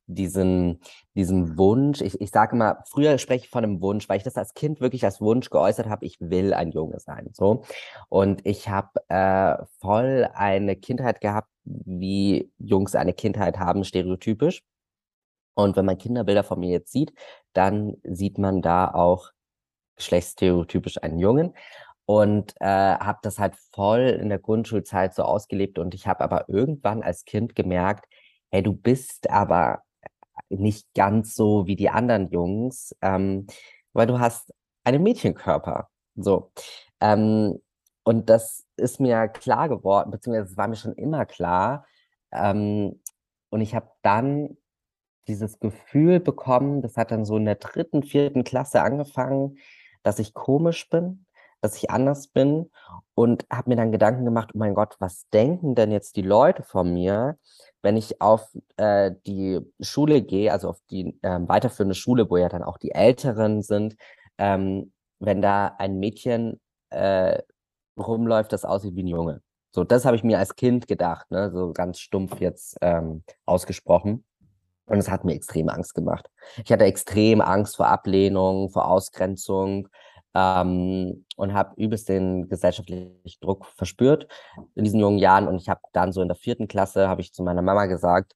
diesen, 0.06 0.80
diesen 1.14 1.58
Wunsch, 1.58 2.00
ich, 2.00 2.20
ich 2.20 2.30
sage 2.30 2.56
immer, 2.56 2.82
früher 2.86 3.18
spreche 3.18 3.44
ich 3.44 3.50
von 3.50 3.64
einem 3.64 3.80
Wunsch, 3.80 4.08
weil 4.08 4.18
ich 4.18 4.22
das 4.22 4.36
als 4.36 4.54
Kind 4.54 4.80
wirklich 4.80 5.04
als 5.04 5.20
Wunsch 5.20 5.50
geäußert 5.50 5.88
habe, 5.88 6.04
ich 6.06 6.18
will 6.20 6.54
ein 6.54 6.70
Junge 6.70 7.00
sein. 7.00 7.30
So. 7.32 7.64
Und 8.08 8.46
ich 8.46 8.68
habe 8.68 8.90
äh, 9.08 9.64
voll 9.80 10.28
eine 10.34 10.76
Kindheit 10.76 11.20
gehabt, 11.20 11.48
wie 11.64 12.50
Jungs 12.58 12.94
eine 12.94 13.12
Kindheit 13.12 13.58
haben, 13.58 13.84
stereotypisch. 13.84 14.62
Und 15.54 15.76
wenn 15.76 15.86
man 15.86 15.98
Kinderbilder 15.98 16.44
von 16.44 16.60
mir 16.60 16.70
jetzt 16.70 16.92
sieht, 16.92 17.12
dann 17.52 17.96
sieht 18.04 18.38
man 18.38 18.62
da 18.62 18.92
auch 18.92 19.30
geschlechtsstereotypisch 19.96 21.02
einen 21.02 21.18
Jungen 21.18 21.54
und 22.04 22.54
äh, 22.60 22.66
habe 22.66 23.18
das 23.22 23.38
halt 23.38 23.56
voll 23.74 24.00
in 24.20 24.28
der 24.28 24.38
Grundschulzeit 24.38 25.14
so 25.14 25.22
ausgelebt 25.22 25.78
und 25.78 25.94
ich 25.94 26.06
habe 26.06 26.22
aber 26.22 26.48
irgendwann 26.48 27.02
als 27.02 27.24
Kind 27.24 27.54
gemerkt, 27.54 28.06
hey, 28.50 28.62
du 28.62 28.72
bist 28.72 29.30
aber 29.30 29.82
nicht 30.48 30.86
ganz 30.94 31.34
so 31.34 31.66
wie 31.66 31.76
die 31.76 31.90
anderen 31.90 32.30
Jungs, 32.30 32.94
ähm, 33.02 33.46
weil 33.92 34.06
du 34.06 34.18
hast 34.20 34.52
einen 34.84 35.02
Mädchenkörper. 35.02 35.88
So. 36.14 36.52
Ähm, 37.00 37.60
und 38.04 38.30
das 38.30 38.64
ist 38.76 39.00
mir 39.00 39.28
klar 39.28 39.68
geworden, 39.68 40.10
beziehungsweise 40.10 40.52
es 40.52 40.56
war 40.56 40.68
mir 40.68 40.76
schon 40.76 40.94
immer 40.94 41.26
klar. 41.26 41.86
Ähm, 42.32 43.00
und 43.50 43.60
ich 43.60 43.74
habe 43.74 43.90
dann 44.02 44.56
dieses 45.28 45.58
Gefühl 45.58 46.20
bekommen, 46.20 46.82
das 46.82 46.96
hat 46.96 47.10
dann 47.10 47.24
so 47.24 47.36
in 47.36 47.44
der 47.44 47.56
dritten, 47.56 48.02
vierten 48.02 48.44
Klasse 48.44 48.82
angefangen, 48.82 49.58
dass 50.02 50.18
ich 50.18 50.34
komisch 50.34 50.88
bin, 50.88 51.26
dass 51.60 51.76
ich 51.76 51.90
anders 51.90 52.28
bin 52.28 52.70
und 53.14 53.46
habe 53.50 53.70
mir 53.70 53.76
dann 53.76 53.92
Gedanken 53.92 54.24
gemacht, 54.24 54.50
oh 54.54 54.58
mein 54.58 54.74
Gott, 54.74 54.96
was 55.00 55.28
denken 55.30 55.74
denn 55.74 55.90
jetzt 55.90 56.16
die 56.16 56.22
Leute 56.22 56.62
von 56.62 56.92
mir, 56.92 57.38
wenn 57.86 57.96
ich 57.96 58.20
auf 58.20 58.48
äh, 58.78 59.12
die 59.28 59.60
Schule 59.80 60.20
gehe, 60.20 60.50
also 60.50 60.68
auf 60.68 60.80
die 60.90 61.16
äh, 61.22 61.38
weiterführende 61.42 61.94
Schule, 61.94 62.28
wo 62.28 62.36
ja 62.36 62.48
dann 62.48 62.64
auch 62.64 62.78
die 62.78 62.90
Älteren 62.90 63.62
sind, 63.62 63.94
ähm, 64.38 64.92
wenn 65.20 65.40
da 65.40 65.68
ein 65.78 66.00
Mädchen 66.00 66.60
äh, 66.90 67.38
rumläuft, 67.96 68.52
das 68.52 68.64
aussieht 68.64 68.96
wie 68.96 69.04
ein 69.04 69.06
Junge. 69.06 69.40
So, 69.72 69.84
das 69.84 70.04
habe 70.04 70.16
ich 70.16 70.24
mir 70.24 70.40
als 70.40 70.56
Kind 70.56 70.88
gedacht, 70.88 71.30
ne? 71.30 71.52
so 71.52 71.72
ganz 71.72 72.00
stumpf 72.00 72.40
jetzt 72.40 72.76
ähm, 72.80 73.22
ausgesprochen. 73.44 74.24
Und 74.86 74.98
es 74.98 75.08
hat 75.08 75.24
mir 75.24 75.34
extrem 75.34 75.68
Angst 75.68 75.94
gemacht. 75.94 76.28
Ich 76.64 76.72
hatte 76.72 76.86
extrem 76.86 77.40
Angst 77.40 77.76
vor 77.76 77.86
Ablehnung, 77.86 78.68
vor 78.70 78.88
Ausgrenzung, 78.88 79.88
ähm, 80.36 81.24
und 81.36 81.54
habe 81.54 81.74
übelst 81.76 82.08
den 82.10 82.48
gesellschaftlichen 82.48 83.18
Druck 83.40 83.64
verspürt 83.74 84.28
in 84.74 84.84
diesen 84.84 85.00
jungen 85.00 85.18
Jahren. 85.18 85.48
Und 85.48 85.56
ich 85.56 85.68
habe 85.70 85.80
dann 85.94 86.12
so 86.12 86.20
in 86.20 86.28
der 86.28 86.36
vierten 86.36 86.68
Klasse, 86.68 87.08
habe 87.08 87.22
ich 87.22 87.32
zu 87.32 87.42
meiner 87.42 87.62
Mama 87.62 87.86
gesagt, 87.86 88.34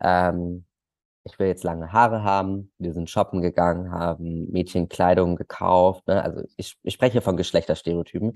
ähm, 0.00 0.64
ich 1.24 1.38
will 1.38 1.46
jetzt 1.46 1.62
lange 1.62 1.92
Haare 1.92 2.24
haben. 2.24 2.72
Wir 2.78 2.94
sind 2.94 3.10
shoppen 3.10 3.42
gegangen, 3.42 3.92
haben 3.92 4.50
Mädchenkleidung 4.50 5.36
gekauft. 5.36 6.06
Ne? 6.08 6.22
Also 6.22 6.42
ich, 6.56 6.76
ich 6.82 6.94
spreche 6.94 7.20
von 7.20 7.36
Geschlechterstereotypen. 7.36 8.32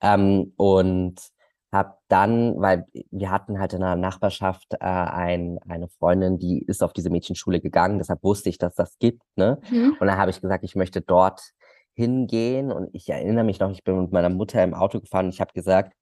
Ähm, 0.00 0.52
und 0.56 1.20
habe 1.72 1.94
dann, 2.08 2.60
weil 2.60 2.86
wir 3.10 3.30
hatten 3.30 3.60
halt 3.60 3.74
in 3.74 3.80
der 3.80 3.94
Nachbarschaft 3.94 4.74
äh, 4.74 4.78
ein, 4.78 5.58
eine 5.68 5.88
Freundin, 5.88 6.38
die 6.38 6.64
ist 6.66 6.82
auf 6.82 6.92
diese 6.92 7.10
Mädchenschule 7.10 7.60
gegangen, 7.60 7.98
deshalb 7.98 8.24
wusste 8.24 8.48
ich, 8.48 8.58
dass 8.58 8.74
das 8.74 8.98
gibt. 8.98 9.22
Ne? 9.36 9.60
Mhm. 9.70 9.96
Und 10.00 10.06
dann 10.06 10.18
habe 10.18 10.30
ich 10.30 10.40
gesagt, 10.40 10.64
ich 10.64 10.74
möchte 10.74 11.00
dort 11.00 11.52
hingehen. 11.94 12.72
Und 12.72 12.94
ich 12.94 13.08
erinnere 13.08 13.44
mich 13.44 13.60
noch, 13.60 13.70
ich 13.70 13.84
bin 13.84 14.00
mit 14.00 14.12
meiner 14.12 14.28
Mutter 14.28 14.62
im 14.62 14.74
Auto 14.74 15.00
gefahren 15.00 15.26
und 15.26 15.34
ich 15.34 15.40
habe 15.40 15.52
gesagt, 15.52 15.94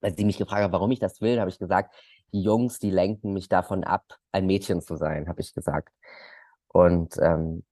weil 0.00 0.16
sie 0.16 0.24
mich 0.24 0.38
gefragt 0.38 0.62
hat, 0.62 0.72
warum 0.72 0.90
ich 0.90 0.98
das 0.98 1.20
will, 1.20 1.40
habe 1.40 1.50
ich 1.50 1.58
gesagt, 1.58 1.94
die 2.32 2.42
Jungs, 2.42 2.78
die 2.78 2.90
lenken 2.90 3.32
mich 3.32 3.48
davon 3.48 3.84
ab, 3.84 4.18
ein 4.32 4.46
Mädchen 4.46 4.82
zu 4.82 4.96
sein, 4.96 5.28
habe 5.28 5.40
ich 5.40 5.54
gesagt. 5.54 5.92
Und 6.68 7.16
ähm, 7.22 7.64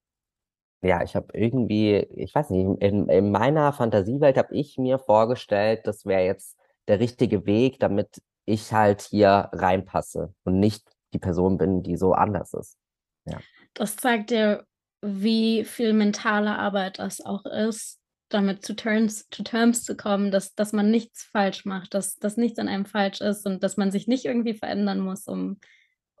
ja, 0.81 1.03
ich 1.03 1.15
habe 1.15 1.27
irgendwie, 1.37 1.97
ich 2.15 2.33
weiß 2.33 2.49
nicht, 2.49 2.81
in, 2.81 3.07
in 3.07 3.31
meiner 3.31 3.71
Fantasiewelt 3.71 4.37
habe 4.37 4.53
ich 4.55 4.77
mir 4.77 4.99
vorgestellt, 4.99 5.85
das 5.85 6.05
wäre 6.05 6.23
jetzt 6.23 6.57
der 6.87 6.99
richtige 6.99 7.45
Weg, 7.45 7.79
damit 7.79 8.21
ich 8.45 8.73
halt 8.73 9.01
hier 9.01 9.49
reinpasse 9.53 10.33
und 10.43 10.59
nicht 10.59 10.89
die 11.13 11.19
Person 11.19 11.57
bin, 11.57 11.83
die 11.83 11.95
so 11.95 12.13
anders 12.13 12.53
ist. 12.53 12.77
Ja. 13.25 13.39
Das 13.73 13.95
zeigt 13.95 14.31
dir, 14.31 14.65
wie 15.03 15.65
viel 15.65 15.93
mentale 15.93 16.57
Arbeit 16.57 16.99
das 16.99 17.21
auch 17.21 17.45
ist, 17.45 17.99
damit 18.29 18.65
zu 18.65 18.75
Terms, 18.75 19.27
to 19.29 19.43
terms 19.43 19.83
zu 19.83 19.95
kommen, 19.95 20.31
dass, 20.31 20.55
dass 20.55 20.73
man 20.73 20.89
nichts 20.89 21.23
falsch 21.23 21.65
macht, 21.65 21.93
dass, 21.93 22.15
dass 22.15 22.37
nichts 22.37 22.57
an 22.57 22.67
einem 22.67 22.85
falsch 22.85 23.21
ist 23.21 23.45
und 23.45 23.63
dass 23.63 23.77
man 23.77 23.91
sich 23.91 24.07
nicht 24.07 24.25
irgendwie 24.25 24.53
verändern 24.53 24.99
muss, 24.99 25.27
um 25.27 25.59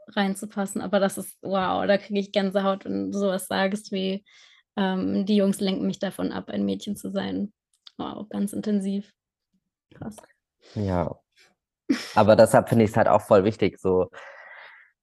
reinzupassen. 0.09 0.81
Aber 0.81 0.99
das 0.99 1.17
ist, 1.17 1.37
wow, 1.41 1.87
da 1.87 1.97
kriege 1.97 2.19
ich 2.19 2.31
Gänsehaut, 2.31 2.85
wenn 2.85 3.11
du 3.11 3.17
sowas 3.17 3.47
sagst, 3.47 3.91
wie 3.91 4.25
ähm, 4.75 5.25
die 5.25 5.37
Jungs 5.37 5.59
lenken 5.59 5.87
mich 5.87 5.99
davon 5.99 6.31
ab, 6.31 6.49
ein 6.49 6.65
Mädchen 6.65 6.95
zu 6.95 7.09
sein. 7.09 7.53
Wow, 7.97 8.27
ganz 8.29 8.53
intensiv. 8.53 9.11
Krass. 9.93 10.17
Ja. 10.75 11.19
Aber 12.15 12.35
deshalb 12.35 12.69
finde 12.69 12.85
ich 12.85 12.91
es 12.91 12.97
halt 12.97 13.07
auch 13.07 13.21
voll 13.21 13.43
wichtig, 13.43 13.79
so 13.79 14.09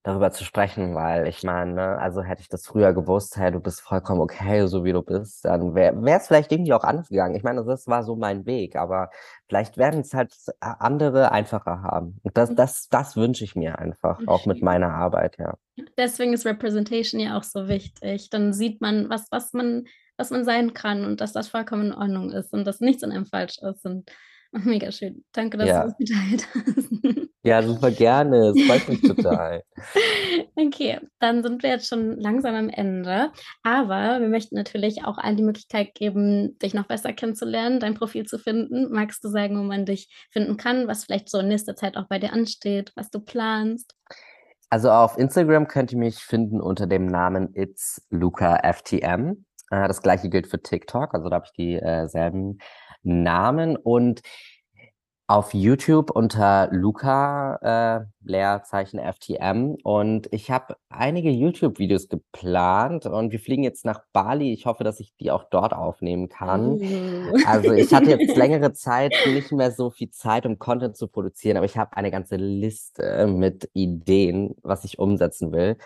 darüber 0.03 0.31
zu 0.31 0.43
sprechen, 0.43 0.95
weil 0.95 1.27
ich 1.27 1.43
meine, 1.43 1.73
ne, 1.73 1.97
also 1.99 2.23
hätte 2.23 2.41
ich 2.41 2.49
das 2.49 2.65
früher 2.65 2.93
gewusst, 2.93 3.37
hey, 3.37 3.51
du 3.51 3.59
bist 3.59 3.81
vollkommen 3.81 4.21
okay, 4.21 4.65
so 4.65 4.83
wie 4.83 4.93
du 4.93 5.03
bist, 5.03 5.45
dann 5.45 5.75
wäre 5.75 6.17
es 6.17 6.27
vielleicht 6.27 6.51
irgendwie 6.51 6.73
auch 6.73 6.83
anders 6.83 7.09
gegangen. 7.09 7.35
Ich 7.35 7.43
meine, 7.43 7.63
das 7.63 7.87
war 7.87 8.03
so 8.03 8.15
mein 8.15 8.45
Weg, 8.45 8.75
aber 8.75 9.11
vielleicht 9.47 9.77
werden 9.77 10.01
es 10.01 10.13
halt 10.13 10.33
andere 10.59 11.31
einfacher 11.31 11.83
haben. 11.83 12.19
Und 12.23 12.35
das, 12.35 12.53
das, 12.55 12.89
das 12.89 13.15
wünsche 13.15 13.43
ich 13.43 13.55
mir 13.55 13.77
einfach, 13.77 14.19
auch 14.25 14.45
mit 14.47 14.63
meiner 14.63 14.91
Arbeit, 14.91 15.37
ja. 15.37 15.55
Deswegen 15.97 16.33
ist 16.33 16.45
Representation 16.45 17.19
ja 17.19 17.37
auch 17.37 17.43
so 17.43 17.67
wichtig. 17.67 18.29
Dann 18.29 18.53
sieht 18.53 18.81
man, 18.81 19.09
was, 19.09 19.27
was 19.31 19.53
man, 19.53 19.85
was 20.17 20.31
man 20.31 20.45
sein 20.45 20.73
kann 20.73 21.05
und 21.05 21.21
dass 21.21 21.31
das 21.31 21.47
vollkommen 21.47 21.87
in 21.87 21.93
Ordnung 21.93 22.31
ist 22.31 22.53
und 22.53 22.65
dass 22.65 22.81
nichts 22.81 23.03
an 23.03 23.11
einem 23.11 23.25
falsch 23.25 23.57
ist. 23.61 23.85
Und 23.85 24.09
Mega 24.65 24.91
schön. 24.91 25.23
Danke, 25.31 25.57
dass 25.57 25.69
ja. 25.69 25.83
du 25.83 25.89
das 25.89 25.97
geteilt 25.97 26.47
hast. 26.53 27.27
Ja, 27.43 27.63
super 27.63 27.89
gerne. 27.89 28.53
Es 28.55 28.61
freut 28.65 28.87
mich 28.89 29.01
total. 29.01 29.63
Okay, 30.53 30.99
dann 31.19 31.41
sind 31.43 31.63
wir 31.63 31.71
jetzt 31.71 31.87
schon 31.87 32.19
langsam 32.19 32.53
am 32.53 32.69
Ende. 32.69 33.31
Aber 33.63 34.19
wir 34.19 34.27
möchten 34.27 34.55
natürlich 34.55 35.05
auch 35.05 35.17
allen 35.17 35.37
die 35.37 35.43
Möglichkeit 35.43 35.95
geben, 35.95 36.57
dich 36.59 36.73
noch 36.73 36.87
besser 36.87 37.13
kennenzulernen, 37.13 37.79
dein 37.79 37.95
Profil 37.95 38.25
zu 38.25 38.37
finden. 38.37 38.91
Magst 38.91 39.23
du 39.23 39.29
sagen, 39.29 39.57
wo 39.57 39.63
man 39.63 39.85
dich 39.85 40.09
finden 40.29 40.57
kann, 40.57 40.87
was 40.87 41.05
vielleicht 41.05 41.29
so 41.29 41.39
in 41.39 41.47
nächster 41.47 41.75
Zeit 41.75 41.97
auch 41.97 42.07
bei 42.07 42.19
dir 42.19 42.33
ansteht, 42.33 42.91
was 42.95 43.09
du 43.09 43.21
planst? 43.21 43.95
Also 44.69 44.91
auf 44.91 45.17
Instagram 45.17 45.67
könnt 45.67 45.93
ihr 45.93 45.97
mich 45.97 46.17
finden 46.17 46.61
unter 46.61 46.85
dem 46.85 47.05
Namen 47.07 47.55
It's 47.55 48.05
Luca 48.09 48.59
FTM. 48.71 49.45
Äh, 49.71 49.87
das 49.87 50.01
gleiche 50.01 50.29
gilt 50.29 50.47
für 50.47 50.61
TikTok, 50.61 51.13
also 51.13 51.29
da 51.29 51.37
habe 51.37 51.45
ich 51.45 51.53
dieselben 51.53 52.57
äh, 52.59 52.63
Namen 53.03 53.75
und 53.75 54.21
auf 55.31 55.53
YouTube 55.53 56.11
unter 56.11 56.67
Luca 56.73 58.01
äh, 58.01 58.05
Leerzeichen 58.21 58.99
FTM 58.99 59.77
und 59.81 60.27
ich 60.31 60.51
habe 60.51 60.75
einige 60.89 61.29
YouTube-Videos 61.29 62.09
geplant 62.09 63.05
und 63.05 63.31
wir 63.31 63.39
fliegen 63.39 63.63
jetzt 63.63 63.85
nach 63.85 64.01
Bali. 64.11 64.51
Ich 64.51 64.65
hoffe, 64.65 64.83
dass 64.83 64.99
ich 64.99 65.15
die 65.15 65.31
auch 65.31 65.45
dort 65.49 65.73
aufnehmen 65.73 66.27
kann. 66.27 66.81
Oh. 66.81 67.37
Also 67.45 67.71
ich 67.71 67.93
hatte 67.93 68.09
jetzt 68.09 68.35
längere 68.35 68.73
Zeit 68.73 69.13
nicht 69.25 69.53
mehr 69.53 69.71
so 69.71 69.89
viel 69.89 70.09
Zeit, 70.09 70.45
um 70.45 70.59
Content 70.59 70.97
zu 70.97 71.07
produzieren, 71.07 71.55
aber 71.55 71.65
ich 71.65 71.77
habe 71.77 71.95
eine 71.95 72.11
ganze 72.11 72.35
Liste 72.35 73.25
mit 73.27 73.69
Ideen, 73.73 74.55
was 74.63 74.83
ich 74.83 74.99
umsetzen 74.99 75.53
will. 75.53 75.77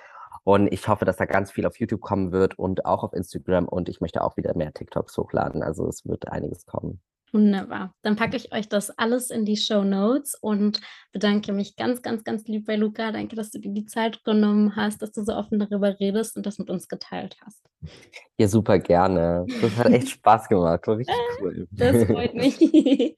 Und 0.45 0.71
ich 0.71 0.87
hoffe, 0.87 1.05
dass 1.05 1.17
da 1.17 1.25
ganz 1.25 1.51
viel 1.51 1.65
auf 1.65 1.79
YouTube 1.79 2.01
kommen 2.01 2.31
wird 2.31 2.57
und 2.57 2.85
auch 2.85 3.03
auf 3.03 3.13
Instagram. 3.13 3.67
Und 3.67 3.89
ich 3.89 3.99
möchte 3.99 4.23
auch 4.23 4.37
wieder 4.37 4.55
mehr 4.55 4.71
TikToks 4.71 5.17
hochladen. 5.17 5.63
Also 5.63 5.87
es 5.87 6.05
wird 6.05 6.27
einiges 6.27 6.67
kommen. 6.67 7.01
Wunderbar. 7.33 7.93
Dann 8.03 8.15
packe 8.15 8.37
ich 8.37 8.53
euch 8.53 8.69
das 8.69 8.91
alles 8.91 9.31
in 9.31 9.43
die 9.43 9.57
Show 9.57 9.83
Notes 9.83 10.35
und 10.39 10.79
bedanke 11.11 11.51
mich 11.51 11.75
ganz, 11.75 12.03
ganz, 12.03 12.23
ganz 12.23 12.45
lieb 12.45 12.67
bei 12.67 12.75
Luca. 12.75 13.11
Danke, 13.11 13.35
dass 13.35 13.49
du 13.49 13.59
dir 13.59 13.73
die 13.73 13.87
Zeit 13.87 14.23
genommen 14.23 14.75
hast, 14.75 15.01
dass 15.01 15.11
du 15.11 15.23
so 15.23 15.33
offen 15.33 15.59
darüber 15.59 15.99
redest 15.99 16.37
und 16.37 16.45
das 16.45 16.59
mit 16.59 16.69
uns 16.69 16.87
geteilt 16.87 17.35
hast. 17.43 17.65
Ja, 18.37 18.47
super 18.47 18.77
gerne. 18.77 19.45
Das 19.61 19.75
hat 19.77 19.87
echt 19.87 20.09
Spaß 20.11 20.47
gemacht. 20.47 20.87
War 20.87 20.97
richtig 20.97 21.15
cool. 21.41 21.67
Das 21.71 22.03
freut 22.05 22.35
mich. 22.35 22.57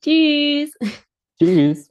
Tschüss. 0.00 0.72
Tschüss. 1.36 1.90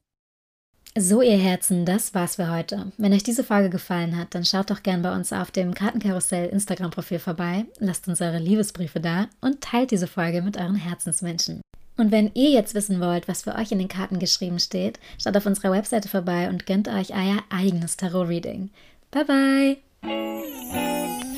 So, 1.01 1.21
ihr 1.21 1.37
Herzen, 1.37 1.85
das 1.85 2.13
war's 2.13 2.35
für 2.35 2.51
heute. 2.51 2.91
Wenn 2.97 3.13
euch 3.13 3.23
diese 3.23 3.45
Folge 3.45 3.69
gefallen 3.69 4.17
hat, 4.17 4.35
dann 4.35 4.43
schaut 4.43 4.69
doch 4.69 4.83
gern 4.83 5.01
bei 5.01 5.15
uns 5.15 5.31
auf 5.31 5.49
dem 5.49 5.73
Kartenkarussell 5.73 6.49
Instagram-Profil 6.49 7.19
vorbei, 7.19 7.63
lasst 7.79 8.09
uns 8.09 8.19
eure 8.19 8.39
Liebesbriefe 8.39 8.99
da 8.99 9.27
und 9.39 9.61
teilt 9.61 9.91
diese 9.91 10.07
Folge 10.07 10.41
mit 10.41 10.57
euren 10.57 10.75
Herzensmenschen. 10.75 11.61
Und 11.95 12.11
wenn 12.11 12.31
ihr 12.33 12.49
jetzt 12.49 12.75
wissen 12.75 12.99
wollt, 12.99 13.29
was 13.29 13.43
für 13.43 13.55
euch 13.55 13.71
in 13.71 13.79
den 13.79 13.87
Karten 13.87 14.19
geschrieben 14.19 14.59
steht, 14.59 14.99
schaut 15.23 15.37
auf 15.37 15.45
unserer 15.45 15.71
Webseite 15.71 16.09
vorbei 16.09 16.49
und 16.49 16.65
gönnt 16.65 16.89
euch 16.89 17.13
euer 17.13 17.37
eigenes 17.49 17.95
Tarot-Reading. 17.95 18.69
Bye 19.09 19.77
bye! 20.03 21.28